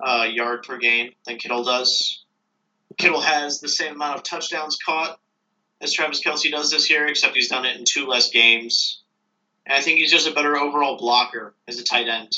[0.00, 2.24] uh, yard per game than Kittle does.
[2.96, 5.18] Kittle has the same amount of touchdowns caught
[5.80, 9.00] as Travis Kelce does this year, except he's done it in two less games.
[9.66, 12.32] And I think he's just a better overall blocker as a tight end.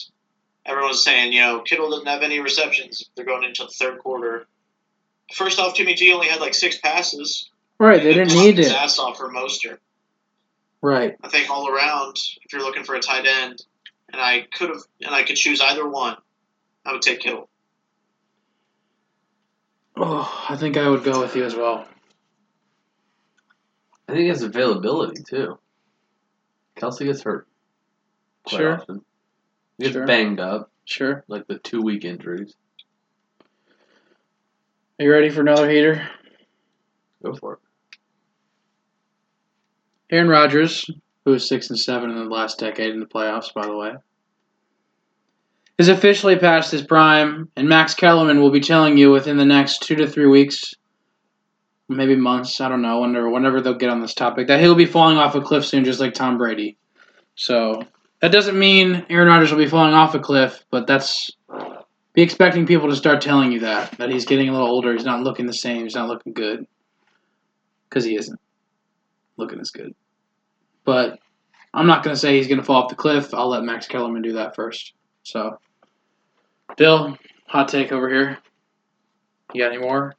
[0.64, 3.08] Everyone's saying, you know, Kittle doesn't have any receptions.
[3.14, 4.46] They're going into the third quarter.
[5.32, 7.50] First off, Jimmy G only had like six passes.
[7.78, 8.74] right, they didn't need his it.
[8.74, 9.78] ass off for Mostert.
[10.82, 11.16] Right.
[11.22, 13.62] I think all around, if you're looking for a tight end,
[14.12, 16.16] and I could have, and I could choose either one,
[16.86, 17.48] I would take Kittle.
[19.96, 21.86] Oh, I think I would go with you as well.
[24.08, 25.58] I think it's availability too.
[26.76, 27.48] Kelce gets hurt.
[28.46, 28.72] Quite Sure.
[28.74, 29.04] Often.
[29.78, 30.06] He gets Sure.
[30.06, 31.24] banged up, Sure.
[31.26, 32.54] like the two week injuries.
[35.00, 36.08] Are you ready for another heater?
[37.24, 37.58] Go for it.
[40.10, 40.88] Aaron Rodgers,
[41.24, 43.94] who was six and seven in the last decade in the playoffs, by the way,
[45.78, 49.82] is officially past his prime, and Max Kellerman will be telling you within the next
[49.82, 50.74] two to three weeks,
[51.88, 54.86] maybe months, I don't know, whenever whenever they'll get on this topic, that he'll be
[54.86, 56.76] falling off a cliff soon, just like Tom Brady.
[57.34, 57.82] So
[58.20, 61.30] that doesn't mean Aaron Rodgers will be falling off a cliff, but that's
[62.14, 65.04] be expecting people to start telling you that that he's getting a little older, he's
[65.04, 66.66] not looking the same, he's not looking good,
[67.88, 68.40] because he isn't
[69.36, 69.94] looking as good.
[70.84, 71.18] But
[71.74, 73.34] I'm not going to say he's going to fall off the cliff.
[73.34, 74.94] I'll let Max Kellerman do that first.
[75.24, 75.58] So,
[76.76, 77.16] Bill,
[77.46, 78.38] hot take over here.
[79.54, 80.14] You got any more?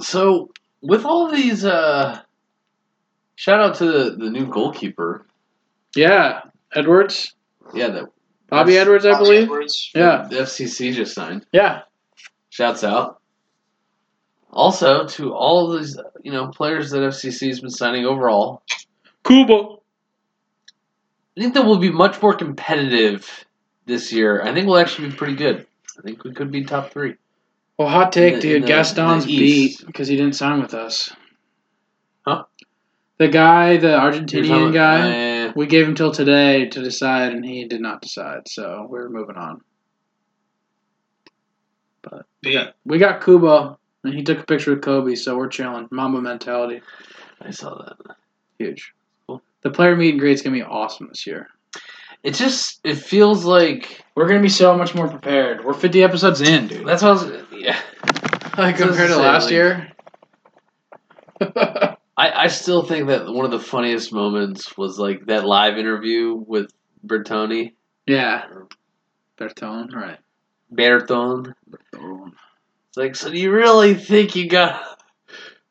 [0.00, 0.50] So
[0.82, 2.20] with all these, uh,
[3.36, 5.26] shout out to the, the new goalkeeper.
[5.94, 6.40] Yeah,
[6.74, 7.34] Edwards,
[7.74, 8.04] Yeah, that
[8.48, 8.82] Bobby Yes.
[8.82, 9.42] Edwards, I Bobby believe.
[9.44, 9.90] Edwards.
[9.94, 11.46] Yeah, the FCC just signed.
[11.52, 11.82] yeah.
[12.50, 13.20] Shouts out.
[14.50, 18.62] Also to all of these, you know, players that FCC has been signing overall.
[19.24, 19.76] Kuba.
[21.36, 23.44] I think that we'll be much more competitive
[23.88, 24.42] this year.
[24.42, 25.66] I think we'll actually be pretty good.
[25.98, 27.14] I think we could be top three.
[27.76, 28.62] Well, hot take, the- dude.
[28.62, 31.10] the- Gaston's beat because he didn't sign with us.
[32.26, 32.44] Huh?
[33.18, 37.64] The guy, the Argentinian guy, uh, we gave him till today to decide, and he
[37.66, 38.46] did not decide.
[38.46, 39.60] So we're moving on.
[42.02, 45.48] But we got we got Kuba, and he took a picture with Kobe, so we're
[45.48, 45.88] chilling.
[45.90, 46.80] Mamba mentality,
[47.40, 48.16] I saw that.
[48.58, 48.92] huge.
[49.26, 49.42] Cool.
[49.62, 51.48] The player meet and greet's gonna be awesome this year.
[52.22, 55.64] It just it feels like We're gonna be so much more prepared.
[55.64, 56.86] We're 50 episodes in, dude.
[56.86, 57.44] that's what I was.
[57.52, 57.80] Yeah,
[58.56, 59.92] Like That's compared to what I was last saying, year.
[62.16, 66.34] I, I still think that one of the funniest moments was like that live interview
[66.34, 66.72] with
[67.06, 67.74] Bertoni.
[68.06, 68.44] Yeah.
[69.38, 70.18] Bertone, right.
[70.74, 71.54] Bertone.
[71.70, 72.32] Bertone.
[72.88, 74.82] It's like, so do you really think you got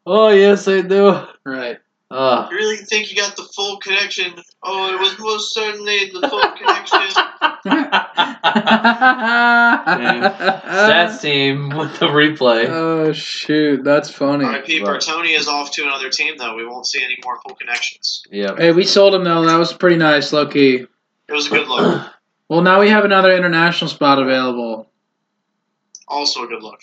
[0.06, 1.26] Oh yes I do.
[1.46, 1.80] Right.
[2.10, 4.34] Uh You really think you got the full connection?
[4.64, 7.24] Oh, it was most certainly the full connection.
[10.78, 12.68] stats team with the replay.
[12.70, 14.46] oh shoot, that's funny.
[14.46, 14.82] R.I.P.
[14.82, 15.02] Right.
[15.02, 16.56] Bertoni is off to another team, though.
[16.56, 18.24] We won't see any more full connections.
[18.32, 18.56] Yeah.
[18.58, 19.46] Hey, we sold him though.
[19.46, 20.86] That was pretty nice, low key.
[21.28, 22.06] It was a good look.
[22.50, 24.90] Well, now we have another international spot available.
[26.08, 26.80] Also a good look.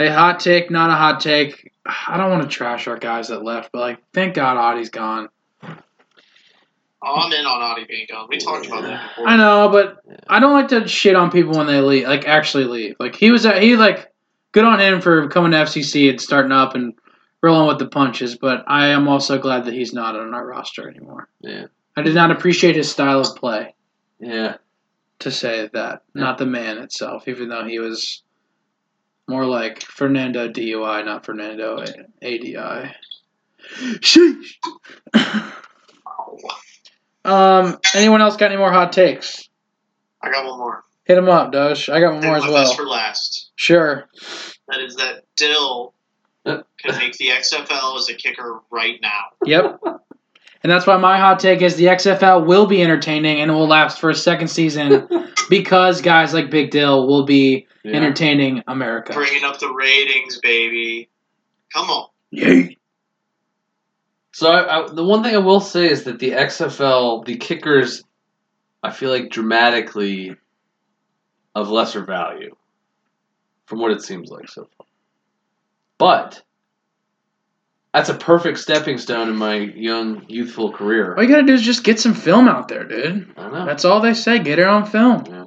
[0.00, 1.72] Hey, hot take, not a hot take.
[1.84, 5.28] I don't want to trash our guys that left, but like, thank God Audie's gone.
[5.62, 8.26] Oh, I'm in on Audie being gone.
[8.30, 9.28] We talked about that before.
[9.28, 12.64] I know, but I don't like to shit on people when they leave, like actually
[12.64, 12.96] leave.
[12.98, 14.10] Like he was, at, he like,
[14.52, 16.94] good on him for coming to FCC and starting up and
[17.42, 18.38] rolling with the punches.
[18.38, 21.28] But I am also glad that he's not on our roster anymore.
[21.42, 21.66] Yeah.
[21.94, 23.74] I did not appreciate his style of play.
[24.18, 24.56] Yeah.
[25.18, 28.22] To say that, not the man itself, even though he was
[29.30, 31.78] more like Fernando DUI, not Fernando
[32.22, 32.92] ADI.
[34.00, 34.54] Sheesh.
[37.24, 37.78] um.
[37.94, 39.48] Anyone else got any more hot takes?
[40.22, 40.84] I got one more.
[41.04, 41.88] Hit them up, Doge.
[41.88, 42.74] I got one more as my best well.
[42.76, 43.50] for last.
[43.56, 44.08] Sure.
[44.68, 45.92] That is that Dyl
[46.44, 46.62] Uh.
[46.78, 49.20] can make the XFL as a kicker right now.
[49.44, 49.80] Yep.
[50.62, 53.98] And that's why my hot take is the XFL will be entertaining and will last
[53.98, 55.08] for a second season
[55.50, 57.96] because guys like Big Dyl will be Yeah.
[57.96, 59.14] entertaining America.
[59.14, 61.08] Bringing up the ratings, baby.
[61.72, 62.08] Come on.
[62.30, 62.76] Yay.
[64.32, 68.04] So I, I, the one thing I will say is that the XFL, the kickers,
[68.82, 70.36] I feel like dramatically
[71.54, 72.54] of lesser value
[73.66, 74.86] from what it seems like so far.
[75.98, 76.42] But
[77.92, 81.14] that's a perfect stepping stone in my young, youthful career.
[81.16, 83.32] All you gotta do is just get some film out there, dude.
[83.36, 83.66] I know.
[83.66, 84.38] That's all they say.
[84.38, 85.24] Get it on film.
[85.26, 85.44] Yeah.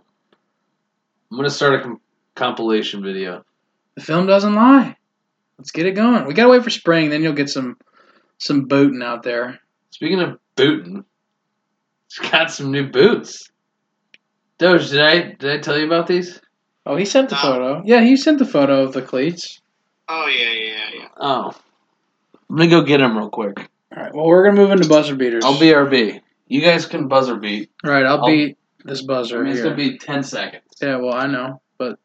[1.31, 2.01] I'm gonna start a com-
[2.35, 3.43] compilation video.
[3.95, 4.95] The film doesn't lie.
[5.57, 6.25] Let's get it going.
[6.25, 7.77] We gotta wait for spring, then you'll get some
[8.37, 9.59] some booting out there.
[9.91, 11.05] Speaking of booting,
[12.07, 13.49] it's got some new boots.
[14.57, 16.41] Doge, did I did I tell you about these?
[16.85, 17.41] Oh, he sent the No.
[17.41, 17.81] photo.
[17.85, 19.61] Yeah, he sent the photo of the cleats.
[20.09, 21.07] Oh, yeah, yeah, yeah.
[21.17, 21.51] Oh,
[22.53, 23.57] I'm gonna go get him real quick.
[23.97, 24.13] All right.
[24.13, 25.43] Well, we're gonna move into buzzer beaters.
[25.43, 26.21] I'll BRB.
[26.45, 27.71] You guys can buzzer beat.
[27.83, 28.05] All right.
[28.05, 29.71] I'll, I'll- beat this I buzzer mean, it's here.
[29.71, 30.61] gonna be ten seconds.
[30.79, 30.97] Yeah.
[30.97, 31.97] Well, I know, but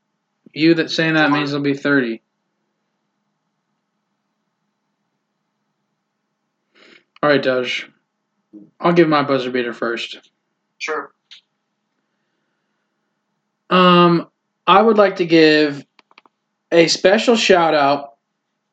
[0.54, 2.22] you that saying that means it'll be thirty.
[7.22, 7.90] All right, Doge.
[8.80, 10.30] I'll give my buzzer beater first.
[10.78, 11.12] Sure.
[13.68, 14.28] Um,
[14.66, 15.84] I would like to give
[16.72, 18.07] a special shout out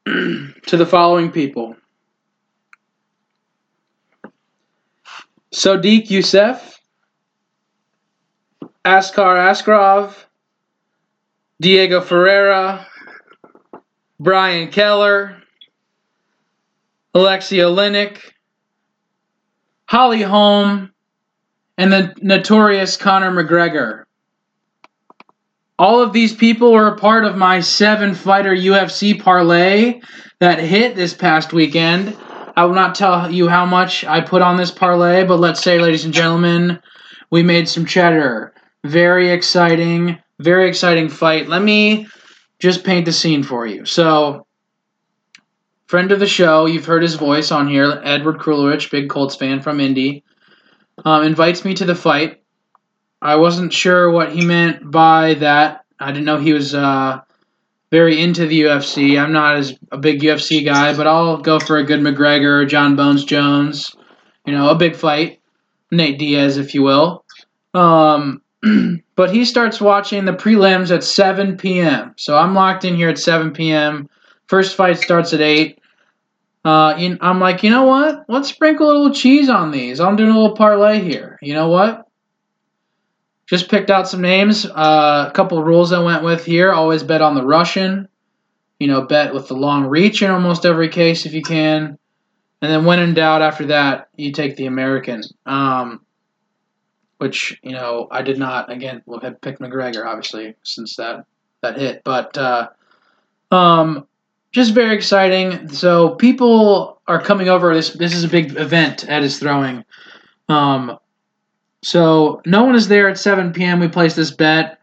[0.68, 1.76] to the following people.
[5.54, 6.76] Sodiq Yusuff,
[8.84, 10.14] Askar Askarov,
[11.60, 12.86] Diego Ferreira,
[14.20, 15.42] Brian Keller,
[17.16, 18.20] Alexia Linick,
[19.88, 20.92] Holly Holm,
[21.78, 24.05] and the notorious Conor McGregor.
[25.78, 30.00] All of these people were a part of my seven fighter UFC parlay
[30.40, 32.16] that hit this past weekend.
[32.56, 35.80] I will not tell you how much I put on this parlay, but let's say,
[35.80, 36.80] ladies and gentlemen,
[37.30, 38.54] we made some cheddar.
[38.86, 41.50] Very exciting, very exciting fight.
[41.50, 42.08] Let me
[42.60, 43.84] just paint the scene for you.
[43.84, 44.48] So,
[45.88, 49.62] friend of the show, you've heard his voice on here, Edward Krulowich, big Colts fan
[49.62, 50.24] from Indy,
[51.04, 52.42] um, invites me to the fight.
[53.26, 55.84] I wasn't sure what he meant by that.
[56.00, 57.22] I didn't know he was uh,
[57.90, 59.20] very into the UFC.
[59.20, 62.96] I'm not as a big UFC guy, but I'll go for a good McGregor, Jon
[62.96, 63.96] Bones Jones.
[64.46, 65.40] You know, a big fight,
[65.90, 67.26] Nate Diaz, if you will.
[67.74, 68.44] Um,
[69.16, 72.14] but he starts watching the prelims at 7 p.m.
[72.18, 74.08] So I'm locked in here at 7 p.m.
[74.46, 75.82] First fight starts at 8.
[76.64, 78.26] Uh, I'm like, you know what?
[78.28, 80.00] Let's sprinkle a little cheese on these.
[80.00, 81.40] I'm doing a little parlay here.
[81.42, 82.05] You know what?
[83.48, 84.66] Just picked out some names.
[84.66, 86.72] Uh, a couple rules I went with here.
[86.72, 88.08] Always bet on the Russian.
[88.80, 91.98] You know, bet with the long reach in almost every case if you can.
[92.62, 95.22] And then when in doubt, after that, you take the American.
[95.46, 96.02] Um,
[97.18, 98.72] which you know I did not.
[98.72, 101.26] Again, we'll have picked McGregor obviously since that
[101.62, 102.70] that hit, but uh,
[103.52, 104.08] um,
[104.52, 105.70] just very exciting.
[105.70, 107.74] So people are coming over.
[107.74, 109.08] This this is a big event.
[109.08, 109.84] Ed is throwing.
[110.50, 110.98] Um,
[111.86, 113.80] so no one is there at 7 p.m.
[113.80, 114.80] We place this bet.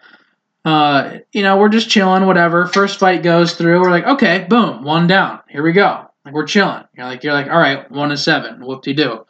[0.64, 2.68] Uh, you know, we're just chilling, whatever.
[2.68, 3.80] First fight goes through.
[3.80, 5.40] We're like, okay, boom, one down.
[5.48, 6.06] Here we go.
[6.24, 6.84] Like we're chilling.
[6.96, 8.64] You're like you're like, all right, one to seven.
[8.64, 9.26] Whoop de doo.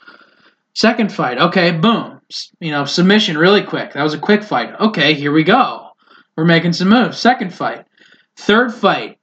[0.75, 2.21] Second fight, okay, boom.
[2.61, 3.95] You know, submission really quick.
[3.95, 4.79] That was a quick fight.
[4.79, 5.93] Okay, here we go.
[6.37, 7.19] We're making some moves.
[7.19, 7.87] Second fight.
[8.37, 9.19] Third fight.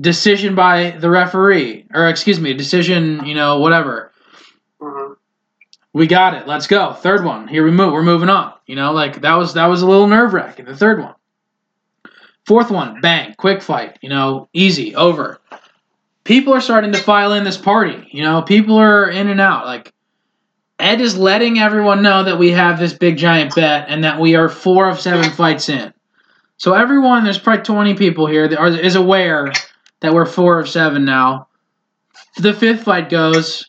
[0.00, 1.88] Decision by the referee.
[1.92, 4.11] Or excuse me, decision, you know, whatever.
[5.92, 6.46] We got it.
[6.46, 6.94] Let's go.
[6.94, 7.48] Third one.
[7.48, 7.92] Here we move.
[7.92, 8.54] We're moving on.
[8.66, 10.64] You know, like that was that was a little nerve wracking.
[10.64, 11.14] The third one.
[12.46, 13.98] Fourth one, bang, quick fight.
[14.02, 15.40] You know, easy, over.
[16.24, 18.08] People are starting to file in this party.
[18.10, 19.64] You know, people are in and out.
[19.64, 19.92] Like
[20.78, 24.34] Ed is letting everyone know that we have this big giant bet and that we
[24.34, 25.92] are four of seven fights in.
[26.56, 29.52] So everyone, there's probably 20 people here that are, is aware
[30.00, 31.48] that we're four of seven now.
[32.38, 33.64] The fifth fight goes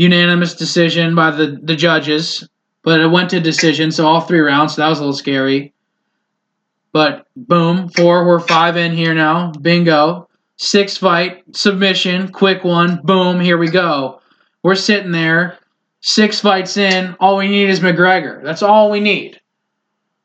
[0.00, 2.48] unanimous decision by the, the judges,
[2.82, 5.74] but it went to decision, so all three rounds, so that was a little scary.
[6.90, 9.52] But boom, four, we're five in here now.
[9.52, 10.26] Bingo.
[10.56, 14.20] Six fight, submission, quick one, boom, here we go.
[14.62, 15.58] We're sitting there,
[16.00, 18.42] six fights in, all we need is McGregor.
[18.42, 19.38] That's all we need.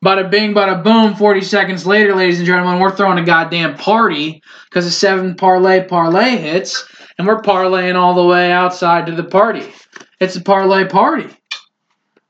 [0.06, 4.44] Bada bing, bada boom, 40 seconds later, ladies and gentlemen, we're throwing a goddamn party
[4.70, 6.88] because a seven parlay parlay hits,
[7.18, 9.74] and we're parlaying all the way outside to the party.
[10.20, 11.36] It's a parlay party.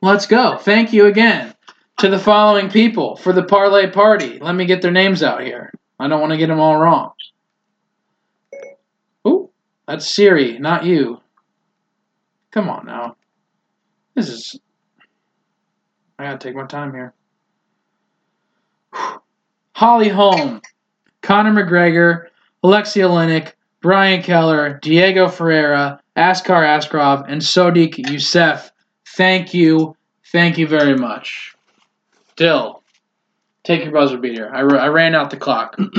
[0.01, 0.55] Let's go.
[0.55, 1.53] Thank you again
[1.97, 4.39] to the following people for the parlay party.
[4.39, 5.73] Let me get their names out here.
[5.99, 7.11] I don't want to get them all wrong.
[9.27, 9.49] Ooh,
[9.85, 11.19] that's Siri, not you.
[12.51, 13.17] Come on now.
[14.15, 14.57] This is.
[16.17, 17.13] I gotta take my time here.
[19.75, 20.61] Holly Holm,
[21.21, 22.27] Conor McGregor,
[22.63, 28.71] Alexia Olenek, Brian Keller, Diego Ferreira, Askar Askarov, and Sodiq Yusuff.
[29.17, 29.97] Thank you.
[30.31, 31.53] Thank you very much.
[32.37, 32.81] Dyl,
[33.65, 34.49] take your buzzer beater.
[34.55, 35.75] I, ran out the clock.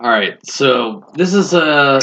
[0.00, 2.00] All right, so this is a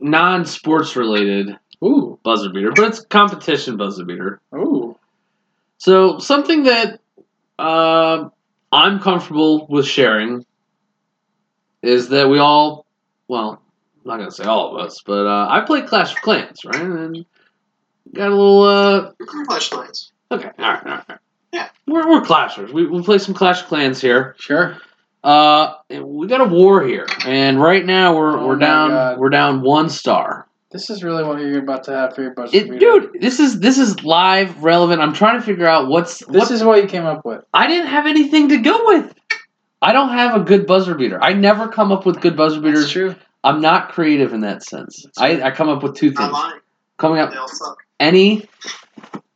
[0.00, 4.38] non-sports related Ooh, buzzer beater, but it's competition buzzer beater.
[4.54, 4.98] ooh.
[5.78, 7.00] So something that
[7.58, 8.28] uh,
[8.72, 10.44] I'm comfortable with sharing
[11.82, 12.86] is that we all,
[13.28, 13.62] well,
[14.04, 16.80] I'm not gonna say all of us, but uh, I play Clash of Clans, right?
[16.80, 17.24] And
[18.14, 18.62] got a little.
[18.62, 19.12] Uh,
[19.46, 20.12] Flashlights.
[20.30, 21.00] okay, all right, all right.
[21.00, 21.18] all right.
[21.52, 21.68] Yeah.
[21.86, 22.72] we're we're Clashers.
[22.72, 24.34] We we play some Clash of Clans here.
[24.38, 24.76] Sure.
[25.24, 29.18] Uh, we got a war here, and right now we're Oh we're my down God.
[29.18, 30.46] we're down one star.
[30.70, 32.78] This is really what you're about to have for your buzzer It, beater.
[32.78, 35.00] dude, this is this is live, relevant.
[35.00, 37.42] I'm trying to figure out what's This what is what you came up with.
[37.54, 39.14] I didn't have anything to go with.
[39.80, 41.22] I don't have a good buzzer beater.
[41.22, 42.90] I never come up with good buzzer That's beaters.
[42.90, 43.14] true.
[43.44, 45.06] I'm not creative in that sense.
[45.16, 45.40] I.
[45.40, 46.32] I come up with two things.
[46.32, 46.60] mine.
[46.98, 47.38] Coming up They
[48.00, 48.48] any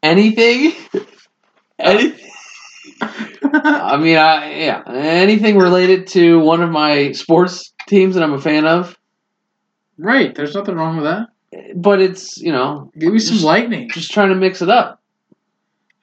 [0.03, 0.73] anything
[1.79, 2.29] anything
[3.01, 4.83] I mean I yeah.
[4.87, 8.99] Anything related to one of my sports teams that I'm a fan of.
[9.99, 10.35] Right.
[10.35, 11.29] There's nothing wrong with that.
[11.77, 13.91] But it's, you know, Give me some Just- lightning.
[13.91, 15.01] just trying to mix it up.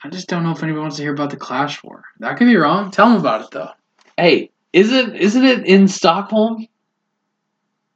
[0.04, 2.04] I just don't know if anyone wants to hear about the Clash War.
[2.20, 2.90] That could be wrong.
[2.92, 3.70] Tell them about it though.
[4.18, 6.68] Hey, isn't isn't it in Stockholm?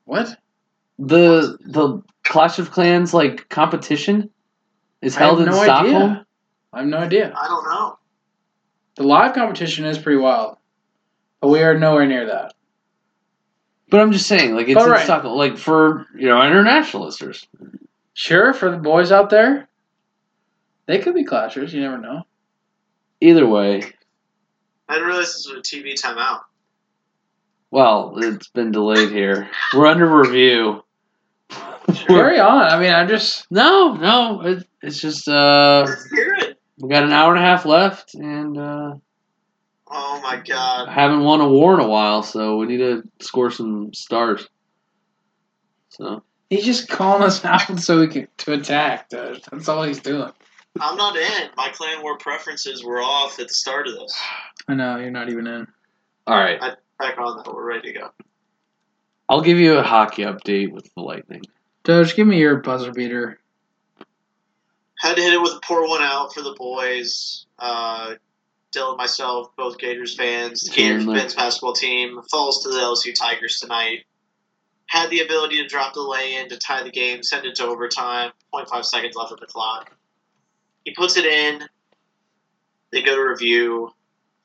[0.05, 0.35] What?
[0.99, 4.29] The the Clash of Clans like competition
[5.01, 5.95] is I have held in no Stockholm.
[5.95, 6.25] idea.
[6.73, 7.33] I have no idea.
[7.41, 7.97] I don't know.
[8.95, 10.57] The live competition is pretty wild,
[11.39, 12.53] but we are nowhere near that.
[13.93, 15.03] But I'm just saying, like it's All in right.
[15.03, 17.45] Stockholm, like for you know international listeners.
[18.15, 19.69] Sure, for the boys out there,
[20.87, 21.73] they could be clashers.
[21.73, 22.23] You never know.
[23.21, 23.83] Either way,
[24.89, 26.39] I didn't realize this was a TV timeout.
[27.69, 29.47] well, it's been delayed here.
[29.75, 30.83] We're under review.
[32.07, 32.71] Carry on.
[32.71, 33.45] I mean, I'm just.
[33.51, 36.59] No, no, it, it's just uh, Let's hear it.
[36.79, 38.95] we got an hour and a half left, and uh,
[39.95, 40.89] Oh my god.
[40.89, 44.47] haven't won a war in a while, so we need to score some stars.
[45.89, 49.09] So He's just calling us out so we can to attack.
[49.09, 49.41] Dude.
[49.51, 50.31] That's all he's doing.
[50.79, 51.49] I'm not in.
[51.55, 54.19] My clan war preferences were off at the start of this.
[54.67, 55.67] I know you're not even in.
[56.25, 56.59] all right,
[56.99, 57.53] Back on that.
[57.53, 58.09] We're ready to go.
[59.29, 61.43] I'll give you a hockey update with the Lightning.
[61.83, 63.39] Doge, give me your buzzer beater.
[64.99, 67.45] Had to hit it with a poor one out for the boys.
[67.59, 68.15] Uh,
[68.73, 70.61] Dylan myself, both Gators fans.
[70.61, 74.05] The Gators men's basketball team falls to the LSU Tigers tonight.
[74.87, 77.65] Had the ability to drop the lay in to tie the game, send it to
[77.65, 78.31] overtime.
[78.53, 79.91] 0.5 seconds left on the clock.
[80.83, 81.63] He puts it in.
[82.91, 83.91] They go to review.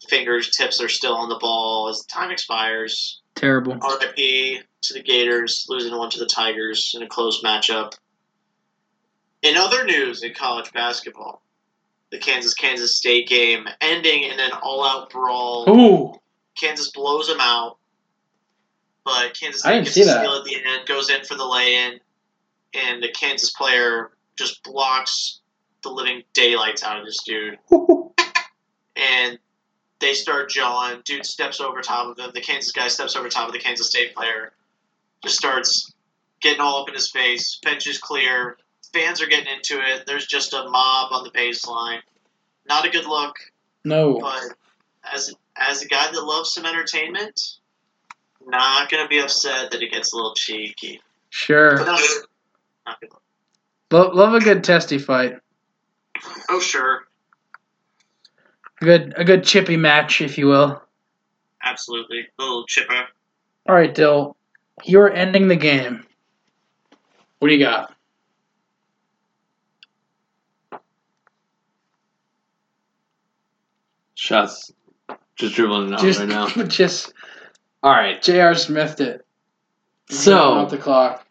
[0.08, 3.20] Fingers, tips are still on the ball as the time expires.
[3.34, 3.74] Terrible.
[3.74, 7.94] RIP to the Gators, losing one to the Tigers in a close matchup.
[9.42, 11.42] In other news in college basketball,
[12.10, 15.64] the Kansas Kansas State game ending in an all out brawl.
[15.68, 16.14] Ooh.
[16.56, 17.78] Kansas blows them out.
[19.04, 20.20] but Kansas State gets that.
[20.20, 22.00] steal at the end, goes in for the lay-in,
[22.74, 25.40] and the Kansas player just blocks
[25.82, 27.58] the living daylights out of this dude.
[28.96, 29.38] and
[30.00, 31.00] they start jawing.
[31.04, 32.30] Dude steps over top of him.
[32.34, 34.52] The Kansas guy steps over top of the Kansas State player.
[35.22, 35.92] Just starts
[36.40, 37.58] getting all up in his face.
[37.62, 38.58] Bench is clear.
[38.92, 40.04] Fans are getting into it.
[40.06, 42.00] There's just a mob on the baseline.
[42.68, 43.36] Not a good look,
[43.84, 44.18] no.
[44.20, 44.54] but
[45.12, 47.58] as as a guy that loves some entertainment,
[48.46, 51.00] not gonna be upset that it gets a little cheeky.
[51.30, 51.78] Sure.
[51.78, 52.00] But not,
[52.86, 53.02] not.
[53.90, 55.38] Love, love a good testy fight.
[56.50, 57.06] Oh sure,
[58.80, 60.82] good a good chippy match, if you will.
[61.62, 62.28] absolutely.
[62.38, 63.06] A little chipper.
[63.66, 64.36] All right, Dyl.
[64.84, 66.06] You're ending the game.
[67.38, 67.94] What do you got?
[74.28, 74.70] Shots
[75.36, 76.48] just dribbling it out just, right now.
[76.66, 77.14] just
[77.82, 78.20] All right.
[78.20, 78.54] J.R.
[78.54, 79.24] Smithed it.
[80.10, 81.26] So off the clock.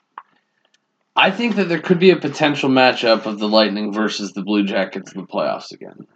[1.15, 4.63] I think that there could be a potential matchup of the Lightning versus the Blue
[4.63, 6.07] Jackets in the playoffs again.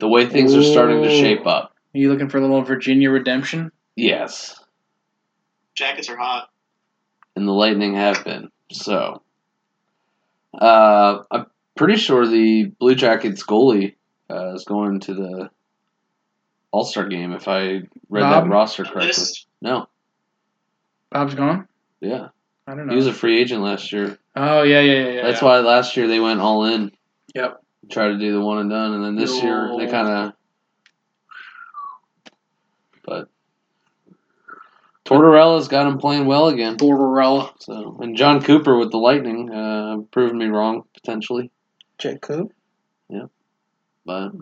[0.00, 1.76] The way things are starting to shape up.
[1.94, 3.70] Are you looking for a little Virginia redemption?
[3.94, 4.58] Yes.
[5.76, 6.48] Jackets are hot.
[7.36, 8.50] And the Lightning have been.
[8.72, 9.22] So
[10.60, 11.46] uh, I'm
[11.76, 13.94] pretty sure the Blue Jackets goalie
[14.28, 15.50] uh, is going to the
[16.72, 18.44] All Star game if I read Bob?
[18.44, 19.06] that roster correctly.
[19.08, 19.88] This No.
[21.10, 21.68] Bob's gone.
[22.00, 22.28] Yeah.
[22.66, 22.92] I don't know.
[22.92, 24.18] He was a free agent last year.
[24.34, 25.08] oh yeah, yeah, yeah.
[25.08, 25.48] yeah That's yeah.
[25.48, 26.92] why last year they went all in.
[27.34, 27.62] Yep.
[27.90, 30.32] Try to do the one and done, and then this year they kind of.
[33.04, 33.28] But
[35.04, 36.76] Tortorella's got him playing well again.
[36.76, 37.52] Borderella.
[37.60, 41.52] So and Jon Cooper with the Lightning uh, proved me wrong potentially,
[41.98, 42.52] Jet Coop.
[43.08, 43.26] Yeah,
[44.04, 44.32] but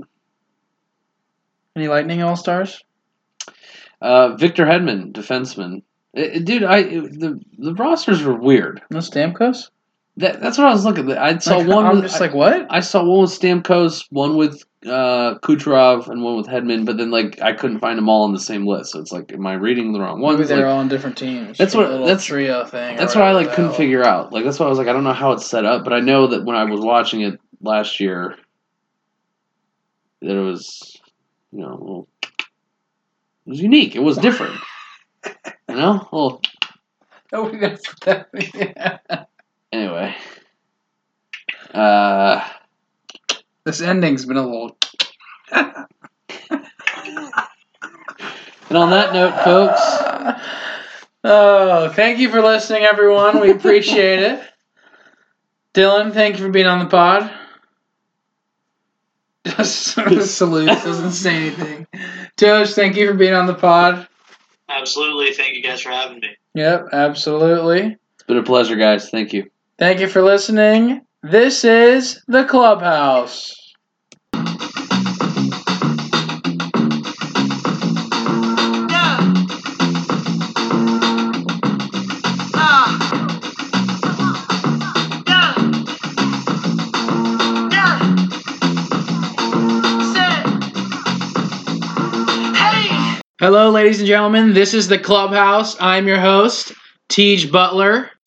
[1.76, 2.82] Any Lightning All Stars?
[4.00, 5.82] uh, Victor Hedman, defenseman.
[6.12, 8.82] It- it- dude, I it- the the rosters were weird.
[8.90, 9.70] No Stamkos.
[10.18, 11.18] That, that's what I was looking at.
[11.18, 11.86] I saw Like, one.
[11.86, 12.66] I'm with, just I- like, what?
[12.70, 16.84] I saw one with Stamkos, one with uh, Kucherov, and one with Hedman.
[16.84, 18.92] But then, like, I couldn't find them all on the same list.
[18.92, 20.48] So it's like, am I reading the wrong Maybe ones?
[20.48, 21.58] they're Like, all on different teams.
[21.58, 22.96] That's what- that's- trio thing.
[22.96, 24.32] that's what I like couldn't figure out.
[24.32, 25.98] Like, that's why I was like, I don't know how it's set up, but I
[26.00, 28.36] know that when I was watching it last year,
[30.22, 30.96] that it was,
[31.54, 33.94] you know, a little, it was unique.
[33.94, 34.60] It was different.
[35.68, 36.40] you know, well,
[37.32, 38.52] knows what that means.
[39.72, 40.14] anyway.
[41.72, 42.46] Uh,
[43.64, 44.76] This ending's been a little.
[45.52, 45.86] and
[48.78, 49.80] on that note, folks.
[51.24, 53.40] Oh, thank you for listening, everyone.
[53.40, 54.42] We appreciate it.
[55.74, 57.30] Dylan, thank you for being on the pod.
[59.44, 59.96] Just
[60.36, 61.86] salutes, doesn't say anything.
[62.36, 64.08] Tosh, thank you for being on the pod.
[64.68, 65.32] Absolutely.
[65.34, 66.30] Thank you guys for having me.
[66.54, 67.96] Yep, absolutely.
[68.14, 69.10] It's been a pleasure, guys.
[69.10, 69.50] Thank you.
[69.78, 71.02] Thank you for listening.
[71.22, 73.63] This is the Clubhouse.
[93.44, 94.54] Hello, ladies and gentlemen.
[94.54, 95.76] This is the Clubhouse.
[95.78, 96.72] I'm your host,
[97.10, 98.10] Tej Butler.